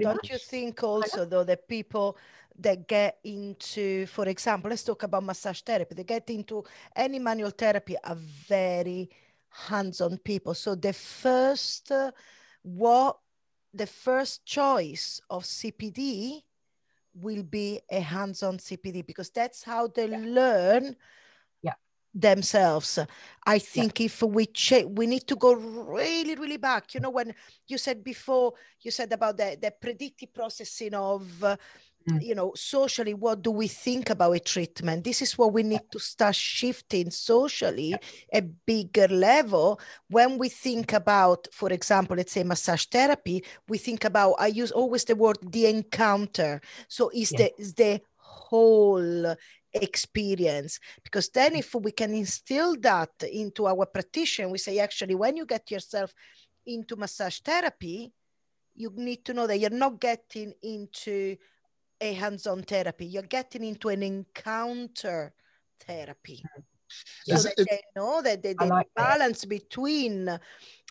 Don't 0.00 0.16
much. 0.16 0.30
you 0.30 0.38
think 0.38 0.82
also, 0.82 1.24
though, 1.24 1.44
that 1.44 1.68
people 1.68 2.16
that 2.58 2.86
get 2.86 3.18
into, 3.24 4.06
for 4.06 4.28
example, 4.28 4.70
let's 4.70 4.84
talk 4.84 5.02
about 5.02 5.24
massage 5.24 5.60
therapy, 5.62 5.94
they 5.94 6.04
get 6.04 6.28
into 6.28 6.64
any 6.94 7.18
manual 7.18 7.50
therapy 7.50 7.96
are 8.04 8.16
very 8.16 9.08
hands-on 9.48 10.18
people. 10.18 10.54
So 10.54 10.74
the 10.74 10.92
first, 10.92 11.90
uh, 11.90 12.10
what 12.62 13.18
the 13.72 13.86
first 13.86 14.44
choice 14.44 15.20
of 15.30 15.44
CPD 15.44 16.42
will 17.14 17.42
be 17.42 17.80
a 17.90 18.00
hands-on 18.00 18.58
CPD 18.58 19.06
because 19.06 19.30
that's 19.30 19.62
how 19.62 19.86
they 19.86 20.08
yeah. 20.08 20.18
learn 20.18 20.96
yeah. 21.62 21.74
themselves. 22.14 22.98
I 23.46 23.58
think 23.58 24.00
yeah. 24.00 24.06
if 24.06 24.22
we 24.22 24.46
check, 24.46 24.86
we 24.88 25.06
need 25.06 25.26
to 25.28 25.36
go 25.36 25.54
really, 25.54 26.34
really 26.34 26.56
back. 26.56 26.94
You 26.94 27.00
know, 27.00 27.10
when 27.10 27.34
you 27.66 27.78
said 27.78 28.04
before, 28.04 28.54
you 28.80 28.90
said 28.90 29.12
about 29.12 29.36
the, 29.36 29.58
the 29.60 29.72
predictive 29.80 30.32
processing 30.32 30.94
of 30.94 31.44
uh. 31.44 31.56
Mm. 32.08 32.22
you 32.22 32.34
know 32.34 32.52
socially 32.56 33.12
what 33.12 33.42
do 33.42 33.50
we 33.50 33.68
think 33.68 34.08
about 34.08 34.32
a 34.32 34.40
treatment? 34.40 35.04
This 35.04 35.20
is 35.20 35.36
what 35.36 35.52
we 35.52 35.62
need 35.62 35.82
to 35.92 35.98
start 35.98 36.34
shifting 36.34 37.10
socially 37.10 37.94
a 38.32 38.40
bigger 38.40 39.06
level. 39.08 39.78
When 40.08 40.38
we 40.38 40.48
think 40.48 40.94
about 40.94 41.46
for 41.52 41.70
example 41.70 42.16
let's 42.16 42.32
say 42.32 42.42
massage 42.42 42.86
therapy 42.86 43.44
we 43.68 43.76
think 43.76 44.04
about 44.04 44.36
i 44.38 44.46
use 44.46 44.70
always 44.70 45.04
the 45.04 45.14
word 45.14 45.36
the 45.42 45.66
encounter. 45.66 46.62
So 46.88 47.10
is 47.10 47.32
yeah. 47.32 47.38
the 47.38 47.60
is 47.60 47.74
the 47.74 48.00
whole 48.16 49.36
experience. 49.74 50.80
Because 51.04 51.28
then 51.28 51.52
mm. 51.52 51.58
if 51.58 51.74
we 51.74 51.92
can 51.92 52.14
instill 52.14 52.76
that 52.80 53.10
into 53.30 53.66
our 53.66 53.84
practitioner 53.84 54.48
we 54.48 54.56
say 54.56 54.78
actually 54.78 55.14
when 55.14 55.36
you 55.36 55.44
get 55.44 55.70
yourself 55.70 56.14
into 56.64 56.96
massage 56.96 57.40
therapy 57.40 58.10
you 58.74 58.90
need 58.96 59.24
to 59.24 59.34
know 59.34 59.46
that 59.46 59.58
you're 59.58 59.70
not 59.70 60.00
getting 60.00 60.54
into 60.62 61.36
a 62.00 62.12
hands-on 62.14 62.62
therapy. 62.62 63.06
You're 63.06 63.22
getting 63.22 63.64
into 63.64 63.88
an 63.88 64.02
encounter 64.02 65.32
therapy. 65.80 66.44
So 67.24 67.36
that 67.36 67.54
it, 67.58 67.68
they 67.70 67.80
know 67.94 68.20
that 68.22 68.42
the, 68.42 68.54
the 68.58 68.66
like 68.66 68.88
balance 68.96 69.42
that. 69.42 69.48
between 69.48 70.38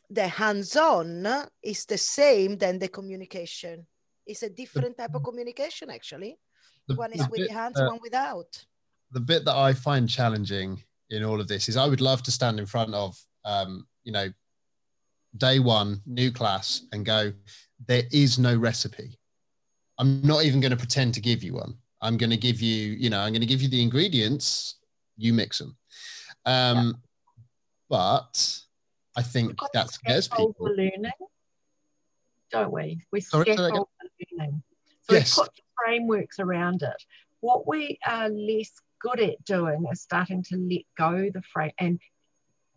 the 0.10 0.28
hands-on 0.28 1.28
is 1.62 1.86
the 1.86 1.98
same 1.98 2.58
than 2.58 2.80
the 2.80 2.88
communication. 2.88 3.86
It's 4.26 4.44
a 4.44 4.50
different 4.50 4.98
type 4.98 5.14
of 5.14 5.24
communication, 5.24 5.90
actually. 5.90 6.38
The, 6.88 6.96
one 6.96 7.12
is 7.12 7.28
with 7.30 7.42
bit, 7.42 7.50
the 7.50 7.54
hands, 7.54 7.80
uh, 7.80 7.88
one 7.88 8.00
without. 8.02 8.66
The 9.12 9.20
bit 9.20 9.46
that 9.46 9.56
I 9.56 9.74
find 9.74 10.08
challenging 10.08 10.84
in 11.10 11.24
all 11.24 11.42
of 11.42 11.48
this 11.48 11.70
is 11.70 11.78
I 11.78 11.88
would 11.88 12.02
love 12.02 12.24
to 12.24 12.32
stand 12.32 12.60
in 12.60 12.66
front 12.66 12.94
of, 12.94 13.18
um, 13.46 13.88
you 14.04 14.12
know, 14.12 14.32
day 15.38 15.60
one, 15.60 16.02
new 16.06 16.32
class, 16.32 16.84
and 16.92 17.06
go, 17.06 17.34
there 17.88 18.04
is 18.12 18.40
no 18.40 18.56
recipe 18.56 19.19
I'm 20.00 20.22
not 20.22 20.46
even 20.46 20.62
going 20.62 20.72
to 20.72 20.78
pretend 20.78 21.14
to 21.16 21.22
give 21.22 21.44
you 21.44 21.56
one. 21.56 21.76
I'm 22.02 22.16
going 22.16 22.30
to 22.30 22.38
give 22.38 22.62
you, 22.62 22.94
you 22.94 23.10
know, 23.10 23.20
I'm 23.20 23.34
going 23.34 23.42
to 23.42 23.48
give 23.48 23.62
you 23.62 23.68
the 23.68 23.82
ingredients. 23.82 24.76
You 25.18 25.34
mix 25.34 25.60
them. 25.60 25.76
Um, 26.46 26.78
yeah. 26.78 26.92
But 27.90 28.60
I 29.18 29.22
think 29.22 29.60
that 29.74 29.90
scares 29.90 30.30
people. 30.30 30.56
Learning, 30.60 31.12
don't 32.50 32.72
we? 32.72 33.02
We 33.12 33.20
scaffold 33.20 33.60
learning. 33.60 34.64
So 35.02 35.16
yes. 35.16 35.38
we 35.38 35.44
put 35.44 35.52
frameworks 35.86 36.40
around 36.40 36.84
it. 36.84 37.04
What 37.42 37.68
we 37.68 38.00
are 38.08 38.30
less 38.30 38.72
good 39.02 39.20
at 39.20 39.44
doing 39.44 39.86
is 39.92 40.02
starting 40.02 40.44
to 40.44 40.58
let 40.58 40.84
go 40.98 41.30
the 41.34 41.42
frame 41.42 41.72
and 41.78 42.00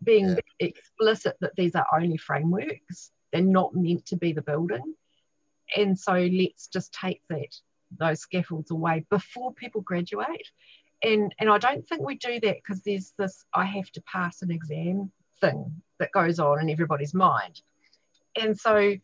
being 0.03 0.29
yeah. 0.29 0.35
explicit 0.67 1.37
that 1.39 1.55
these 1.55 1.75
are 1.75 1.85
only 1.93 2.17
frameworks. 2.17 3.11
They're 3.31 3.41
not 3.41 3.73
meant 3.73 4.05
to 4.07 4.17
be 4.17 4.33
the 4.33 4.41
building 4.41 4.95
and 5.75 5.97
so 5.97 6.13
let's 6.13 6.67
just 6.67 6.93
take 6.93 7.21
that 7.29 7.55
those 7.99 8.21
scaffolds 8.21 8.71
away 8.71 9.05
before 9.09 9.53
people 9.53 9.81
graduate. 9.81 10.47
And 11.03 11.33
and 11.39 11.49
i 11.49 11.57
don't 11.57 11.85
think 11.85 12.01
we 12.01 12.15
do 12.15 12.39
that 12.39 12.55
because 12.55 12.81
there's 12.83 13.13
this 13.17 13.43
i 13.53 13.65
have 13.65 13.89
to 13.91 14.01
pass 14.03 14.41
an 14.41 14.51
exam 14.51 15.11
thing 15.41 15.81
that 15.99 16.11
goes 16.11 16.39
on 16.39 16.61
in 16.61 16.69
everybody's 16.69 17.13
mind. 17.13 17.61
And 18.39 18.57
so 18.57 18.95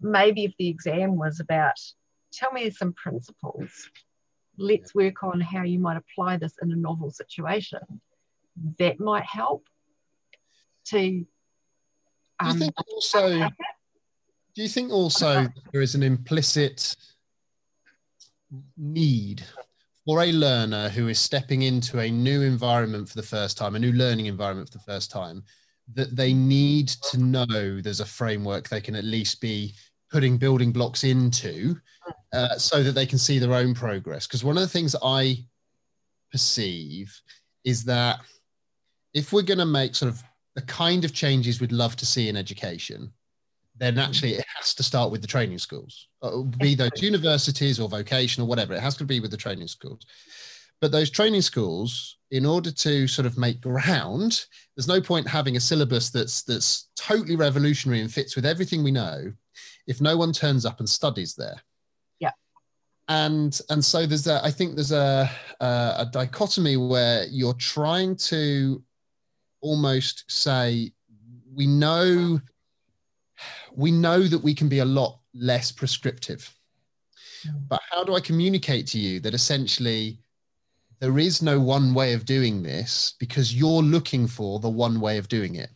maybe 0.00 0.44
if 0.44 0.56
the 0.58 0.68
exam 0.68 1.16
was 1.16 1.40
about 1.40 1.78
tell 2.32 2.52
me 2.52 2.70
some 2.70 2.92
principles. 2.92 3.90
Let's 4.56 4.94
work 4.94 5.22
on 5.22 5.40
how 5.40 5.62
you 5.62 5.78
might 5.78 5.96
apply 5.96 6.36
this 6.36 6.54
in 6.62 6.70
a 6.70 6.76
novel 6.76 7.10
situation. 7.10 7.80
That 8.78 9.00
might 9.00 9.24
help 9.24 9.66
to 10.86 11.24
um, 12.40 12.52
you 12.52 12.58
think 12.58 12.74
also 12.92 13.48
do 14.54 14.62
you 14.62 14.68
think 14.68 14.92
also 14.92 15.46
there 15.72 15.82
is 15.82 15.94
an 15.94 16.02
implicit 16.02 16.96
need 18.76 19.44
for 20.04 20.22
a 20.22 20.32
learner 20.32 20.88
who 20.88 21.08
is 21.08 21.18
stepping 21.18 21.62
into 21.62 22.00
a 22.00 22.10
new 22.10 22.42
environment 22.42 23.08
for 23.08 23.16
the 23.16 23.22
first 23.22 23.56
time, 23.56 23.74
a 23.74 23.78
new 23.78 23.92
learning 23.92 24.26
environment 24.26 24.68
for 24.68 24.78
the 24.78 24.84
first 24.84 25.10
time, 25.10 25.44
that 25.94 26.16
they 26.16 26.32
need 26.32 26.88
to 26.88 27.18
know 27.18 27.80
there's 27.80 28.00
a 28.00 28.06
framework 28.06 28.68
they 28.68 28.80
can 28.80 28.94
at 28.96 29.04
least 29.04 29.40
be 29.40 29.74
putting 30.10 30.36
building 30.36 30.72
blocks 30.72 31.04
into 31.04 31.76
uh, 32.32 32.56
so 32.56 32.82
that 32.82 32.92
they 32.92 33.06
can 33.06 33.18
see 33.18 33.38
their 33.38 33.54
own 33.54 33.74
progress? 33.74 34.26
Because 34.26 34.42
one 34.42 34.56
of 34.56 34.62
the 34.62 34.68
things 34.68 34.96
I 35.02 35.44
perceive 36.32 37.14
is 37.64 37.84
that 37.84 38.20
if 39.14 39.32
we're 39.32 39.42
going 39.42 39.58
to 39.58 39.66
make 39.66 39.94
sort 39.94 40.10
of 40.10 40.22
the 40.54 40.62
kind 40.62 41.04
of 41.04 41.12
changes 41.12 41.60
we'd 41.60 41.72
love 41.72 41.96
to 41.96 42.06
see 42.06 42.28
in 42.28 42.36
education, 42.36 43.12
then 43.80 43.98
actually 43.98 44.34
it 44.34 44.44
has 44.56 44.74
to 44.74 44.82
start 44.82 45.10
with 45.10 45.22
the 45.22 45.26
training 45.26 45.58
schools, 45.58 46.08
uh, 46.22 46.42
be 46.42 46.74
those 46.74 47.02
universities 47.02 47.80
or 47.80 47.88
vocational, 47.88 48.46
or 48.46 48.48
whatever. 48.48 48.74
It 48.74 48.80
has 48.80 48.96
to 48.98 49.04
be 49.04 49.20
with 49.20 49.30
the 49.30 49.36
training 49.36 49.68
schools. 49.68 50.04
But 50.80 50.92
those 50.92 51.10
training 51.10 51.42
schools, 51.42 52.18
in 52.30 52.44
order 52.46 52.70
to 52.70 53.08
sort 53.08 53.26
of 53.26 53.38
make 53.38 53.60
ground, 53.60 54.46
there's 54.76 54.88
no 54.88 55.00
point 55.00 55.26
having 55.26 55.56
a 55.56 55.60
syllabus 55.60 56.10
that's 56.10 56.42
that's 56.42 56.88
totally 56.94 57.36
revolutionary 57.36 58.00
and 58.00 58.12
fits 58.12 58.36
with 58.36 58.46
everything 58.46 58.84
we 58.84 58.90
know, 58.90 59.32
if 59.86 60.00
no 60.00 60.16
one 60.16 60.32
turns 60.32 60.66
up 60.66 60.78
and 60.78 60.88
studies 60.88 61.34
there. 61.34 61.60
Yeah. 62.18 62.32
And 63.08 63.58
and 63.70 63.82
so 63.82 64.06
there's 64.06 64.26
a 64.26 64.44
I 64.44 64.50
think 64.50 64.74
there's 64.74 64.92
a 64.92 65.30
a, 65.60 65.94
a 65.98 66.08
dichotomy 66.12 66.76
where 66.76 67.24
you're 67.26 67.54
trying 67.54 68.16
to 68.16 68.82
almost 69.62 70.30
say 70.30 70.92
we 71.54 71.66
know 71.66 72.40
we 73.80 73.90
know 73.90 74.22
that 74.22 74.38
we 74.38 74.54
can 74.54 74.68
be 74.68 74.80
a 74.80 74.84
lot 74.84 75.18
less 75.34 75.72
prescriptive. 75.72 76.54
But 77.68 77.80
how 77.90 78.04
do 78.04 78.14
I 78.14 78.20
communicate 78.20 78.86
to 78.88 78.98
you 78.98 79.18
that 79.20 79.32
essentially 79.32 80.18
there 80.98 81.18
is 81.18 81.40
no 81.40 81.58
one 81.58 81.94
way 81.94 82.12
of 82.12 82.26
doing 82.26 82.62
this 82.62 83.14
because 83.18 83.54
you're 83.54 83.82
looking 83.82 84.26
for 84.26 84.60
the 84.60 84.68
one 84.68 85.00
way 85.00 85.16
of 85.16 85.28
doing 85.28 85.54
it? 85.54 85.70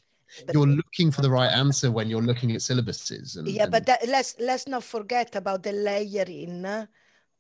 You're 0.53 0.67
looking 0.67 1.11
for 1.11 1.23
the 1.23 1.31
right 1.31 1.51
answer 1.63 1.91
when 1.91 2.11
you're 2.11 2.21
looking 2.21 2.53
at 2.53 2.59
syllabuses. 2.59 3.39
And, 3.39 3.49
yeah, 3.49 3.63
and, 3.63 3.73
but 3.73 3.87
that, 3.87 4.07
let's 4.07 4.35
let's 4.39 4.67
not 4.69 4.85
forget 4.85 5.35
about 5.37 5.63
the 5.63 5.73
layering 5.73 6.67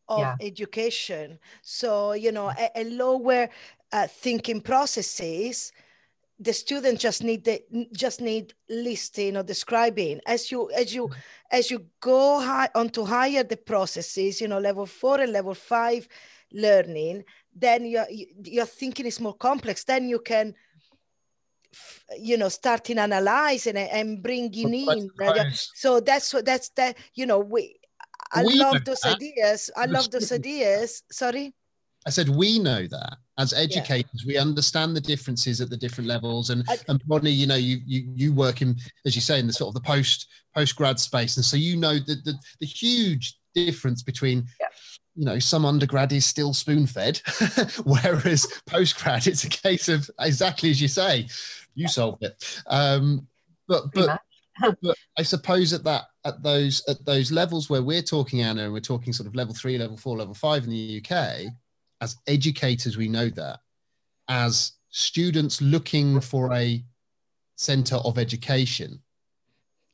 of 0.08 0.18
yeah. 0.18 0.36
education. 0.40 1.38
So 1.60 2.12
you 2.12 2.32
know, 2.32 2.48
a, 2.48 2.70
a 2.76 2.84
lower 2.84 3.50
uh, 3.92 4.06
thinking 4.06 4.62
processes 4.62 5.72
the 6.38 6.52
students 6.52 7.00
just 7.00 7.22
need 7.22 7.44
the 7.44 7.62
just 7.92 8.20
need 8.20 8.54
listing 8.68 9.36
or 9.36 9.42
describing. 9.42 10.20
As 10.26 10.50
you 10.50 10.70
as 10.70 10.94
you 10.94 11.10
as 11.50 11.70
you 11.70 11.86
go 12.00 12.40
high 12.40 12.68
onto 12.74 13.04
higher 13.04 13.44
the 13.44 13.56
processes 13.56 14.40
you 14.40 14.48
know 14.48 14.58
level 14.58 14.86
four 14.86 15.20
and 15.20 15.32
level 15.32 15.54
five 15.54 16.08
learning 16.52 17.24
then 17.54 17.84
your 17.84 18.06
your 18.44 18.66
thinking 18.66 19.06
is 19.06 19.20
more 19.20 19.34
complex. 19.34 19.84
Then 19.84 20.08
you 20.08 20.18
can 20.18 20.54
you 22.18 22.36
know 22.36 22.48
starting 22.48 22.98
analyzing 22.98 23.76
and 23.76 24.22
bringing 24.22 24.74
in 24.74 25.10
so 25.74 26.00
that's 26.00 26.32
what 26.32 26.44
that's 26.44 26.68
that 26.70 26.96
you 27.14 27.26
know 27.26 27.40
we 27.40 27.76
i 28.32 28.44
we 28.44 28.56
love 28.56 28.84
those 28.84 29.04
ideas. 29.04 29.70
I 29.76 29.86
love 29.86 30.10
those 30.10 30.32
ideas. 30.32 31.02
Sorry 31.10 31.54
I 32.06 32.10
said 32.10 32.28
we 32.28 32.58
know 32.58 32.86
that 32.86 33.16
as 33.38 33.52
educators, 33.52 34.24
yeah. 34.24 34.26
we 34.26 34.36
understand 34.36 34.94
the 34.94 35.00
differences 35.00 35.60
at 35.60 35.70
the 35.70 35.76
different 35.76 36.08
levels. 36.08 36.50
And 36.50 36.64
I, 36.68 36.76
and 36.88 37.02
Bronnie, 37.04 37.34
you 37.34 37.46
know, 37.46 37.56
you 37.56 37.80
you 37.86 38.12
you 38.14 38.32
work 38.32 38.62
in, 38.62 38.76
as 39.06 39.14
you 39.14 39.22
say, 39.22 39.38
in 39.38 39.46
the 39.46 39.52
sort 39.52 39.68
of 39.68 39.82
the 39.82 39.86
post 39.86 40.28
post 40.54 40.76
grad 40.76 41.00
space, 41.00 41.36
and 41.36 41.44
so 41.44 41.56
you 41.56 41.76
know 41.76 41.94
the 41.94 42.16
the, 42.24 42.34
the 42.60 42.66
huge 42.66 43.38
difference 43.54 44.02
between. 44.02 44.46
Yeah. 44.60 44.66
You 45.16 45.24
know, 45.24 45.38
some 45.38 45.64
undergrad 45.64 46.12
is 46.12 46.26
still 46.26 46.52
spoon 46.52 46.88
fed, 46.88 47.20
whereas 47.84 48.48
post 48.66 49.00
grad, 49.00 49.28
it's 49.28 49.44
a 49.44 49.48
case 49.48 49.88
of 49.88 50.10
exactly 50.18 50.70
as 50.70 50.82
you 50.82 50.88
say, 50.88 51.28
you 51.76 51.86
solved 51.86 52.24
it. 52.24 52.62
Um, 52.66 53.28
but 53.68 53.92
but 53.94 54.20
but 54.82 54.96
I 55.16 55.22
suppose 55.22 55.72
at 55.72 55.84
that 55.84 56.06
at 56.24 56.42
those 56.42 56.82
at 56.88 57.04
those 57.04 57.30
levels 57.30 57.70
where 57.70 57.82
we're 57.82 58.02
talking, 58.02 58.42
Anna, 58.42 58.64
and 58.64 58.72
we're 58.72 58.80
talking 58.80 59.12
sort 59.12 59.28
of 59.28 59.34
level 59.34 59.54
three, 59.54 59.78
level 59.78 59.96
four, 59.96 60.16
level 60.16 60.34
five 60.34 60.64
in 60.64 60.70
the 60.70 61.00
UK, 61.00 61.52
as 62.04 62.16
educators, 62.26 62.96
we 62.96 63.08
know 63.08 63.28
that. 63.30 63.60
As 64.28 64.72
students 64.90 65.60
looking 65.60 66.20
for 66.20 66.52
a 66.52 66.84
center 67.56 67.96
of 67.96 68.18
education, 68.18 68.90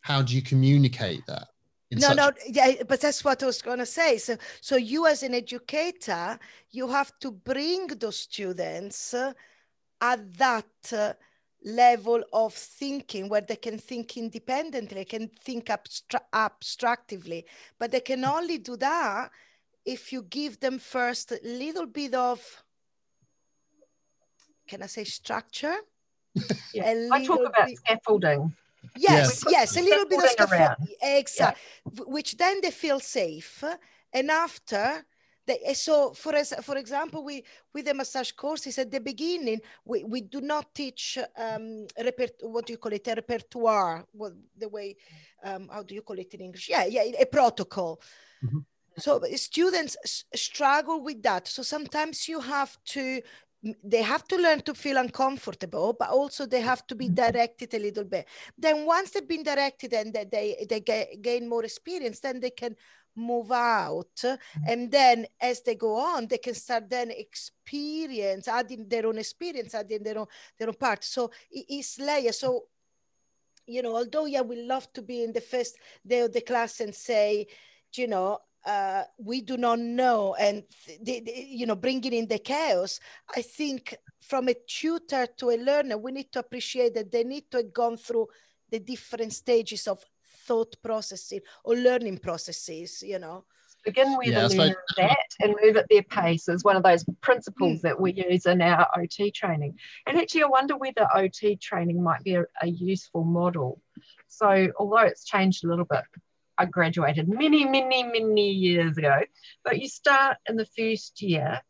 how 0.00 0.20
do 0.22 0.34
you 0.34 0.42
communicate 0.42 1.24
that? 1.26 1.46
no 1.92 2.08
such- 2.08 2.16
no 2.16 2.30
yeah 2.46 2.70
but 2.90 3.00
that's 3.00 3.24
what 3.24 3.42
i 3.42 3.46
was 3.46 3.60
going 3.68 3.80
to 3.86 3.92
say 4.00 4.16
so 4.16 4.36
so 4.60 4.76
you 4.76 5.00
as 5.12 5.24
an 5.24 5.34
educator 5.34 6.38
you 6.70 6.86
have 6.86 7.10
to 7.18 7.32
bring 7.32 7.88
those 8.02 8.20
students 8.28 9.12
at 10.10 10.20
that 10.44 11.18
level 11.64 12.22
of 12.32 12.54
thinking 12.54 13.28
where 13.28 13.40
they 13.50 13.56
can 13.66 13.76
think 13.76 14.16
independently 14.16 15.04
can 15.04 15.26
think 15.46 15.64
abstra- 15.66 16.28
abstractively 16.46 17.42
but 17.80 17.90
they 17.90 18.04
can 18.10 18.24
only 18.24 18.58
do 18.58 18.76
that 18.76 19.30
if 19.84 20.12
you 20.12 20.22
give 20.22 20.58
them 20.60 20.78
first 20.78 21.32
a 21.32 21.40
little 21.42 21.86
bit 21.86 22.14
of 22.14 22.40
can 24.68 24.82
i 24.82 24.86
say 24.86 25.04
structure 25.04 25.74
yeah. 26.74 27.08
i 27.12 27.24
talk 27.24 27.40
about 27.46 27.66
bit, 27.66 27.76
scaffolding 27.78 28.52
yes 28.96 29.42
yes, 29.46 29.74
yes 29.74 29.76
a 29.76 29.82
little 29.82 30.06
bit 30.06 30.22
of 30.22 30.30
scaffolding 30.30 30.94
exactly 31.02 31.62
yeah. 31.96 32.04
which 32.06 32.36
then 32.36 32.60
they 32.60 32.70
feel 32.70 33.00
safe 33.00 33.64
and 34.12 34.30
after 34.30 35.04
Eh, 35.64 35.74
so 35.74 36.12
for 36.12 36.34
as, 36.34 36.54
for 36.62 36.76
example 36.76 37.24
we 37.24 37.42
with 37.74 37.84
the 37.84 37.94
massage 37.94 38.32
courses 38.32 38.78
at 38.78 38.90
the 38.90 39.00
beginning 39.00 39.60
we, 39.84 40.04
we 40.04 40.20
do 40.20 40.40
not 40.40 40.74
teach 40.74 41.18
um 41.36 41.86
repert- 42.04 42.42
what 42.42 42.66
do 42.66 42.72
you 42.72 42.78
call 42.78 42.92
it 42.92 43.06
a 43.08 43.14
repertoire 43.14 44.04
what 44.12 44.32
the 44.56 44.68
way 44.68 44.96
um 45.44 45.68
how 45.72 45.82
do 45.82 45.94
you 45.94 46.02
call 46.02 46.18
it 46.18 46.32
in 46.34 46.40
english 46.40 46.68
yeah 46.68 46.84
yeah 46.84 47.02
a 47.02 47.26
protocol 47.26 48.00
mm-hmm. 48.44 48.58
So 49.00 49.20
students 49.36 49.96
struggle 50.34 51.02
with 51.02 51.22
that. 51.22 51.48
So 51.48 51.62
sometimes 51.62 52.28
you 52.28 52.40
have 52.40 52.76
to 52.86 53.22
they 53.84 54.00
have 54.00 54.26
to 54.26 54.36
learn 54.36 54.62
to 54.62 54.72
feel 54.72 54.96
uncomfortable 54.96 55.94
but 55.98 56.08
also 56.08 56.46
they 56.46 56.62
have 56.62 56.86
to 56.86 56.94
be 56.94 57.06
mm-hmm. 57.06 57.26
directed 57.26 57.74
a 57.74 57.78
little 57.78 58.04
bit. 58.04 58.26
Then 58.56 58.86
once 58.86 59.10
they've 59.10 59.26
been 59.26 59.42
directed 59.42 59.92
and 59.92 60.14
they 60.14 60.24
they, 60.24 60.66
they 60.68 60.80
get, 60.80 61.20
gain 61.20 61.48
more 61.48 61.64
experience 61.64 62.20
then 62.20 62.40
they 62.40 62.50
can 62.50 62.74
move 63.16 63.52
out. 63.52 64.06
Mm-hmm. 64.16 64.64
and 64.66 64.90
then 64.90 65.26
as 65.40 65.60
they 65.62 65.74
go 65.74 65.96
on 65.96 66.26
they 66.26 66.38
can 66.38 66.54
start 66.54 66.88
then 66.88 67.10
experience 67.10 68.48
adding 68.48 68.88
their 68.88 69.06
own 69.06 69.18
experience 69.18 69.74
adding 69.74 70.02
their 70.02 70.18
own 70.18 70.26
their 70.58 70.68
own 70.68 70.74
part. 70.74 71.04
So 71.04 71.30
it's 71.50 71.98
layer 71.98 72.32
so 72.32 72.64
you 73.66 73.82
know 73.82 73.94
although 73.96 74.24
yeah 74.24 74.40
we 74.40 74.62
love 74.62 74.90
to 74.94 75.02
be 75.02 75.22
in 75.22 75.32
the 75.32 75.40
first 75.40 75.76
day 76.06 76.20
of 76.20 76.32
the 76.32 76.40
class 76.40 76.80
and 76.80 76.94
say 76.94 77.46
you 77.94 78.06
know 78.06 78.38
uh, 78.66 79.04
we 79.18 79.40
do 79.40 79.56
not 79.56 79.78
know 79.78 80.34
and 80.34 80.62
the, 81.02 81.20
the, 81.20 81.32
you 81.48 81.64
know 81.66 81.74
bringing 81.74 82.12
in 82.12 82.26
the 82.26 82.38
chaos 82.38 83.00
i 83.34 83.40
think 83.40 83.96
from 84.20 84.48
a 84.48 84.54
tutor 84.66 85.26
to 85.36 85.50
a 85.50 85.56
learner 85.56 85.96
we 85.96 86.12
need 86.12 86.30
to 86.30 86.38
appreciate 86.38 86.94
that 86.94 87.10
they 87.10 87.24
need 87.24 87.44
to 87.50 87.56
have 87.58 87.72
gone 87.72 87.96
through 87.96 88.28
the 88.70 88.78
different 88.78 89.32
stages 89.32 89.86
of 89.86 90.04
thought 90.46 90.74
processing 90.82 91.40
or 91.64 91.76
learning 91.76 92.18
processes, 92.18 93.02
you 93.06 93.18
know. 93.18 93.44
Begin 93.84 94.16
with 94.18 94.28
yeah, 94.28 94.46
learner 94.46 94.74
that 94.98 95.28
and 95.40 95.54
move 95.62 95.76
at 95.76 95.86
their 95.88 96.02
pace 96.02 96.48
is 96.48 96.64
one 96.64 96.76
of 96.76 96.82
those 96.82 97.02
principles 97.22 97.78
mm. 97.78 97.82
that 97.82 97.98
we 97.98 98.12
use 98.12 98.44
in 98.44 98.60
our 98.60 98.86
OT 98.98 99.30
training. 99.30 99.78
And 100.06 100.18
actually, 100.18 100.42
I 100.42 100.48
wonder 100.48 100.76
whether 100.76 101.08
OT 101.14 101.56
training 101.56 102.02
might 102.02 102.22
be 102.22 102.34
a, 102.34 102.44
a 102.60 102.66
useful 102.66 103.24
model. 103.24 103.80
So, 104.28 104.68
although 104.78 104.98
it's 104.98 105.24
changed 105.24 105.64
a 105.64 105.68
little 105.68 105.86
bit, 105.86 106.02
I 106.60 106.66
graduated 106.66 107.26
many, 107.26 107.64
many, 107.64 108.02
many 108.02 108.50
years 108.50 108.98
ago. 108.98 109.20
But 109.64 109.80
you 109.80 109.88
start 109.88 110.36
in 110.46 110.56
the 110.56 110.66
first 110.66 111.22
year, 111.22 111.62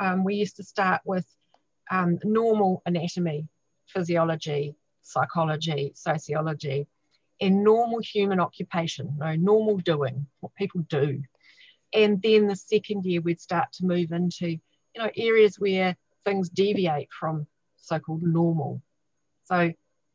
um, 0.00 0.24
we 0.24 0.34
used 0.34 0.56
to 0.56 0.64
start 0.64 1.00
with 1.04 1.24
um, 1.92 2.18
normal 2.24 2.82
anatomy, 2.84 3.46
physiology, 3.86 4.74
psychology, 5.02 5.92
sociology, 5.94 6.88
and 7.40 7.62
normal 7.62 8.00
human 8.00 8.40
occupation, 8.40 9.14
no, 9.16 9.36
normal 9.36 9.76
doing, 9.76 10.26
what 10.40 10.52
people 10.56 10.80
do. 10.88 11.22
And 11.94 12.20
then 12.20 12.48
the 12.48 12.56
second 12.56 13.04
year, 13.04 13.20
we'd 13.20 13.40
start 13.40 13.68
to 13.74 13.86
move 13.86 14.10
into, 14.10 14.48
you 14.48 14.58
know, 14.98 15.10
areas 15.16 15.54
where 15.56 15.96
things 16.24 16.48
deviate 16.48 17.10
from 17.12 17.46
so-called 17.76 18.24
normal. 18.24 18.82
So, 19.44 19.72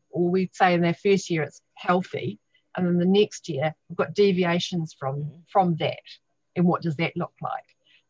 or 0.09 0.29
we'd 0.29 0.53
say 0.53 0.73
in 0.73 0.81
their 0.81 0.95
first 0.95 1.29
year 1.29 1.43
it's 1.43 1.61
healthy, 1.75 2.40
and 2.75 2.87
then 2.87 2.97
the 2.97 3.05
next 3.05 3.49
year 3.49 3.73
we've 3.89 3.97
got 3.97 4.13
deviations 4.13 4.95
from 4.97 5.43
from 5.51 5.75
that. 5.77 5.99
And 6.55 6.65
what 6.65 6.81
does 6.81 6.97
that 6.97 7.15
look 7.15 7.33
like? 7.41 7.63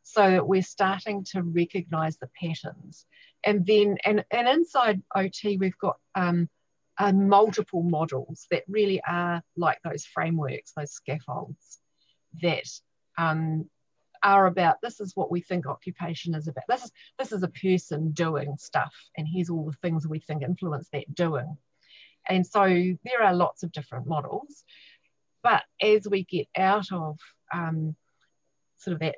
So 0.03 0.32
that 0.32 0.47
we're 0.47 0.64
starting 0.64 1.26
to 1.32 1.43
recognize 1.43 2.18
the 2.18 2.30
patterns. 2.39 3.05
And 3.43 3.66
then, 3.66 3.97
and, 4.03 4.26
and 4.32 4.47
inside 4.47 5.01
OT, 5.16 5.57
we've 5.57 5.78
got 5.78 5.97
um, 6.16 6.49
uh, 6.97 7.12
multiple 7.12 7.84
models 7.84 8.47
that 8.51 8.64
really 8.68 9.01
are 9.07 9.41
like 9.55 9.80
those 9.84 10.05
frameworks, 10.05 10.74
those 10.76 10.91
scaffolds 10.91 11.80
that 12.41 12.68
um, 13.18 13.70
are 14.24 14.45
about 14.45 14.78
this 14.82 14.99
is 14.99 15.16
what 15.16 15.32
we 15.32 15.41
think 15.41 15.66
occupation 15.66 16.36
is 16.36 16.47
about. 16.47 16.64
This 16.68 16.84
is 16.84 16.91
this 17.18 17.32
is 17.32 17.43
a 17.43 17.47
person 17.47 18.12
doing 18.12 18.55
stuff, 18.57 18.93
and 19.18 19.28
here's 19.28 19.49
all 19.49 19.66
the 19.66 19.78
things 19.82 20.07
we 20.07 20.20
think 20.20 20.43
influence 20.43 20.89
that 20.93 21.14
doing. 21.14 21.57
And 22.28 22.45
so 22.45 22.65
there 22.65 23.24
are 23.24 23.34
lots 23.34 23.63
of 23.63 23.72
different 23.72 24.07
models, 24.07 24.63
but 25.43 25.63
as 25.82 26.07
we 26.09 26.24
get 26.24 26.47
out 26.55 26.91
of 26.91 27.17
um, 27.53 27.95
sort 28.78 28.93
of 28.93 28.99
that 28.99 29.15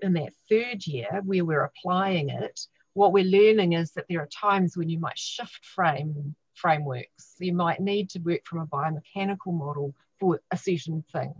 in 0.00 0.14
that 0.14 0.32
third 0.48 0.86
year 0.86 1.20
where 1.24 1.44
we're 1.44 1.64
applying 1.64 2.30
it, 2.30 2.60
what 2.94 3.12
we're 3.12 3.24
learning 3.24 3.74
is 3.74 3.92
that 3.92 4.06
there 4.08 4.20
are 4.20 4.28
times 4.28 4.76
when 4.76 4.88
you 4.88 4.98
might 4.98 5.18
shift 5.18 5.64
frame 5.64 6.34
frameworks. 6.54 7.36
You 7.38 7.54
might 7.54 7.80
need 7.80 8.10
to 8.10 8.18
work 8.20 8.42
from 8.44 8.60
a 8.60 8.66
biomechanical 8.66 9.52
model 9.52 9.94
for 10.20 10.40
a 10.50 10.56
certain 10.56 11.04
thing. 11.12 11.34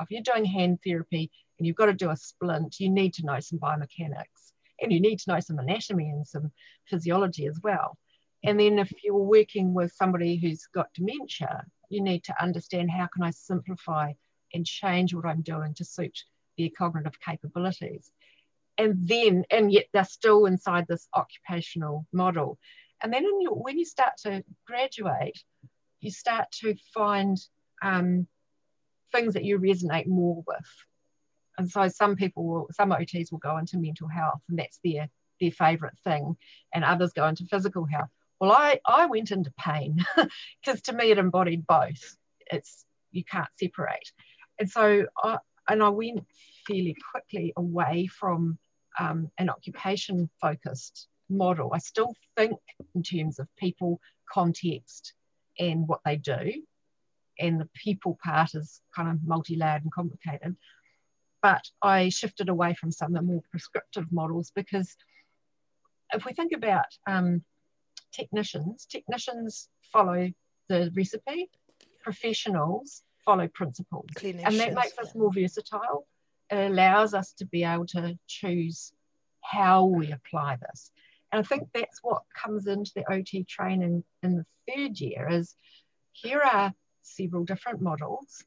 If 0.00 0.10
you're 0.10 0.22
doing 0.22 0.44
hand 0.44 0.78
therapy 0.84 1.30
and 1.58 1.66
you've 1.66 1.76
got 1.76 1.86
to 1.86 1.94
do 1.94 2.10
a 2.10 2.16
splint, 2.16 2.80
you 2.80 2.90
need 2.90 3.14
to 3.14 3.26
know 3.26 3.40
some 3.40 3.58
biomechanics 3.58 4.52
and 4.80 4.92
you 4.92 5.00
need 5.00 5.18
to 5.20 5.32
know 5.32 5.40
some 5.40 5.58
anatomy 5.58 6.08
and 6.10 6.26
some 6.26 6.50
physiology 6.86 7.46
as 7.46 7.58
well. 7.62 7.98
And 8.42 8.58
then 8.58 8.78
if 8.78 8.92
you're 9.04 9.14
working 9.14 9.74
with 9.74 9.92
somebody 9.92 10.36
who's 10.36 10.66
got 10.74 10.92
dementia, 10.94 11.64
you 11.90 12.00
need 12.00 12.24
to 12.24 12.42
understand 12.42 12.90
how 12.90 13.06
can 13.06 13.22
I 13.22 13.30
simplify 13.30 14.12
and 14.54 14.66
change 14.66 15.14
what 15.14 15.26
I'm 15.26 15.42
doing 15.42 15.74
to 15.74 15.84
suit 15.84 16.18
their 16.56 16.70
cognitive 16.76 17.20
capabilities. 17.20 18.10
And 18.78 18.96
then, 19.06 19.44
and 19.50 19.70
yet 19.70 19.86
they're 19.92 20.04
still 20.04 20.46
inside 20.46 20.86
this 20.88 21.06
occupational 21.14 22.06
model. 22.12 22.58
And 23.02 23.12
then 23.12 23.24
you, 23.24 23.50
when 23.50 23.78
you 23.78 23.84
start 23.84 24.12
to 24.22 24.42
graduate, 24.66 25.38
you 26.00 26.10
start 26.10 26.50
to 26.60 26.74
find 26.94 27.38
um, 27.82 28.26
things 29.12 29.34
that 29.34 29.44
you 29.44 29.58
resonate 29.58 30.06
more 30.06 30.42
with. 30.46 30.86
And 31.58 31.70
so 31.70 31.88
some 31.88 32.16
people 32.16 32.46
will, 32.46 32.68
some 32.72 32.90
OTs 32.90 33.30
will 33.30 33.38
go 33.38 33.58
into 33.58 33.78
mental 33.78 34.08
health 34.08 34.40
and 34.48 34.58
that's 34.58 34.80
their, 34.82 35.10
their 35.40 35.50
favorite 35.50 35.98
thing. 36.04 36.36
And 36.72 36.84
others 36.84 37.12
go 37.12 37.26
into 37.26 37.44
physical 37.44 37.84
health. 37.84 38.08
Well, 38.40 38.52
I, 38.52 38.80
I 38.86 39.06
went 39.06 39.30
into 39.30 39.52
pain 39.58 39.98
because 40.64 40.80
to 40.82 40.94
me 40.94 41.10
it 41.10 41.18
embodied 41.18 41.66
both. 41.66 42.16
It's, 42.50 42.86
you 43.12 43.22
can't 43.22 43.48
separate. 43.58 44.10
And 44.58 44.70
so 44.70 45.06
I, 45.22 45.38
and 45.68 45.82
I 45.82 45.90
went 45.90 46.24
fairly 46.66 46.96
quickly 47.10 47.52
away 47.56 48.06
from 48.06 48.58
um, 48.98 49.30
an 49.38 49.50
occupation 49.50 50.30
focused 50.40 51.08
model. 51.28 51.70
I 51.74 51.78
still 51.78 52.14
think 52.36 52.58
in 52.94 53.02
terms 53.02 53.38
of 53.38 53.48
people, 53.56 54.00
context, 54.30 55.12
and 55.58 55.86
what 55.86 56.00
they 56.04 56.16
do. 56.16 56.62
And 57.38 57.60
the 57.60 57.68
people 57.74 58.18
part 58.22 58.54
is 58.54 58.80
kind 58.94 59.08
of 59.08 59.18
multi 59.24 59.56
layered 59.56 59.82
and 59.82 59.92
complicated. 59.92 60.56
But 61.42 61.64
I 61.82 62.08
shifted 62.08 62.48
away 62.48 62.74
from 62.74 62.90
some 62.90 63.14
of 63.14 63.20
the 63.20 63.26
more 63.26 63.42
prescriptive 63.50 64.10
models 64.10 64.52
because 64.54 64.94
if 66.12 66.24
we 66.24 66.32
think 66.32 66.52
about 66.52 66.86
um, 67.06 67.42
technicians, 68.12 68.86
technicians 68.86 69.68
follow 69.92 70.30
the 70.68 70.90
recipe, 70.94 71.50
professionals 72.02 73.02
follow 73.24 73.48
principles. 73.48 74.06
And 74.22 74.38
that 74.60 74.74
makes 74.74 74.98
us 74.98 75.14
more 75.14 75.32
versatile. 75.32 76.06
It 76.50 76.70
allows 76.70 77.14
us 77.14 77.32
to 77.34 77.46
be 77.46 77.64
able 77.64 77.86
to 77.88 78.18
choose 78.26 78.92
how 79.42 79.84
we 79.84 80.12
apply 80.12 80.56
this. 80.60 80.90
And 81.32 81.40
I 81.40 81.42
think 81.42 81.68
that's 81.72 82.00
what 82.02 82.22
comes 82.34 82.66
into 82.66 82.90
the 82.94 83.10
OT 83.12 83.44
training 83.44 84.04
in 84.22 84.36
the 84.36 84.46
third 84.68 84.98
year 85.00 85.28
is 85.30 85.54
here 86.12 86.40
are 86.40 86.72
several 87.02 87.44
different 87.44 87.80
models. 87.80 88.44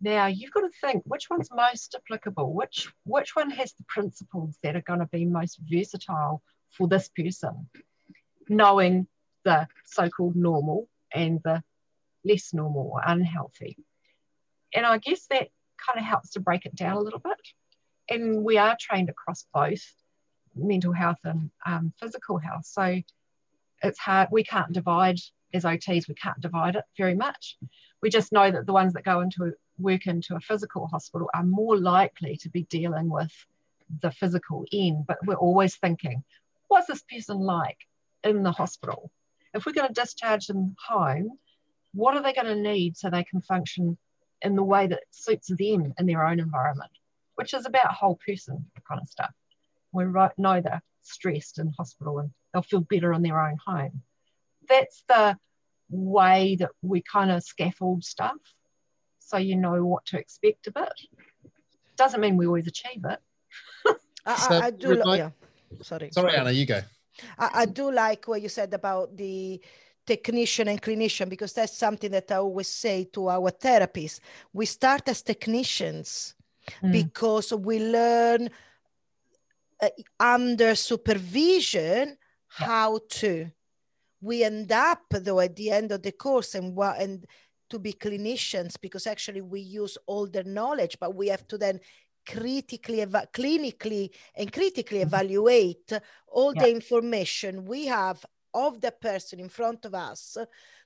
Now 0.00 0.26
you've 0.26 0.52
got 0.52 0.60
to 0.60 0.70
think 0.80 1.02
which 1.06 1.28
one's 1.30 1.48
most 1.50 1.96
applicable, 1.96 2.52
which 2.52 2.92
which 3.04 3.34
one 3.34 3.50
has 3.50 3.72
the 3.72 3.84
principles 3.88 4.58
that 4.62 4.76
are 4.76 4.82
going 4.82 5.00
to 5.00 5.06
be 5.06 5.24
most 5.24 5.58
versatile 5.68 6.42
for 6.70 6.88
this 6.88 7.08
person, 7.08 7.68
knowing 8.48 9.06
the 9.44 9.66
so-called 9.84 10.36
normal 10.36 10.88
and 11.12 11.40
the 11.44 11.62
less 12.24 12.52
normal 12.54 12.90
or 12.92 13.02
unhealthy. 13.04 13.76
And 14.74 14.84
I 14.86 14.98
guess 14.98 15.26
that 15.30 15.48
kind 15.84 15.98
of 15.98 16.04
helps 16.04 16.30
to 16.30 16.40
break 16.40 16.66
it 16.66 16.74
down 16.74 16.96
a 16.96 17.00
little 17.00 17.20
bit. 17.20 17.38
And 18.08 18.44
we 18.44 18.58
are 18.58 18.76
trained 18.78 19.08
across 19.08 19.46
both 19.52 19.82
mental 20.54 20.92
health 20.92 21.18
and 21.24 21.50
um, 21.66 21.92
physical 22.00 22.38
health. 22.38 22.66
So 22.66 23.00
it's 23.82 23.98
hard, 23.98 24.28
we 24.30 24.44
can't 24.44 24.72
divide 24.72 25.18
as 25.52 25.64
OTs, 25.64 26.08
we 26.08 26.14
can't 26.14 26.40
divide 26.40 26.76
it 26.76 26.84
very 26.96 27.14
much. 27.14 27.56
We 28.02 28.10
just 28.10 28.32
know 28.32 28.50
that 28.50 28.66
the 28.66 28.72
ones 28.72 28.94
that 28.94 29.04
go 29.04 29.20
into 29.20 29.52
work 29.78 30.06
into 30.06 30.36
a 30.36 30.40
physical 30.40 30.86
hospital 30.86 31.28
are 31.34 31.44
more 31.44 31.76
likely 31.76 32.36
to 32.38 32.48
be 32.48 32.64
dealing 32.64 33.08
with 33.08 33.32
the 34.00 34.10
physical 34.10 34.64
end, 34.72 35.04
but 35.06 35.18
we're 35.26 35.34
always 35.34 35.76
thinking, 35.76 36.24
what's 36.68 36.86
this 36.86 37.02
person 37.02 37.38
like 37.38 37.78
in 38.24 38.42
the 38.42 38.52
hospital? 38.52 39.10
If 39.52 39.66
we're 39.66 39.72
going 39.72 39.88
to 39.88 40.00
discharge 40.00 40.46
them 40.46 40.74
home, 40.84 41.38
what 41.92 42.16
are 42.16 42.22
they 42.22 42.32
going 42.32 42.46
to 42.46 42.56
need 42.56 42.96
so 42.96 43.08
they 43.08 43.24
can 43.24 43.40
function 43.40 43.96
in 44.42 44.54
the 44.54 44.62
way 44.62 44.86
that 44.86 45.02
suits 45.10 45.48
them 45.48 45.94
in 45.98 46.06
their 46.06 46.24
own 46.24 46.38
environment, 46.38 46.90
which 47.36 47.54
is 47.54 47.66
about 47.66 47.92
whole 47.92 48.18
person 48.26 48.66
kind 48.86 49.00
of 49.00 49.08
stuff. 49.08 49.32
We 49.92 50.04
right, 50.04 50.32
know 50.38 50.60
they're 50.60 50.82
stressed 51.02 51.58
in 51.58 51.72
hospital 51.76 52.18
and 52.18 52.30
they'll 52.52 52.62
feel 52.62 52.80
better 52.80 53.12
in 53.12 53.22
their 53.22 53.40
own 53.40 53.56
home. 53.64 54.02
That's 54.68 55.02
the 55.08 55.38
way 55.88 56.56
that 56.56 56.70
we 56.82 57.02
kind 57.02 57.30
of 57.30 57.42
scaffold 57.42 58.04
stuff 58.04 58.36
so 59.18 59.38
you 59.38 59.56
know 59.56 59.84
what 59.84 60.04
to 60.06 60.18
expect 60.18 60.66
of 60.66 60.74
it. 60.76 61.50
Doesn't 61.96 62.20
mean 62.20 62.36
we 62.36 62.46
always 62.46 62.66
achieve 62.66 63.04
it. 63.08 63.18
I, 63.86 63.94
uh, 64.26 64.36
so, 64.36 64.58
I, 64.60 64.70
do. 64.70 64.94
Like, 65.02 65.18
yeah. 65.18 65.30
Sorry. 65.82 66.10
Sorry, 66.12 66.34
Anna. 66.34 66.50
You 66.50 66.66
go. 66.66 66.80
I, 67.38 67.50
I 67.54 67.66
do 67.66 67.90
like 67.90 68.26
what 68.26 68.42
you 68.42 68.48
said 68.48 68.72
about 68.74 69.16
the 69.16 69.60
technician 70.06 70.68
and 70.68 70.80
clinician 70.80 71.28
because 71.28 71.52
that's 71.52 71.76
something 71.76 72.10
that 72.10 72.30
I 72.30 72.36
always 72.36 72.68
say 72.68 73.04
to 73.12 73.28
our 73.28 73.50
therapists. 73.50 74.20
We 74.52 74.66
start 74.66 75.08
as 75.08 75.22
technicians 75.22 76.34
mm. 76.82 76.92
because 76.92 77.52
we 77.52 77.80
learn 77.80 78.50
uh, 79.80 79.88
under 80.20 80.74
supervision 80.74 82.16
how 82.48 83.00
to. 83.08 83.50
We 84.20 84.44
end 84.44 84.72
up 84.72 85.02
though 85.10 85.40
at 85.40 85.56
the 85.56 85.70
end 85.70 85.92
of 85.92 86.02
the 86.02 86.12
course 86.12 86.54
and 86.54 86.74
what 86.74 87.00
and 87.00 87.26
to 87.70 87.78
be 87.78 87.92
clinicians 87.92 88.76
because 88.80 89.06
actually 89.06 89.40
we 89.40 89.60
use 89.60 89.98
all 90.06 90.26
the 90.26 90.44
knowledge, 90.44 90.96
but 91.00 91.14
we 91.14 91.28
have 91.28 91.46
to 91.48 91.58
then 91.58 91.80
critically 92.26 93.00
eva- 93.00 93.28
clinically 93.32 94.10
and 94.36 94.52
critically 94.52 95.00
evaluate 95.00 95.92
all 96.28 96.52
yeah. 96.54 96.62
the 96.62 96.70
information 96.70 97.64
we 97.64 97.86
have 97.86 98.24
of 98.52 98.80
the 98.80 98.92
person 98.92 99.40
in 99.40 99.48
front 99.48 99.84
of 99.84 99.94
us 99.94 100.36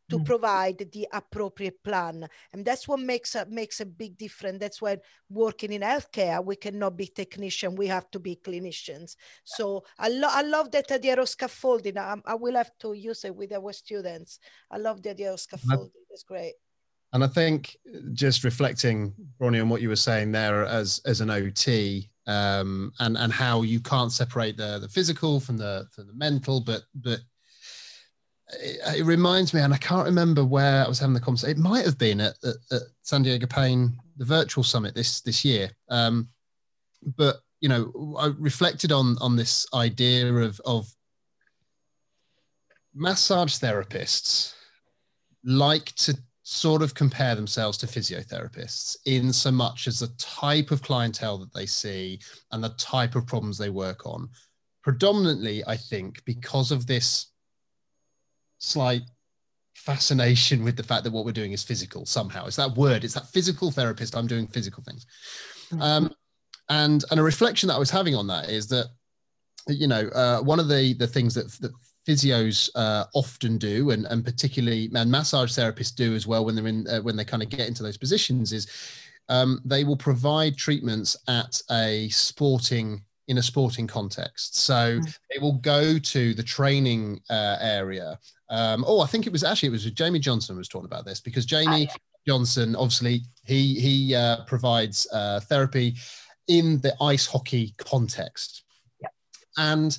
to 0.09 0.19
mm. 0.19 0.25
provide 0.25 0.89
the 0.93 1.07
appropriate 1.13 1.83
plan. 1.85 2.27
And 2.53 2.65
that's 2.65 2.89
what 2.89 3.01
makes 3.01 3.35
a 3.35 3.45
makes 3.47 3.81
a 3.81 3.87
big 3.87 4.17
difference. 4.17 4.59
That's 4.59 4.81
why 4.81 4.99
working 5.29 5.73
in 5.73 5.83
healthcare 5.83 6.43
we 6.43 6.57
cannot 6.57 6.97
be 6.97 7.07
technician 7.07 7.77
we 7.77 7.87
have 7.89 8.11
to 8.13 8.19
be 8.19 8.37
clinicians. 8.37 9.17
So 9.45 9.85
i, 9.99 10.09
lo- 10.09 10.31
I 10.31 10.43
love 10.43 10.71
that 10.73 10.91
idea 10.91 11.21
of 11.21 11.29
scaffolding 11.29 11.99
I, 11.99 12.17
I 12.25 12.35
will 12.35 12.55
have 12.55 12.71
to 12.81 12.95
use 12.95 13.25
it 13.25 13.35
with 13.35 13.53
our 13.53 13.73
students. 13.73 14.39
I 14.71 14.79
love 14.79 15.03
the 15.03 15.11
idea 15.11 15.33
of 15.33 15.41
scaffolding 15.41 15.91
it's 16.11 16.23
great 16.23 16.55
and 17.13 17.25
I 17.25 17.27
think 17.27 17.77
just 18.13 18.45
reflecting, 18.45 19.15
Bronnie, 19.41 19.63
on 19.63 19.69
what 19.69 19.81
you 19.81 19.89
were 19.89 19.97
saying 19.97 20.33
there 20.33 20.65
as 20.67 21.01
as 21.07 21.21
an 21.21 21.31
OT, 21.31 22.11
um, 22.27 22.93
and 23.01 23.17
and 23.17 23.33
how 23.33 23.63
you 23.63 23.81
can't 23.81 24.13
separate 24.13 24.57
the 24.57 24.79
the 24.79 24.89
physical 24.89 25.41
from 25.41 25.57
the 25.57 25.87
from 25.93 26.07
the 26.07 26.13
mental, 26.13 26.61
but 26.61 26.83
but 26.95 27.21
it, 28.61 29.01
it 29.01 29.05
reminds 29.05 29.55
me, 29.55 29.61
and 29.61 29.73
I 29.73 29.79
can't 29.79 30.07
remember 30.07 30.45
where 30.45 30.85
I 30.85 30.89
was 30.89 30.99
having 30.99 31.15
the 31.15 31.21
conversation. 31.21 31.59
It 31.59 31.63
might 31.63 31.85
have 31.85 31.99
been 31.99 32.21
at, 32.21 32.35
at, 32.45 32.57
at 32.71 32.83
San 33.03 33.23
Diego 33.23 33.47
Pain, 33.47 33.97
the 34.19 34.25
virtual 34.27 34.65
summit 34.65 34.95
this 34.95 35.21
this 35.23 35.45
year. 35.45 35.71
Um, 35.89 36.29
but 37.17 37.37
you 37.61 37.71
know, 37.71 38.17
I 38.19 38.33
reflected 38.39 38.93
on 38.93 39.17
on 39.21 39.35
this 39.35 39.67
idea 39.73 40.33
of 40.33 40.61
of 40.67 40.93
massage 42.95 43.57
therapists 43.57 44.55
like 45.45 45.95
to 45.95 46.19
sort 46.51 46.81
of 46.81 46.95
compare 46.95 47.35
themselves 47.35 47.77
to 47.77 47.87
physiotherapists 47.87 48.97
in 49.05 49.31
so 49.31 49.51
much 49.51 49.87
as 49.87 49.99
the 49.99 50.09
type 50.17 50.71
of 50.71 50.81
clientele 50.81 51.37
that 51.37 51.53
they 51.53 51.67
see 51.67 52.19
and 52.53 52.65
the 52.65 52.71
type 52.79 53.15
of 53.15 53.27
problems 53.27 53.59
they 53.59 53.69
work 53.69 54.07
on. 54.07 54.27
Predominantly, 54.83 55.63
I 55.67 55.77
think, 55.77 56.25
because 56.25 56.73
of 56.73 56.87
this 56.87 57.33
slight 58.57 59.03
fascination 59.75 60.65
with 60.65 60.75
the 60.75 60.83
fact 60.83 61.05
that 61.05 61.13
what 61.13 61.27
we're 61.27 61.33
doing 61.33 61.53
is 61.53 61.63
physical 61.63 62.07
somehow. 62.07 62.47
It's 62.47 62.57
that 62.57 62.75
word, 62.75 63.05
it's 63.05 63.13
that 63.13 63.29
physical 63.29 63.71
therapist. 63.71 64.17
I'm 64.17 64.27
doing 64.27 64.47
physical 64.47 64.83
things. 64.83 65.05
Mm-hmm. 65.71 65.83
Um, 65.83 66.15
and, 66.71 67.05
and 67.11 67.21
a 67.21 67.23
reflection 67.23 67.67
that 67.67 67.75
I 67.75 67.79
was 67.79 67.91
having 67.91 68.15
on 68.15 68.27
that 68.29 68.49
is 68.49 68.69
that, 68.69 68.87
you 69.69 69.87
know, 69.87 70.09
uh, 70.15 70.41
one 70.41 70.61
of 70.61 70.69
the, 70.69 70.95
the 70.95 71.07
things 71.07 71.35
that, 71.35 71.53
that 71.61 71.73
physios 72.09 72.71
uh, 72.75 73.05
often 73.15 73.59
do, 73.59 73.91
and, 73.91 74.07
and 74.07 74.25
particularly 74.25 74.91
and 74.95 75.11
massage 75.11 75.57
therapists 75.57 75.95
do 75.95 76.15
as 76.15 76.27
well 76.27 76.45
when 76.45 76.55
they're 76.55 76.67
in 76.67 76.87
uh, 76.89 77.01
when 77.01 77.17
they 77.17 77.25
kind 77.25 77.43
of 77.43 77.51
get 77.51 77.69
into 77.69 77.83
those 77.83 77.99
positions, 77.99 78.53
is 78.53 78.67
um, 79.29 79.61
they 79.65 79.85
will 79.85 79.97
provide 79.97 80.57
treatments 80.57 81.17
at 81.29 81.61
a 81.71 82.09
sporting 82.09 83.03
in 83.29 83.37
a 83.37 83.43
sporting 83.43 83.87
context. 83.87 84.57
So 84.57 84.99
mm. 84.99 85.19
they 85.31 85.39
will 85.39 85.59
go 85.59 85.99
to 85.99 86.33
the 86.33 86.43
training 86.43 87.21
uh, 87.29 87.59
area. 87.61 88.19
Um, 88.49 88.85
oh, 88.87 89.01
I 89.01 89.07
think 89.07 89.27
it 89.27 89.33
was 89.33 89.45
actually 89.45 89.69
it 89.69 89.73
was 89.73 89.85
Jamie 89.91 90.19
Johnson 90.19 90.57
was 90.57 90.69
talking 90.69 90.87
about 90.87 91.05
this 91.05 91.21
because 91.21 91.45
Jamie 91.45 91.89
oh, 91.91 91.93
yeah. 91.93 91.97
Johnson 92.27 92.75
obviously 92.75 93.23
he 93.45 93.79
he 93.79 94.15
uh, 94.15 94.45
provides 94.47 95.07
uh, 95.13 95.41
therapy 95.41 95.97
in 96.49 96.81
the 96.81 96.95
ice 97.03 97.27
hockey 97.27 97.75
context, 97.77 98.65
yeah. 99.03 99.09
and 99.59 99.99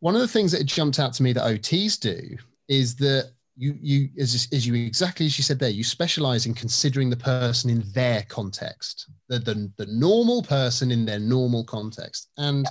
one 0.00 0.14
of 0.14 0.20
the 0.20 0.28
things 0.28 0.52
that 0.52 0.64
jumped 0.64 0.98
out 0.98 1.12
to 1.14 1.22
me 1.22 1.32
that 1.32 1.44
OTs 1.44 1.98
do 2.00 2.36
is 2.68 2.96
that 2.96 3.32
you 3.56 3.76
you 3.80 4.08
as, 4.18 4.48
as 4.52 4.66
you 4.66 4.74
exactly 4.74 5.26
as 5.26 5.38
you 5.38 5.44
said 5.44 5.58
there, 5.58 5.68
you 5.68 5.84
specialize 5.84 6.46
in 6.46 6.54
considering 6.54 7.10
the 7.10 7.16
person 7.16 7.68
in 7.70 7.84
their 7.92 8.22
context, 8.28 9.10
the 9.28 9.38
the, 9.38 9.70
the 9.76 9.86
normal 9.86 10.42
person 10.42 10.90
in 10.90 11.04
their 11.04 11.20
normal 11.20 11.64
context. 11.64 12.30
And 12.38 12.66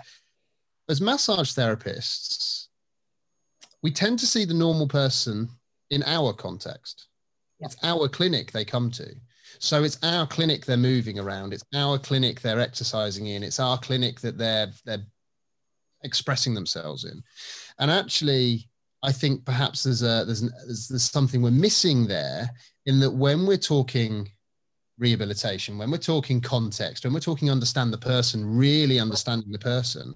as 0.90 1.00
massage 1.00 1.52
therapists, 1.52 2.68
we 3.84 3.92
tend 3.92 4.18
to 4.20 4.26
see 4.26 4.46
the 4.46 4.54
normal 4.54 4.88
person 4.88 5.50
in 5.92 6.04
our 6.04 6.34
context. 6.34 7.08
It's 7.60 7.78
our 7.84 8.08
clinic 8.08 8.52
they 8.52 8.66
come 8.66 8.90
to. 8.92 9.16
So 9.60 9.84
it's 9.84 10.00
our 10.04 10.26
clinic 10.26 10.66
they're 10.66 10.78
moving 10.78 11.20
around. 11.20 11.54
It's 11.54 11.66
our 11.76 12.00
clinic 12.00 12.42
they're 12.42 12.60
exercising 12.60 13.28
in. 13.28 13.44
It's 13.44 13.60
our 13.60 13.78
clinic 13.78 14.20
that 14.22 14.38
they're 14.38 14.72
they're 14.86 15.06
expressing 16.04 16.54
themselves 16.54 17.06
in. 17.06 17.22
And 17.80 17.92
actually, 17.92 18.70
I 19.04 19.12
think 19.12 19.46
perhaps 19.46 19.84
there's 19.84 20.02
a 20.02 20.24
there's, 20.26 20.42
an, 20.42 20.52
there's 20.66 20.88
there's 20.88 21.10
something 21.10 21.42
we're 21.42 21.52
missing 21.52 22.08
there 22.08 22.50
in 22.86 23.00
that 23.00 23.12
when 23.12 23.46
we're 23.46 23.58
talking 23.58 24.30
rehabilitation, 24.98 25.78
when 25.78 25.90
we're 25.90 25.98
talking 25.98 26.42
context, 26.42 27.06
when 27.06 27.14
we're 27.14 27.20
talking 27.20 27.50
understand 27.50 27.94
the 27.94 27.98
person, 27.98 28.46
really 28.46 29.00
understanding 29.00 29.52
the 29.52 29.60
person, 29.60 30.14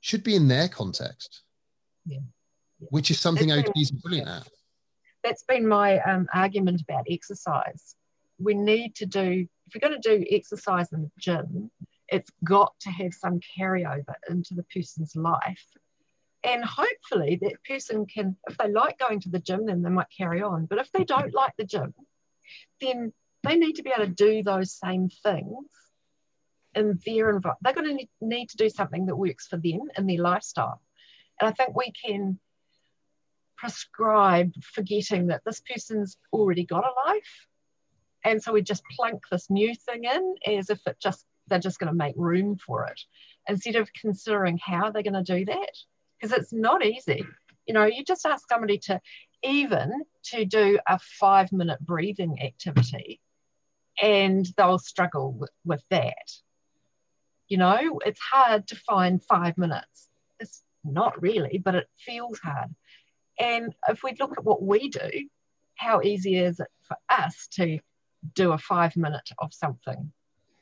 should 0.00 0.24
be 0.24 0.34
in 0.34 0.48
their 0.48 0.68
context. 0.68 1.42
Yeah. 2.04 2.18
yeah. 2.80 2.88
Which 2.90 3.10
is 3.10 3.20
something 3.20 3.48
that's 3.48 3.68
OTs 3.70 3.92
are 3.92 4.00
brilliant 4.02 4.28
at. 4.28 4.48
That's 5.22 5.44
been 5.44 5.66
my 5.66 5.98
um, 6.00 6.26
argument 6.34 6.82
about 6.82 7.06
exercise. 7.10 7.96
We 8.38 8.54
need 8.54 8.94
to 8.96 9.06
do, 9.06 9.46
if 9.66 9.74
you're 9.74 9.88
going 9.88 10.00
to 10.00 10.16
do 10.18 10.24
exercise 10.30 10.92
in 10.92 11.02
the 11.02 11.10
gym, 11.18 11.70
it's 12.08 12.30
got 12.44 12.74
to 12.80 12.90
have 12.90 13.12
some 13.12 13.40
carryover 13.58 14.14
into 14.28 14.54
the 14.54 14.64
person's 14.64 15.16
life. 15.16 15.64
And 16.44 16.64
hopefully 16.64 17.38
that 17.42 17.64
person 17.68 18.06
can, 18.06 18.36
if 18.48 18.56
they 18.56 18.70
like 18.70 18.98
going 18.98 19.20
to 19.20 19.30
the 19.30 19.40
gym, 19.40 19.66
then 19.66 19.82
they 19.82 19.90
might 19.90 20.06
carry 20.16 20.42
on. 20.42 20.66
But 20.66 20.78
if 20.78 20.92
they 20.92 21.04
don't 21.04 21.34
like 21.34 21.54
the 21.56 21.64
gym, 21.64 21.94
then 22.80 23.12
they 23.42 23.56
need 23.56 23.74
to 23.74 23.82
be 23.82 23.90
able 23.90 24.06
to 24.06 24.12
do 24.12 24.42
those 24.42 24.72
same 24.72 25.08
things 25.22 25.66
in 26.74 27.00
their 27.04 27.30
environment. 27.30 27.58
They're 27.62 27.72
going 27.72 27.98
to 27.98 28.06
need 28.20 28.48
to 28.50 28.56
do 28.56 28.68
something 28.68 29.06
that 29.06 29.16
works 29.16 29.48
for 29.48 29.56
them 29.56 29.80
in 29.96 30.06
their 30.06 30.20
lifestyle. 30.20 30.80
And 31.40 31.48
I 31.48 31.52
think 31.52 31.74
we 31.74 31.92
can 31.92 32.38
prescribe 33.56 34.52
forgetting 34.62 35.28
that 35.28 35.42
this 35.44 35.60
person's 35.60 36.16
already 36.32 36.64
got 36.64 36.84
a 36.84 37.08
life. 37.08 37.46
And 38.24 38.42
so 38.42 38.52
we 38.52 38.62
just 38.62 38.82
plunk 38.96 39.22
this 39.30 39.48
new 39.50 39.74
thing 39.74 40.04
in 40.04 40.34
as 40.46 40.70
if 40.70 40.80
it 40.86 40.96
just 41.00 41.24
they're 41.48 41.58
just 41.58 41.78
going 41.78 41.92
to 41.92 41.96
make 41.96 42.14
room 42.16 42.56
for 42.56 42.86
it 42.86 43.00
instead 43.48 43.76
of 43.76 43.92
considering 43.92 44.58
how 44.62 44.90
they're 44.90 45.02
going 45.02 45.24
to 45.24 45.38
do 45.38 45.44
that. 45.44 45.72
Because 46.20 46.36
it's 46.36 46.52
not 46.52 46.84
easy. 46.84 47.24
You 47.66 47.74
know 47.74 47.84
you 47.84 48.04
just 48.04 48.24
ask 48.24 48.48
somebody 48.48 48.78
to 48.84 49.00
even 49.42 49.92
to 50.26 50.44
do 50.44 50.78
a 50.88 50.98
five 50.98 51.52
minute 51.52 51.80
breathing 51.80 52.40
activity 52.42 53.20
and 54.00 54.46
they'll 54.56 54.78
struggle 54.78 55.46
with, 55.64 55.82
that. 55.90 56.30
You 57.48 57.58
know 57.58 58.00
it's 58.04 58.20
hard 58.20 58.68
to 58.68 58.76
find 58.76 59.22
five 59.22 59.58
minutes. 59.58 60.08
It's 60.40 60.62
not 60.84 61.20
really 61.20 61.60
but 61.62 61.74
it 61.74 61.88
feels 61.98 62.38
hard. 62.38 62.74
And 63.38 63.74
if 63.88 64.02
we 64.02 64.14
look 64.18 64.32
at 64.38 64.44
what 64.44 64.62
we 64.62 64.88
do 64.88 65.10
how 65.76 66.00
easy 66.00 66.36
is 66.36 66.58
it 66.58 66.68
for 66.82 66.96
us 67.08 67.48
to 67.52 67.78
do 68.34 68.52
a 68.52 68.58
five 68.58 68.96
minute 68.96 69.28
of 69.38 69.52
something 69.54 70.12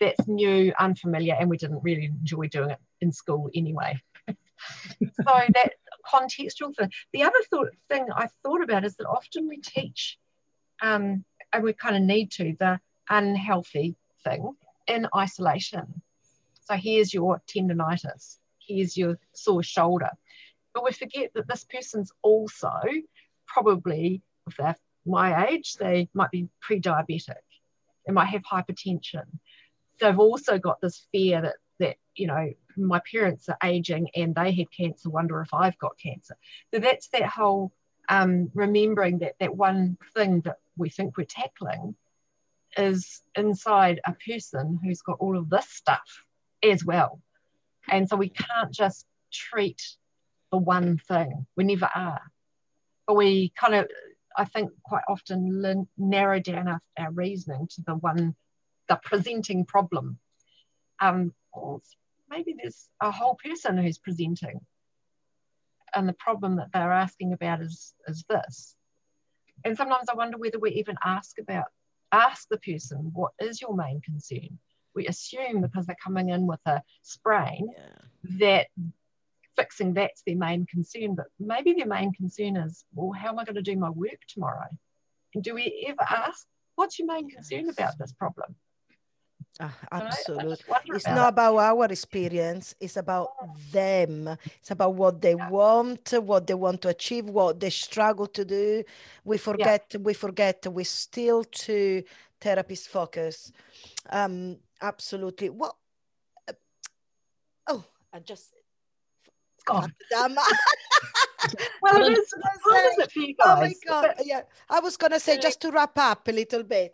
that's 0.00 0.26
new, 0.26 0.72
unfamiliar, 0.78 1.36
and 1.38 1.48
we 1.48 1.56
didn't 1.56 1.82
really 1.82 2.06
enjoy 2.06 2.48
doing 2.48 2.70
it 2.70 2.78
in 3.00 3.12
school 3.12 3.50
anyway. 3.54 4.00
so 4.28 4.34
that 5.26 5.72
contextual 6.12 6.74
thing. 6.76 6.90
The 7.12 7.22
other 7.22 7.38
thought, 7.50 7.68
thing 7.88 8.06
I 8.14 8.28
thought 8.42 8.62
about 8.62 8.84
is 8.84 8.96
that 8.96 9.06
often 9.06 9.48
we 9.48 9.58
teach, 9.58 10.18
um, 10.82 11.24
and 11.52 11.64
we 11.64 11.72
kind 11.72 11.96
of 11.96 12.02
need 12.02 12.30
to, 12.32 12.54
the 12.58 12.80
unhealthy 13.08 13.96
thing 14.24 14.54
in 14.86 15.08
isolation. 15.16 16.02
So 16.62 16.74
here's 16.74 17.12
your 17.12 17.42
tendonitis, 17.46 18.38
here's 18.66 18.96
your 18.96 19.18
sore 19.34 19.62
shoulder. 19.62 20.10
But 20.72 20.84
we 20.84 20.92
forget 20.92 21.30
that 21.34 21.46
this 21.46 21.64
person's 21.64 22.10
also 22.22 22.72
probably, 23.46 24.22
if 24.48 24.56
they're 24.56 24.76
my 25.06 25.48
age, 25.48 25.74
they 25.74 26.08
might 26.14 26.30
be 26.30 26.48
pre 26.60 26.80
diabetic, 26.80 27.34
they 28.06 28.12
might 28.12 28.26
have 28.26 28.42
hypertension, 28.42 29.24
they've 30.00 30.18
also 30.18 30.58
got 30.58 30.80
this 30.80 31.06
fear 31.12 31.42
that 31.42 31.56
that 31.78 31.96
you 32.14 32.26
know 32.26 32.52
my 32.76 33.00
parents 33.10 33.48
are 33.48 33.58
aging 33.62 34.08
and 34.14 34.34
they 34.34 34.52
had 34.52 34.66
cancer 34.70 35.08
wonder 35.08 35.40
if 35.40 35.52
i've 35.54 35.78
got 35.78 35.98
cancer. 35.98 36.36
So 36.72 36.80
that's 36.80 37.08
that 37.08 37.26
whole 37.26 37.72
um, 38.08 38.50
remembering 38.54 39.18
that 39.20 39.34
that 39.40 39.56
one 39.56 39.96
thing 40.14 40.42
that 40.42 40.58
we 40.76 40.90
think 40.90 41.16
we're 41.16 41.24
tackling 41.24 41.94
is 42.76 43.22
inside 43.36 44.00
a 44.04 44.12
person 44.12 44.78
who's 44.82 45.00
got 45.00 45.18
all 45.20 45.38
of 45.38 45.48
this 45.48 45.68
stuff 45.68 46.24
as 46.62 46.84
well. 46.84 47.20
And 47.88 48.08
so 48.08 48.16
we 48.16 48.28
can't 48.28 48.72
just 48.72 49.06
treat 49.32 49.80
the 50.50 50.58
one 50.58 50.98
thing. 50.98 51.46
We 51.56 51.64
never 51.64 51.88
are. 51.94 52.22
But 53.06 53.14
we 53.14 53.52
kind 53.56 53.74
of 53.74 53.88
i 54.36 54.44
think 54.44 54.70
quite 54.82 55.04
often 55.08 55.86
narrow 55.96 56.40
down 56.40 56.66
our, 56.68 56.80
our 56.98 57.12
reasoning 57.12 57.68
to 57.68 57.82
the 57.86 57.94
one 57.94 58.34
the 58.88 59.00
presenting 59.02 59.64
problem. 59.64 60.18
Um, 61.00 61.32
maybe 62.30 62.54
there's 62.60 62.88
a 63.00 63.10
whole 63.10 63.36
person 63.42 63.76
who's 63.76 63.98
presenting, 63.98 64.60
and 65.94 66.08
the 66.08 66.14
problem 66.14 66.56
that 66.56 66.70
they're 66.72 66.92
asking 66.92 67.32
about 67.32 67.60
is 67.60 67.94
is 68.06 68.24
this. 68.28 68.76
And 69.64 69.76
sometimes 69.76 70.08
I 70.08 70.14
wonder 70.14 70.36
whether 70.36 70.58
we 70.58 70.72
even 70.72 70.96
ask 71.02 71.38
about 71.38 71.66
ask 72.12 72.48
the 72.48 72.58
person 72.58 73.10
what 73.12 73.32
is 73.40 73.60
your 73.60 73.74
main 73.74 74.00
concern. 74.00 74.58
We 74.94 75.06
assume 75.08 75.60
because 75.60 75.86
they're 75.86 75.96
coming 76.02 76.28
in 76.28 76.46
with 76.46 76.60
a 76.66 76.82
sprain 77.02 77.68
yeah. 77.76 78.38
that 78.38 78.66
fixing 79.56 79.94
that's 79.94 80.22
their 80.22 80.36
main 80.36 80.66
concern, 80.66 81.14
but 81.14 81.26
maybe 81.38 81.72
their 81.72 81.86
main 81.86 82.12
concern 82.12 82.56
is, 82.56 82.84
well, 82.94 83.12
how 83.12 83.30
am 83.30 83.38
I 83.38 83.44
going 83.44 83.56
to 83.56 83.62
do 83.62 83.76
my 83.76 83.90
work 83.90 84.20
tomorrow? 84.28 84.68
And 85.34 85.42
do 85.42 85.54
we 85.54 85.86
ever 85.88 86.02
ask, 86.02 86.46
what's 86.76 86.98
your 86.98 87.06
main 87.06 87.28
concern 87.28 87.68
about 87.68 87.98
this 87.98 88.12
problem? 88.12 88.54
Uh, 89.60 89.68
absolutely. 89.92 90.56
It's 90.86 91.06
not 91.06 91.28
about 91.28 91.56
our 91.58 91.84
experience, 91.86 92.74
it's 92.80 92.96
about 92.96 93.28
them. 93.70 94.36
It's 94.58 94.72
about 94.72 94.94
what 94.94 95.20
they 95.22 95.34
yeah. 95.36 95.48
want, 95.48 96.12
what 96.22 96.46
they 96.46 96.54
want 96.54 96.82
to 96.82 96.88
achieve, 96.88 97.26
what 97.26 97.60
they 97.60 97.70
struggle 97.70 98.26
to 98.28 98.44
do. 98.44 98.82
We 99.24 99.38
forget, 99.38 99.86
yeah. 99.90 100.00
we 100.00 100.14
forget, 100.14 100.66
we 100.66 100.82
still 100.82 101.44
to 101.44 102.02
therapist 102.40 102.88
focus. 102.88 103.52
Um, 104.10 104.56
absolutely. 104.82 105.50
What? 105.50 105.76
Uh, 106.48 106.52
oh, 107.68 107.84
I 108.12 108.18
just. 108.18 108.52
It's 109.54 109.64
gone. 109.64 109.94
well, 111.82 112.04
it 112.04 112.18
is. 112.18 112.34
How 112.64 112.88
is 112.88 112.98
it 112.98 113.12
for 113.12 113.20
you 113.20 113.34
guys? 113.34 113.46
Oh 113.46 113.60
my 113.60 113.72
god! 113.86 114.14
Yeah, 114.24 114.42
I 114.68 114.80
was 114.80 114.96
gonna 114.96 115.20
say 115.20 115.38
just 115.38 115.60
to 115.62 115.70
wrap 115.70 115.96
up 115.98 116.26
a 116.28 116.32
little 116.32 116.62
bit. 116.62 116.90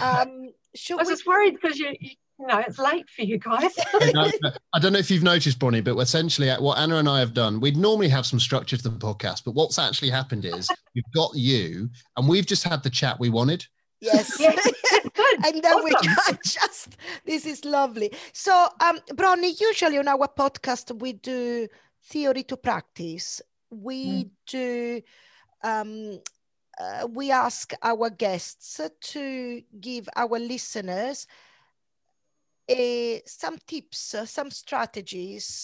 um, 0.00 0.52
should 0.76 0.94
I 0.94 1.02
was 1.02 1.08
we... 1.08 1.12
just 1.14 1.26
worried 1.26 1.58
because 1.60 1.78
you, 1.78 1.94
you 2.00 2.46
know, 2.46 2.58
it's 2.58 2.78
late 2.78 3.08
for 3.08 3.22
you 3.22 3.38
guys. 3.38 3.70
I 3.94 4.78
don't 4.80 4.92
know 4.92 4.98
if 4.98 5.10
you've 5.10 5.22
noticed, 5.22 5.58
Bronnie, 5.58 5.82
but 5.82 5.96
essentially 5.96 6.50
what 6.58 6.78
Anna 6.78 6.96
and 6.96 7.08
I 7.08 7.18
have 7.20 7.32
done, 7.32 7.60
we'd 7.60 7.76
normally 7.76 8.08
have 8.08 8.26
some 8.26 8.38
structure 8.38 8.76
to 8.76 8.88
the 8.88 8.90
podcast, 8.90 9.42
but 9.44 9.52
what's 9.52 9.78
actually 9.78 10.10
happened 10.10 10.44
is 10.44 10.68
we've 10.94 11.04
got 11.14 11.34
you 11.34 11.88
and 12.16 12.28
we've 12.28 12.46
just 12.46 12.64
had 12.64 12.82
the 12.82 12.90
chat 12.90 13.18
we 13.18 13.30
wanted. 13.30 13.64
Yes. 14.00 14.38
and 14.40 15.62
then 15.62 15.72
awesome. 15.72 15.84
we 15.84 15.94
can 15.94 16.38
just, 16.44 16.96
this 17.24 17.46
is 17.46 17.64
lovely. 17.64 18.12
So, 18.32 18.68
um, 18.80 18.98
Bronnie, 19.14 19.58
usually 19.58 19.98
on 19.98 20.08
our 20.08 20.28
podcast, 20.28 20.98
we 21.00 21.14
do 21.14 21.66
theory 22.04 22.42
to 22.44 22.56
practice. 22.56 23.40
We 23.70 24.24
mm. 24.24 24.30
do 24.46 25.00
um, 25.64 26.20
uh, 26.78 27.06
we 27.10 27.30
ask 27.30 27.72
our 27.82 28.10
guests 28.10 28.80
to 29.00 29.62
give 29.80 30.08
our 30.14 30.38
listeners 30.38 31.26
uh, 32.68 33.18
some 33.24 33.56
tips, 33.66 34.14
uh, 34.14 34.26
some 34.26 34.50
strategies 34.50 35.62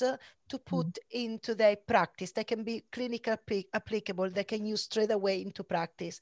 to 0.49 0.59
mm-hmm. 0.59 0.77
put 0.77 0.87
mm. 0.87 0.97
into 1.11 1.55
their 1.55 1.77
practice. 1.77 2.33
They 2.33 2.45
can 2.45 2.63
be 2.65 2.85
clinically 2.93 3.67
applicable, 3.75 4.31
they 4.31 4.45
can 4.45 4.65
use 4.65 4.83
straight 4.83 5.11
away 5.11 5.43
into 5.43 5.65
practice 5.65 6.21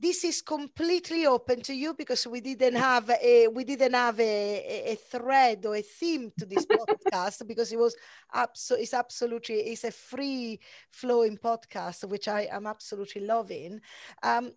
this 0.00 0.24
is 0.24 0.40
completely 0.40 1.26
open 1.26 1.60
to 1.60 1.74
you 1.74 1.92
because 1.92 2.26
we 2.26 2.40
didn't 2.40 2.74
have 2.74 3.10
a 3.10 3.48
we 3.48 3.64
didn't 3.64 3.92
have 3.92 4.18
a, 4.18 4.92
a 4.92 4.94
thread 4.94 5.66
or 5.66 5.76
a 5.76 5.82
theme 5.82 6.32
to 6.38 6.46
this 6.46 6.64
podcast 6.78 7.46
because 7.46 7.70
it 7.70 7.78
was 7.78 7.94
absolutely 8.32 8.82
it's 8.82 8.94
absolutely 8.94 9.56
it's 9.56 9.84
a 9.84 9.90
free 9.90 10.58
flowing 10.90 11.36
podcast 11.36 12.08
which 12.08 12.28
I 12.28 12.48
am 12.50 12.66
absolutely 12.66 13.26
loving. 13.26 13.80
Um, 14.22 14.52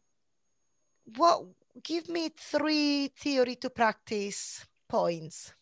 what 1.18 1.44
give 1.84 2.08
me 2.08 2.30
three 2.30 3.10
theory 3.10 3.56
to 3.58 3.70
practice 3.70 4.66
points? 4.88 5.54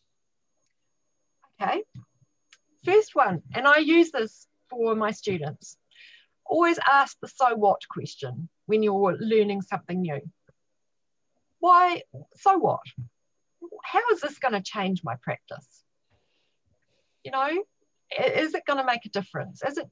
Okay, 1.59 1.82
first 2.86 3.15
one, 3.15 3.41
and 3.55 3.67
I 3.67 3.77
use 3.77 4.11
this 4.11 4.47
for 4.69 4.95
my 4.95 5.11
students. 5.11 5.77
Always 6.45 6.79
ask 6.91 7.17
the 7.19 7.27
so 7.27 7.55
what 7.55 7.88
question 7.88 8.49
when 8.72 8.84
you're 8.84 9.17
learning 9.19 9.61
something 9.61 10.01
new. 10.01 10.22
Why, 11.59 12.03
so 12.36 12.57
what? 12.57 12.80
How 13.84 13.99
is 14.13 14.22
this 14.22 14.39
going 14.39 14.53
to 14.53 14.61
change 14.61 15.01
my 15.03 15.15
practice? 15.22 15.84
You 17.26 17.32
know, 17.32 17.49
is 18.17 18.53
it 18.53 18.65
going 18.65 18.80
to 18.80 18.86
make 18.86 19.05
a 19.05 19.09
difference? 19.09 19.61
Is 19.61 19.78
it, 19.78 19.89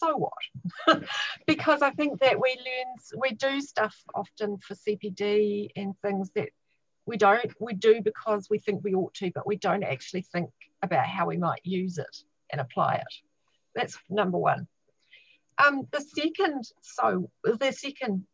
so 0.00 0.16
what? 0.16 1.04
because 1.46 1.80
I 1.80 1.90
think 1.92 2.18
that 2.18 2.40
we 2.40 2.50
learn, 2.50 2.96
we 3.16 3.30
do 3.36 3.60
stuff 3.60 3.96
often 4.12 4.58
for 4.58 4.74
CPD 4.74 5.68
and 5.76 5.94
things 6.02 6.30
that 6.34 6.48
we 7.06 7.16
don't, 7.16 7.52
we 7.60 7.74
do 7.74 8.02
because 8.02 8.48
we 8.50 8.58
think 8.58 8.82
we 8.82 8.94
ought 8.94 9.14
to, 9.14 9.30
but 9.32 9.46
we 9.46 9.56
don't 9.56 9.84
actually 9.84 10.22
think 10.22 10.50
about 10.82 11.06
how 11.06 11.26
we 11.26 11.36
might 11.36 11.60
use 11.62 11.98
it 11.98 12.16
and 12.50 12.60
apply 12.60 12.96
it. 12.96 13.14
That's 13.76 13.96
number 14.10 14.36
one. 14.36 14.66
Um, 15.58 15.88
the 15.90 16.00
second, 16.00 16.64
so 16.82 17.30
the 17.44 17.72
second 17.72 18.24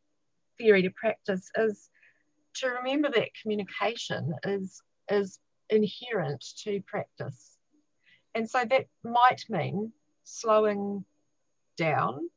theory 0.59 0.83
to 0.83 0.91
practice 0.91 1.51
is 1.57 1.89
to 2.57 2.69
remember 2.69 3.11
that 3.11 3.31
communication 3.41 4.35
is 4.45 4.83
is 5.11 5.39
inherent 5.71 6.45
to 6.65 6.81
practice, 6.87 7.57
and 8.35 8.49
so 8.49 8.65
that 8.65 8.87
might 9.03 9.45
mean 9.49 9.93
slowing 10.25 11.05
down. 11.77 12.29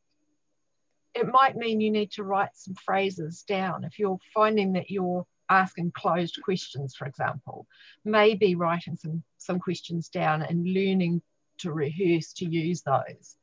It 1.14 1.28
might 1.28 1.58
mean 1.58 1.82
you 1.82 1.92
need 1.92 2.12
to 2.12 2.24
write 2.24 2.56
some 2.56 2.76
phrases 2.76 3.44
down. 3.44 3.84
If 3.84 4.00
you're 4.00 4.20
finding 4.34 4.74
that 4.74 4.90
you're 4.90 5.26
asking 5.50 5.92
closed 5.92 6.40
questions, 6.44 6.96
for 6.96 7.06
example, 7.06 7.68
maybe 8.06 8.56
writing 8.56 8.96
some 8.96 9.24
some 9.38 9.60
questions 9.60 10.08
down 10.08 10.44
and 10.44 10.66
learning 10.66 11.22
to 11.60 11.74
rehearse 11.74 12.34
to 12.34 12.46
use 12.46 12.84
those 12.84 13.37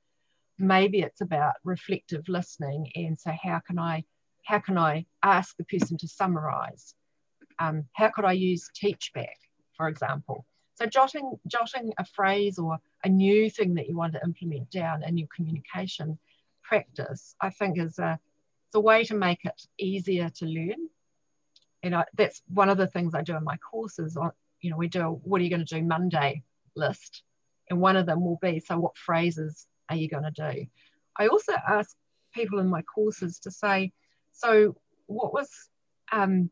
maybe 0.59 1.01
it's 1.01 1.21
about 1.21 1.55
reflective 1.65 2.29
listening 2.29 2.91
and 2.95 3.19
so 3.19 3.33
how 3.43 3.61
can 3.67 3.79
i 3.79 4.05
how 4.45 4.59
can 4.59 4.79
i 4.79 5.05
ask 5.23 5.57
the 5.57 5.65
person 5.65 5.97
to 5.97 6.09
summarize 6.09 6.95
um, 7.59 7.85
how 7.93 8.09
could 8.09 8.25
i 8.25 8.33
use 8.33 8.69
teach 8.75 9.13
back 9.15 9.37
for 9.77 9.89
example? 9.89 10.47
So 10.77 10.87
jotting 10.87 11.39
jotting 11.47 11.93
a 11.99 12.05
phrase 12.05 12.59
or 12.59 12.79
a 13.05 13.09
new 13.09 13.49
thing 13.49 13.75
that 13.75 13.89
you 13.89 13.97
want 13.97 14.13
to 14.15 14.25
implement 14.25 14.71
down 14.71 15.05
in 15.05 15.17
your 15.17 15.29
communication 15.35 16.19
practice 16.63 17.37
i 17.41 17.51
think 17.51 17.79
is 17.79 17.99
a 17.99 18.19
it's 18.67 18.75
a 18.75 18.81
way 18.81 19.05
to 19.05 19.15
make 19.15 19.45
it 19.45 19.63
easier 19.79 20.31
to 20.31 20.47
learn. 20.47 20.89
And 21.83 21.95
I, 21.95 22.07
that's 22.15 22.43
one 22.49 22.71
of 22.71 22.79
the 22.79 22.87
things 22.87 23.15
i 23.15 23.23
do 23.23 23.37
in 23.37 23.45
my 23.45 23.57
courses 23.59 24.17
on 24.17 24.33
you 24.61 24.71
know, 24.71 24.79
we 24.79 24.89
do 24.89 25.03
a, 25.03 25.11
what 25.11 25.41
are 25.41 25.45
you 25.45 25.51
going 25.51 25.65
to 25.65 25.75
do 25.75 25.83
Monday 25.83 26.43
list. 26.75 27.23
And 27.69 27.81
one 27.81 27.97
of 27.97 28.07
them 28.07 28.25
will 28.25 28.39
be, 28.41 28.61
so 28.61 28.79
what 28.79 28.97
phrases 28.97 29.67
are 29.89 29.97
you 29.97 30.09
going 30.09 30.25
to 30.25 30.31
do? 30.31 30.67
I 31.17 31.29
also 31.29 31.53
ask 31.53 31.97
people 32.35 32.59
in 32.59 32.69
my 32.69 32.83
courses 32.83 33.39
to 33.41 33.51
say, 33.51 33.93
so 34.33 34.77
what 35.07 35.33
was 35.33 35.49
um, 36.13 36.51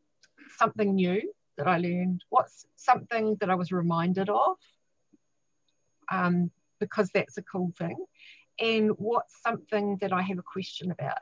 something 0.57 0.95
new 0.95 1.21
that 1.57 1.67
I 1.67 1.77
learned? 1.77 2.23
What's 2.29 2.65
something 2.75 3.37
that 3.39 3.49
I 3.49 3.55
was 3.55 3.71
reminded 3.71 4.29
of? 4.29 4.57
Um, 6.11 6.51
because 6.79 7.09
that's 7.13 7.37
a 7.37 7.43
cool 7.43 7.71
thing. 7.77 7.97
And 8.59 8.91
what's 8.97 9.41
something 9.41 9.97
that 10.01 10.13
I 10.13 10.21
have 10.21 10.37
a 10.37 10.43
question 10.43 10.91
about? 10.91 11.17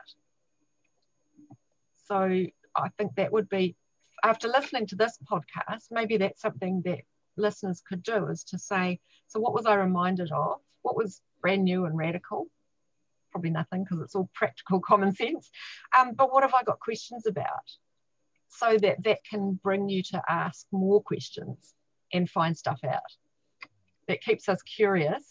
So 2.06 2.46
I 2.76 2.88
think 2.98 3.14
that 3.16 3.32
would 3.32 3.48
be, 3.48 3.76
after 4.22 4.48
listening 4.48 4.86
to 4.88 4.96
this 4.96 5.18
podcast, 5.30 5.86
maybe 5.90 6.16
that's 6.18 6.42
something 6.42 6.82
that 6.84 7.00
listeners 7.36 7.82
could 7.88 8.02
do 8.02 8.26
is 8.28 8.44
to 8.44 8.58
say, 8.58 9.00
so 9.26 9.40
what 9.40 9.54
was 9.54 9.66
I 9.66 9.74
reminded 9.74 10.30
of? 10.30 10.60
What 10.82 10.96
was 10.96 11.20
brand 11.42 11.64
new 11.64 11.84
and 11.84 11.96
radical? 11.96 12.46
Probably 13.32 13.50
nothing 13.50 13.84
because 13.84 14.00
it's 14.00 14.14
all 14.14 14.30
practical 14.34 14.80
common 14.86 15.14
sense. 15.14 15.50
Um, 15.98 16.12
but 16.14 16.32
what 16.32 16.42
have 16.42 16.54
I 16.54 16.62
got 16.62 16.80
questions 16.80 17.26
about? 17.26 17.48
So 18.48 18.78
that 18.78 19.02
that 19.04 19.24
can 19.28 19.58
bring 19.62 19.88
you 19.88 20.02
to 20.04 20.22
ask 20.28 20.66
more 20.72 21.02
questions 21.02 21.74
and 22.12 22.28
find 22.28 22.56
stuff 22.56 22.80
out. 22.84 23.00
That 24.08 24.20
keeps 24.20 24.48
us 24.48 24.60
curious. 24.62 25.24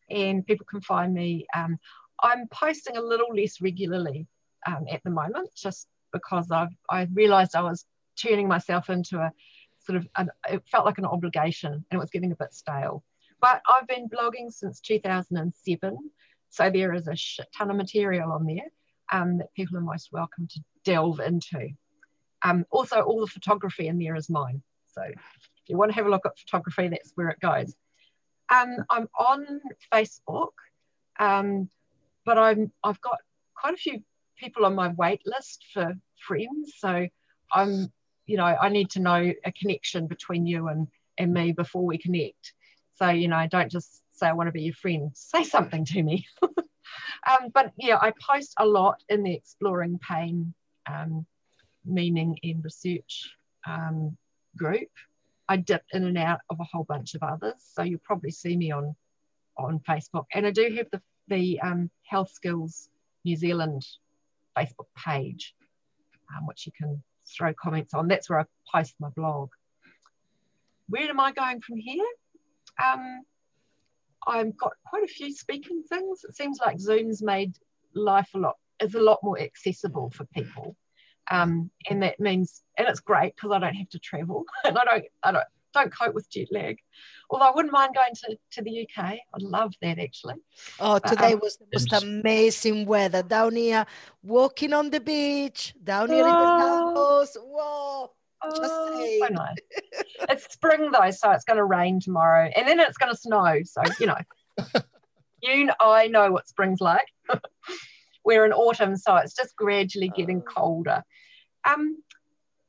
and 0.10 0.46
people 0.46 0.66
can 0.70 0.82
find 0.82 1.14
me. 1.14 1.46
Um, 1.56 1.78
I'm 2.22 2.50
posting 2.50 2.98
a 2.98 3.02
little 3.02 3.34
less 3.36 3.62
regularly 3.62 4.28
um, 4.66 4.86
at 4.92 5.02
the 5.04 5.10
moment, 5.10 5.50
just 5.56 5.88
because 6.12 6.52
I've 6.52 6.76
I 6.90 7.08
realised 7.14 7.56
I 7.56 7.62
was 7.62 7.86
turning 8.22 8.48
myself 8.48 8.90
into 8.90 9.20
a 9.20 9.32
sort 9.80 9.98
of 9.98 10.08
an, 10.18 10.30
it 10.50 10.64
felt 10.72 10.86
like 10.86 10.98
an 10.98 11.06
obligation 11.06 11.74
and 11.74 11.86
it 11.92 11.98
was 11.98 12.10
getting 12.10 12.32
a 12.32 12.36
bit 12.36 12.54
stale. 12.54 13.04
But 13.42 13.62
I've 13.68 13.88
been 13.88 14.08
blogging 14.08 14.52
since 14.52 14.80
2007, 14.80 15.98
so 16.50 16.70
there 16.70 16.94
is 16.94 17.08
a 17.08 17.16
shit 17.16 17.48
ton 17.58 17.72
of 17.72 17.76
material 17.76 18.32
on 18.32 18.46
there 18.46 18.70
um, 19.12 19.40
that 19.40 19.54
people 19.54 19.78
are 19.78 19.82
most 19.82 20.10
welcome 20.14 20.48
to 20.48 20.60
delve 20.86 21.20
into. 21.20 21.70
Um, 22.44 22.66
also, 22.70 23.02
all 23.02 23.22
the 23.22 23.28
photography 23.28 23.88
in 23.88 24.00
there 24.00 24.16
is 24.16 24.30
mine. 24.30 24.62
So 24.94 25.02
if 25.02 25.20
you 25.68 25.78
want 25.78 25.92
to 25.92 25.96
have 25.96 26.06
a 26.06 26.10
look 26.10 26.26
at 26.26 26.38
photography, 26.38 26.90
that's 26.90 27.12
where 27.16 27.30
it 27.30 27.40
goes. 27.40 27.76
Um, 28.54 28.78
I'm 28.90 29.08
on 29.18 29.62
Facebook, 29.92 30.52
um, 31.20 31.70
but 32.26 32.38
I'm 32.38 32.72
I've 32.84 33.02
got 33.02 33.18
quite 33.56 33.74
a 33.74 33.78
few 33.78 34.04
people 34.38 34.66
on 34.66 34.76
my 34.76 34.90
wait 34.90 35.22
list 35.26 35.66
for 35.74 35.94
friends. 36.28 36.74
So 36.78 37.08
I'm 37.52 37.92
you 38.26 38.38
know, 38.38 38.46
I 38.46 38.70
need 38.70 38.90
to 38.92 39.00
know 39.00 39.34
a 39.46 39.52
connection 39.52 40.08
between 40.08 40.46
you 40.46 40.68
and, 40.68 40.88
and 41.18 41.34
me 41.34 41.52
before 41.52 41.86
we 41.86 41.98
connect. 41.98 42.54
So, 42.96 43.10
you 43.10 43.28
know, 43.28 43.46
don't 43.50 43.72
just 43.72 44.02
say, 44.14 44.28
I 44.28 44.34
want 44.34 44.48
to 44.48 44.52
be 44.52 44.64
your 44.64 44.74
friend, 44.74 45.12
say 45.16 45.44
something 45.44 45.86
to 45.86 46.04
me. 46.04 46.26
um, 46.42 47.50
but 47.54 47.72
yeah, 47.78 47.98
I 48.02 48.14
post 48.20 48.54
a 48.58 48.66
lot 48.66 49.02
in 49.10 49.24
the 49.24 49.34
Exploring 49.34 50.00
Pain 50.00 50.54
um, 50.90 51.26
Meaning 51.86 52.38
in 52.44 52.62
Research 52.62 53.36
um, 53.68 54.18
group. 54.58 54.90
I 55.50 55.58
dip 55.58 55.84
in 55.92 56.06
and 56.06 56.18
out 56.18 56.40
of 56.50 56.60
a 56.60 56.64
whole 56.64 56.86
bunch 56.86 57.16
of 57.16 57.24
others. 57.24 57.56
So 57.74 57.84
you'll 57.84 58.00
probably 58.04 58.32
see 58.32 58.56
me 58.56 58.72
on, 58.72 58.96
on 59.58 59.80
Facebook. 59.80 60.26
And 60.34 60.48
I 60.48 60.52
do 60.52 60.74
have 60.78 60.88
the, 60.92 61.02
the 61.28 61.60
um, 61.62 61.90
Health 62.04 62.32
Skills 62.32 62.90
New 63.26 63.36
Zealand 63.36 63.86
Facebook 64.58 64.88
page, 64.98 65.54
um, 66.36 66.48
which 66.48 66.66
you 66.66 66.72
can 66.78 67.02
throw 67.26 67.54
comments 67.54 67.94
on. 67.94 68.08
That's 68.08 68.30
where 68.30 68.40
I 68.40 68.46
post 68.74 68.96
my 69.00 69.10
blog. 69.10 69.50
Where 70.90 71.10
am 71.10 71.20
I 71.20 71.32
going 71.32 71.62
from 71.62 71.78
here? 71.78 72.06
Um, 72.84 73.22
I've 74.26 74.56
got 74.58 74.74
quite 74.86 75.04
a 75.04 75.08
few 75.08 75.34
speaking 75.34 75.84
things. 75.84 76.24
It 76.24 76.36
seems 76.36 76.60
like 76.64 76.80
Zoom's 76.80 77.22
made 77.22 77.56
life 77.94 78.30
a 78.34 78.40
lot 78.40 78.58
is 78.82 78.96
a 78.96 79.00
lot 79.00 79.20
more 79.24 79.40
accessible 79.40 80.10
for 80.10 80.26
people. 80.26 80.76
Um, 81.32 81.72
and 81.90 82.04
that 82.04 82.20
means 82.20 82.62
and 82.78 82.88
it's 82.88 83.00
great 83.00 83.36
because 83.36 83.52
I 83.52 83.60
don't 83.60 83.76
have 83.76 83.90
to 83.90 84.00
travel 84.00 84.46
and 84.66 84.78
I 84.78 84.84
don't 84.84 85.06
I 85.24 85.32
don't 85.32 85.46
don't 85.74 85.94
cope 85.94 86.14
with 86.14 86.30
jet 86.30 86.48
lag. 86.52 86.78
Although 87.30 87.46
I 87.46 87.52
wouldn't 87.56 87.74
mind 87.74 87.96
going 87.96 88.14
to, 88.14 88.38
to 88.52 88.62
the 88.62 88.82
UK. 88.88 89.18
I'd 89.34 89.42
love 89.42 89.74
that 89.82 89.98
actually. 89.98 90.36
Oh, 90.80 91.00
today 91.00 91.34
um, 91.34 91.40
was 91.42 91.58
the 91.58 91.66
most 91.74 92.04
amazing 92.04 92.86
weather 92.86 93.24
down 93.24 93.56
here, 93.56 93.86
walking 94.22 94.74
on 94.74 94.92
the 94.92 95.00
beach, 95.00 95.74
down 95.84 96.12
here 96.12 96.26
oh, 96.28 96.30
in 96.30 96.36
the 96.36 96.64
campus. 96.64 97.38
Whoa. 97.42 98.12
Oh, 98.46 99.20
so 99.20 99.28
nice. 99.30 99.56
it's 100.30 100.54
spring 100.54 100.92
though, 100.92 101.12
so 101.12 101.32
it's 101.32 101.46
going 101.46 101.58
to 101.58 101.66
rain 101.66 102.00
tomorrow, 102.00 102.50
and 102.56 102.68
then 102.68 102.80
it's 102.80 102.98
going 102.98 103.12
to 103.12 103.18
snow. 103.18 103.60
So 103.64 103.82
you 104.00 104.08
know, 104.08 104.18
you 105.42 105.70
I 105.80 106.08
know 106.08 106.32
what 106.32 106.48
spring's 106.48 106.82
like. 106.82 107.08
We're 108.26 108.46
in 108.46 108.54
autumn, 108.54 108.96
so 108.96 109.16
it's 109.18 109.36
just 109.36 109.56
gradually 109.56 110.10
getting 110.10 110.42
oh. 110.42 110.52
colder. 110.52 111.04
Um, 111.66 111.98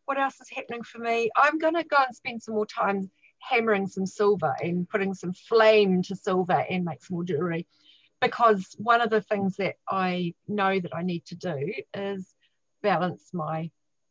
what 0.06 0.18
else 0.18 0.40
is 0.40 0.50
happening 0.50 0.82
for 0.82 0.98
me? 0.98 1.30
I'm 1.36 1.58
going 1.58 1.74
to 1.74 1.84
go 1.84 1.96
and 1.98 2.14
spend 2.14 2.42
some 2.42 2.54
more 2.54 2.66
time 2.66 3.10
hammering 3.38 3.86
some 3.86 4.06
silver 4.06 4.54
and 4.62 4.88
putting 4.88 5.14
some 5.14 5.32
flame 5.32 6.02
to 6.02 6.16
silver 6.16 6.64
and 6.68 6.84
make 6.84 7.02
some 7.02 7.16
more 7.16 7.24
jewelry. 7.24 7.66
Because 8.20 8.74
one 8.78 9.00
of 9.00 9.10
the 9.10 9.20
things 9.20 9.56
that 9.56 9.76
I 9.88 10.34
know 10.48 10.78
that 10.78 10.94
I 10.94 11.02
need 11.02 11.26
to 11.26 11.34
do 11.34 11.74
is 11.92 12.34
balance 12.82 13.30
my 13.32 13.70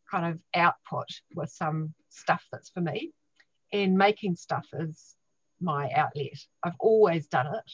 kind 0.10 0.34
of 0.34 0.40
output 0.56 1.08
with 1.36 1.50
some 1.50 1.94
stuff 2.10 2.44
that's 2.52 2.70
for 2.70 2.82
me. 2.82 3.12
And 3.72 3.98
making 3.98 4.36
stuff 4.36 4.68
is 4.74 5.16
my 5.60 5.90
outlet. 5.96 6.38
I've 6.64 6.76
always 6.80 7.28
done 7.28 7.48
it. 7.48 7.72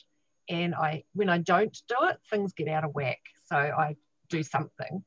And 0.50 0.74
I 0.74 1.04
when 1.14 1.30
I 1.30 1.38
don't 1.38 1.78
do 1.88 1.95
it, 2.04 2.18
things 2.30 2.54
get 2.54 2.68
out 2.68 2.84
of 2.84 2.91
whack. 2.93 3.20
So 3.45 3.56
I 3.56 3.95
do 4.30 4.43
something. 4.43 5.04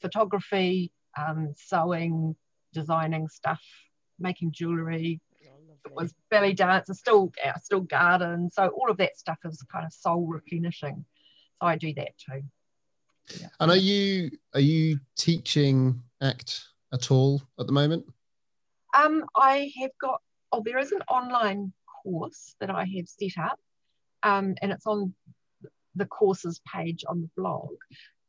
Photography, 0.00 0.92
um, 1.18 1.52
sewing, 1.56 2.36
designing 2.72 3.28
stuff, 3.28 3.62
making 4.18 4.52
jewelry. 4.52 5.20
it 5.84 5.92
was 5.94 6.14
belly 6.30 6.52
dance. 6.52 6.90
I 6.90 6.94
still, 6.94 7.32
I 7.44 7.58
still 7.58 7.80
garden. 7.80 8.50
So 8.50 8.68
all 8.68 8.90
of 8.90 8.98
that 8.98 9.16
stuff 9.18 9.38
is 9.44 9.64
kind 9.72 9.86
of 9.86 9.92
soul 9.92 10.26
replenishing. 10.26 11.04
So 11.60 11.66
I 11.66 11.76
do 11.76 11.92
that 11.94 12.12
too. 12.18 12.42
Yeah. 13.40 13.48
And 13.60 13.70
are 13.70 13.76
you 13.76 14.30
are 14.54 14.60
you 14.60 14.98
teaching 15.16 16.02
ACT 16.20 16.64
at 16.92 17.10
all 17.10 17.42
at 17.58 17.66
the 17.66 17.72
moment? 17.72 18.04
Um, 18.94 19.24
I 19.36 19.70
have 19.80 19.90
got. 20.00 20.20
Oh, 20.52 20.62
there 20.64 20.78
is 20.78 20.90
an 20.90 21.02
online 21.08 21.72
course 22.02 22.56
that 22.60 22.70
I 22.70 22.84
have 22.96 23.08
set 23.08 23.40
up, 23.40 23.60
um, 24.22 24.54
and 24.62 24.72
it's 24.72 24.86
on 24.86 25.14
the 25.96 26.06
courses 26.06 26.60
page 26.72 27.04
on 27.08 27.22
the 27.22 27.30
blog. 27.36 27.70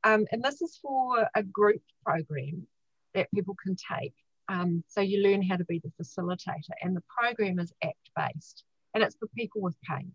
Um, 0.03 0.25
and 0.31 0.43
this 0.43 0.61
is 0.61 0.79
for 0.81 1.27
a 1.35 1.43
group 1.43 1.81
program 2.03 2.65
that 3.13 3.31
people 3.33 3.55
can 3.63 3.75
take. 3.75 4.13
Um, 4.49 4.83
so 4.87 5.01
you 5.01 5.21
learn 5.21 5.43
how 5.43 5.57
to 5.57 5.65
be 5.65 5.79
the 5.79 5.91
facilitator, 6.03 6.71
and 6.81 6.95
the 6.95 7.03
program 7.17 7.59
is 7.59 7.71
ACT 7.83 8.09
based 8.15 8.63
and 8.93 9.03
it's 9.03 9.15
for 9.15 9.27
people 9.27 9.61
with 9.61 9.75
pain. 9.81 10.11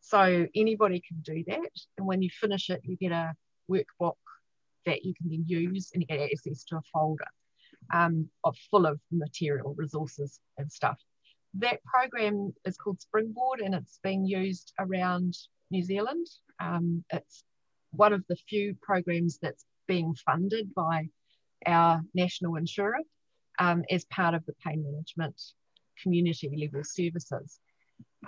So 0.00 0.46
anybody 0.54 1.02
can 1.06 1.20
do 1.22 1.42
that. 1.48 1.70
And 1.98 2.06
when 2.06 2.22
you 2.22 2.30
finish 2.30 2.70
it, 2.70 2.80
you 2.84 2.96
get 2.96 3.12
a 3.12 3.34
workbook 3.70 4.14
that 4.84 5.04
you 5.04 5.14
can 5.14 5.28
then 5.28 5.44
use 5.46 5.90
and 5.92 6.02
you 6.02 6.06
get 6.06 6.20
access 6.20 6.62
to 6.64 6.76
a 6.76 6.82
folder 6.92 7.26
um, 7.92 8.28
of 8.44 8.56
full 8.70 8.86
of 8.86 9.00
material, 9.10 9.74
resources, 9.76 10.38
and 10.58 10.70
stuff. 10.70 10.98
That 11.54 11.82
program 11.84 12.54
is 12.64 12.76
called 12.76 13.00
Springboard 13.00 13.60
and 13.60 13.74
it's 13.74 13.98
being 14.02 14.24
used 14.26 14.72
around 14.78 15.36
New 15.70 15.82
Zealand. 15.82 16.26
Um, 16.60 17.04
it's 17.12 17.44
one 17.92 18.12
of 18.12 18.24
the 18.28 18.36
few 18.48 18.76
programs 18.82 19.38
that's 19.40 19.64
being 19.86 20.14
funded 20.24 20.74
by 20.74 21.08
our 21.66 22.02
national 22.14 22.56
insurer. 22.56 22.98
um, 23.58 23.84
as 23.90 24.04
part 24.06 24.34
of 24.34 24.44
the 24.46 24.54
pain 24.66 24.84
management 24.84 25.40
community 26.02 26.50
level 26.56 26.82
services. 26.84 27.60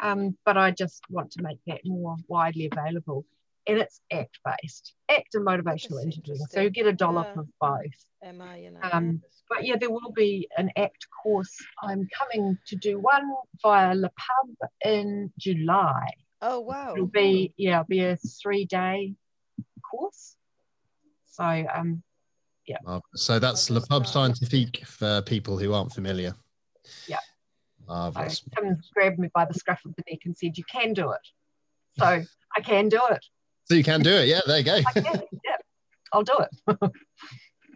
Um, 0.00 0.36
but 0.44 0.56
I 0.56 0.70
just 0.70 1.02
want 1.10 1.32
to 1.32 1.42
make 1.42 1.58
that 1.66 1.80
more 1.84 2.16
widely 2.28 2.68
available. 2.72 3.24
And 3.68 3.78
it's 3.78 4.00
ACT 4.10 4.38
based, 4.44 4.94
ACT 5.10 5.34
and 5.34 5.46
motivational 5.46 6.02
interviewing. 6.02 6.40
So 6.48 6.60
you 6.60 6.70
get 6.70 6.86
a 6.86 6.92
dollar 6.92 7.26
yeah. 7.28 7.34
for 7.34 7.46
both. 7.60 8.04
Am 8.22 8.40
I, 8.40 8.56
you 8.56 8.70
know, 8.70 8.80
um, 8.92 9.22
but 9.48 9.64
yeah, 9.64 9.76
there 9.78 9.90
will 9.90 10.12
be 10.14 10.48
an 10.56 10.70
ACT 10.76 11.06
course. 11.22 11.54
I'm 11.82 12.08
coming 12.16 12.58
to 12.66 12.76
do 12.76 12.98
one 12.98 13.30
via 13.62 13.94
Le 13.94 14.10
Pub 14.10 14.70
in 14.84 15.30
July. 15.38 16.08
Oh 16.40 16.60
wow! 16.60 16.94
It'll 16.94 17.06
be 17.06 17.52
yeah, 17.56 17.80
it'll 17.80 17.88
be 17.88 18.00
a 18.00 18.16
three 18.16 18.64
day 18.64 19.14
course. 19.88 20.36
So 21.26 21.44
um, 21.44 22.02
yeah. 22.66 22.78
So 23.14 23.38
that's 23.38 23.70
Le 23.70 23.80
Pub 23.80 24.06
Scientifique 24.06 24.84
for 24.86 25.22
people 25.22 25.58
who 25.58 25.72
aren't 25.72 25.92
familiar. 25.92 26.34
Yeah. 27.06 27.18
Marvelous. 27.86 28.38
So 28.38 28.62
come 28.62 28.76
grabbed 28.94 29.18
me 29.18 29.28
by 29.34 29.46
the 29.46 29.54
scruff 29.54 29.84
of 29.84 29.94
the 29.96 30.04
neck 30.10 30.20
and 30.24 30.36
said, 30.36 30.58
"You 30.58 30.64
can 30.70 30.92
do 30.92 31.10
it." 31.10 31.20
So 31.98 32.22
I 32.56 32.60
can 32.60 32.88
do 32.88 33.00
it. 33.10 33.24
So 33.70 33.76
you 33.76 33.84
can 33.84 34.00
do 34.00 34.10
it. 34.10 34.28
Yeah, 34.28 34.40
there 34.46 34.58
you 34.58 34.64
go. 34.64 34.80
Can, 34.94 35.04
yeah, 35.44 35.56
I'll 36.12 36.22
do 36.22 36.32
it. 36.38 36.92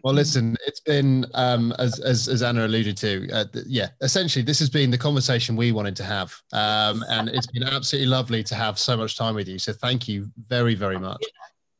Well, 0.03 0.13
listen, 0.13 0.57
it's 0.67 0.81
been 0.81 1.25
um, 1.33 1.73
as, 1.79 2.01
as, 2.01 2.27
as 2.27 2.43
Anna 2.43 2.65
alluded 2.65 2.97
to. 2.97 3.31
Uh, 3.31 3.45
th- 3.45 3.65
yeah, 3.69 3.87
essentially, 4.01 4.43
this 4.43 4.59
has 4.59 4.69
been 4.69 4.91
the 4.91 4.97
conversation 4.97 5.55
we 5.55 5.71
wanted 5.71 5.95
to 5.95 6.03
have, 6.03 6.35
um, 6.51 7.05
and 7.07 7.29
it's 7.29 7.47
been 7.47 7.63
absolutely 7.63 8.09
lovely 8.09 8.43
to 8.43 8.53
have 8.53 8.77
so 8.77 8.97
much 8.97 9.17
time 9.17 9.33
with 9.33 9.47
you. 9.47 9.57
So, 9.57 9.71
thank 9.71 10.09
you 10.09 10.29
very, 10.49 10.75
very 10.75 10.99
much. 10.99 11.23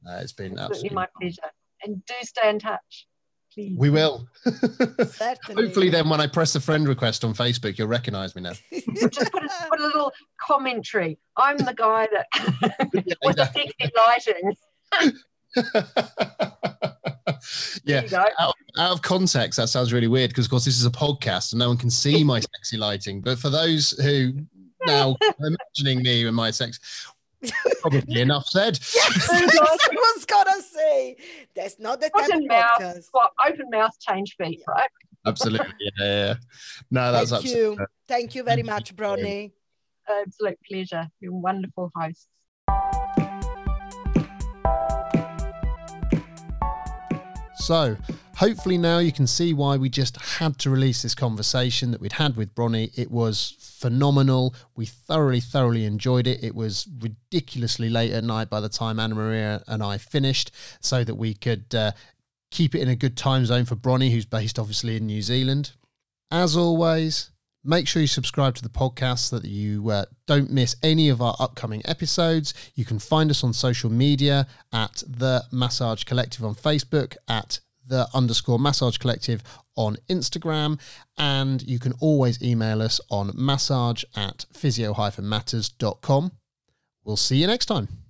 Uh, 0.07 0.20
it's 0.22 0.32
been 0.32 0.57
absolutely, 0.57 0.64
absolutely 0.64 0.95
my 0.95 1.07
pleasure. 1.20 1.51
And 1.84 2.05
do 2.05 2.14
stay 2.22 2.49
in 2.49 2.59
touch. 2.59 3.07
Please. 3.54 3.78
We 3.78 3.89
will. 3.91 4.28
Hopefully, 4.45 5.89
then 5.89 6.10
when 6.10 6.20
I 6.20 6.26
press 6.26 6.54
the 6.54 6.60
friend 6.60 6.88
request 6.88 7.24
on 7.24 7.36
Facebook, 7.36 7.78
you'll 7.78 7.88
recognize 7.88 8.36
me 8.36 8.41
now. 8.41 8.54
Just 8.72 9.32
put 9.32 9.43
a, 9.43 9.49
put 9.70 9.80
a 9.80 9.86
little 9.86 10.12
commentary. 10.41 11.20
I'm 11.38 11.58
the 11.58 11.74
guy 11.76 12.08
that 12.12 12.26
with 13.24 13.36
the 13.36 13.45
sexy 13.45 13.91
lighting. 13.95 14.56
yeah. 17.84 18.01
Out, 18.39 18.54
out, 18.78 18.91
of 18.91 19.01
context, 19.04 19.58
that 19.58 19.70
sounds 19.70 19.93
really 19.93 20.08
weird 20.08 20.32
because, 20.32 20.45
of 20.45 20.51
course, 20.51 20.66
this 20.66 20.80
is 20.80 20.86
a 20.86 20.91
podcast 20.91 21.54
and 21.54 21.60
no 21.60 21.68
one 21.68 21.78
can 21.78 21.91
see 21.91 22.24
my 22.24 22.39
sexy 22.39 22.78
lighting. 22.78 23.22
But 23.22 23.38
for 23.38 23.49
those 23.49 23.91
who 23.91 24.34
now 24.88 25.16
imagining 25.39 26.01
me 26.04 26.26
and 26.26 26.36
my 26.36 26.49
sex, 26.49 26.80
probably 27.82 28.22
enough 28.28 28.48
said. 28.48 28.80
Yes, 28.94 29.30
I 29.32 29.80
was 29.94 30.26
gonna 30.26 30.62
say 30.62 31.18
that's 31.56 31.80
not 31.80 32.02
the 32.02 32.10
type 32.10 32.30
open 32.30 32.48
mouth, 32.48 32.80
podcast. 32.80 33.08
Well, 33.14 33.30
open 33.48 33.70
mouth, 33.72 33.91
change 34.00 34.36
feet, 34.38 34.62
right? 34.68 34.89
Absolutely, 35.26 35.74
yeah, 36.00 36.06
yeah. 36.06 36.34
No, 36.91 37.12
that's 37.12 37.30
Thank 37.30 37.46
absolutely. 37.46 37.82
You. 37.82 37.88
Thank 38.08 38.36
you 38.36 38.44
very 38.44 38.64
much, 38.64 38.96
Bronnie. 38.96 39.54
Absolute 40.10 40.60
pleasure. 40.70 41.08
You're 41.20 41.34
wonderful 41.34 41.91
hosts. 41.96 42.28
So, 47.56 47.96
hopefully, 48.36 48.78
now 48.78 49.00
you 49.00 49.12
can 49.12 49.28
see 49.28 49.54
why 49.54 49.78
we 49.78 49.90
just 49.90 50.18
had 50.18 50.58
to 50.60 50.70
release 50.70 51.02
this 51.02 51.16
conversation 51.16 51.92
that 51.92 52.02
we'd 52.02 52.14
had 52.14 52.36
with 52.36 52.56
Bronnie. 52.56 52.92
It 52.98 53.12
was 53.12 53.56
phenomenal. 53.60 54.56
We 54.76 54.86
thoroughly, 54.86 55.40
thoroughly 55.40 55.86
enjoyed 55.86 56.28
it. 56.28 56.44
It 56.44 56.56
was 56.56 56.88
ridiculously 57.00 57.90
late 57.90 58.12
at 58.12 58.24
night 58.24 58.50
by 58.50 58.60
the 58.60 58.70
time 58.70 59.00
Anna 59.00 59.16
Maria 59.16 59.64
and 59.68 59.84
I 59.84 59.98
finished, 59.98 60.52
so 60.80 61.04
that 61.04 61.16
we 61.16 61.34
could 61.34 61.74
uh, 61.74 61.92
keep 62.52 62.76
it 62.76 62.82
in 62.82 62.90
a 62.90 62.96
good 62.96 63.18
time 63.18 63.46
zone 63.46 63.66
for 63.66 63.76
Bronnie, 63.76 64.12
who's 64.12 64.26
based 64.26 64.60
obviously 64.60 64.98
in 64.98 65.06
New 65.06 65.22
Zealand. 65.22 65.72
As 66.32 66.58
always, 66.58 67.32
Make 67.66 67.88
sure 67.88 68.02
you 68.02 68.10
subscribe 68.10 68.56
to 68.56 68.62
the 68.62 68.68
podcast 68.68 69.20
so 69.30 69.40
that 69.40 69.48
you 69.48 69.90
uh, 69.90 70.04
don't 70.28 70.52
miss 70.52 70.76
any 70.84 71.08
of 71.08 71.22
our 71.22 71.34
upcoming 71.40 71.82
episodes. 71.86 72.54
You 72.76 72.84
can 72.84 73.00
find 73.00 73.32
us 73.32 73.42
on 73.42 73.54
social 73.54 73.90
media 73.90 74.48
at 74.74 75.02
the 75.08 75.46
Massage 75.50 76.04
Collective 76.04 76.44
on 76.44 76.56
Facebook, 76.56 77.16
at 77.30 77.62
the 77.88 78.08
underscore 78.14 78.60
Massage 78.60 78.98
Collective 78.98 79.44
on 79.76 79.98
Instagram, 80.10 80.80
and 81.18 81.62
you 81.64 81.80
can 81.80 81.94
always 82.00 82.42
email 82.42 82.82
us 82.82 83.02
on 83.10 83.32
massage 83.36 84.04
at 84.16 84.46
physio-matters.com. 84.54 86.32
We'll 87.04 87.18
see 87.18 87.38
you 87.38 87.48
next 87.48 87.66
time. 87.66 88.03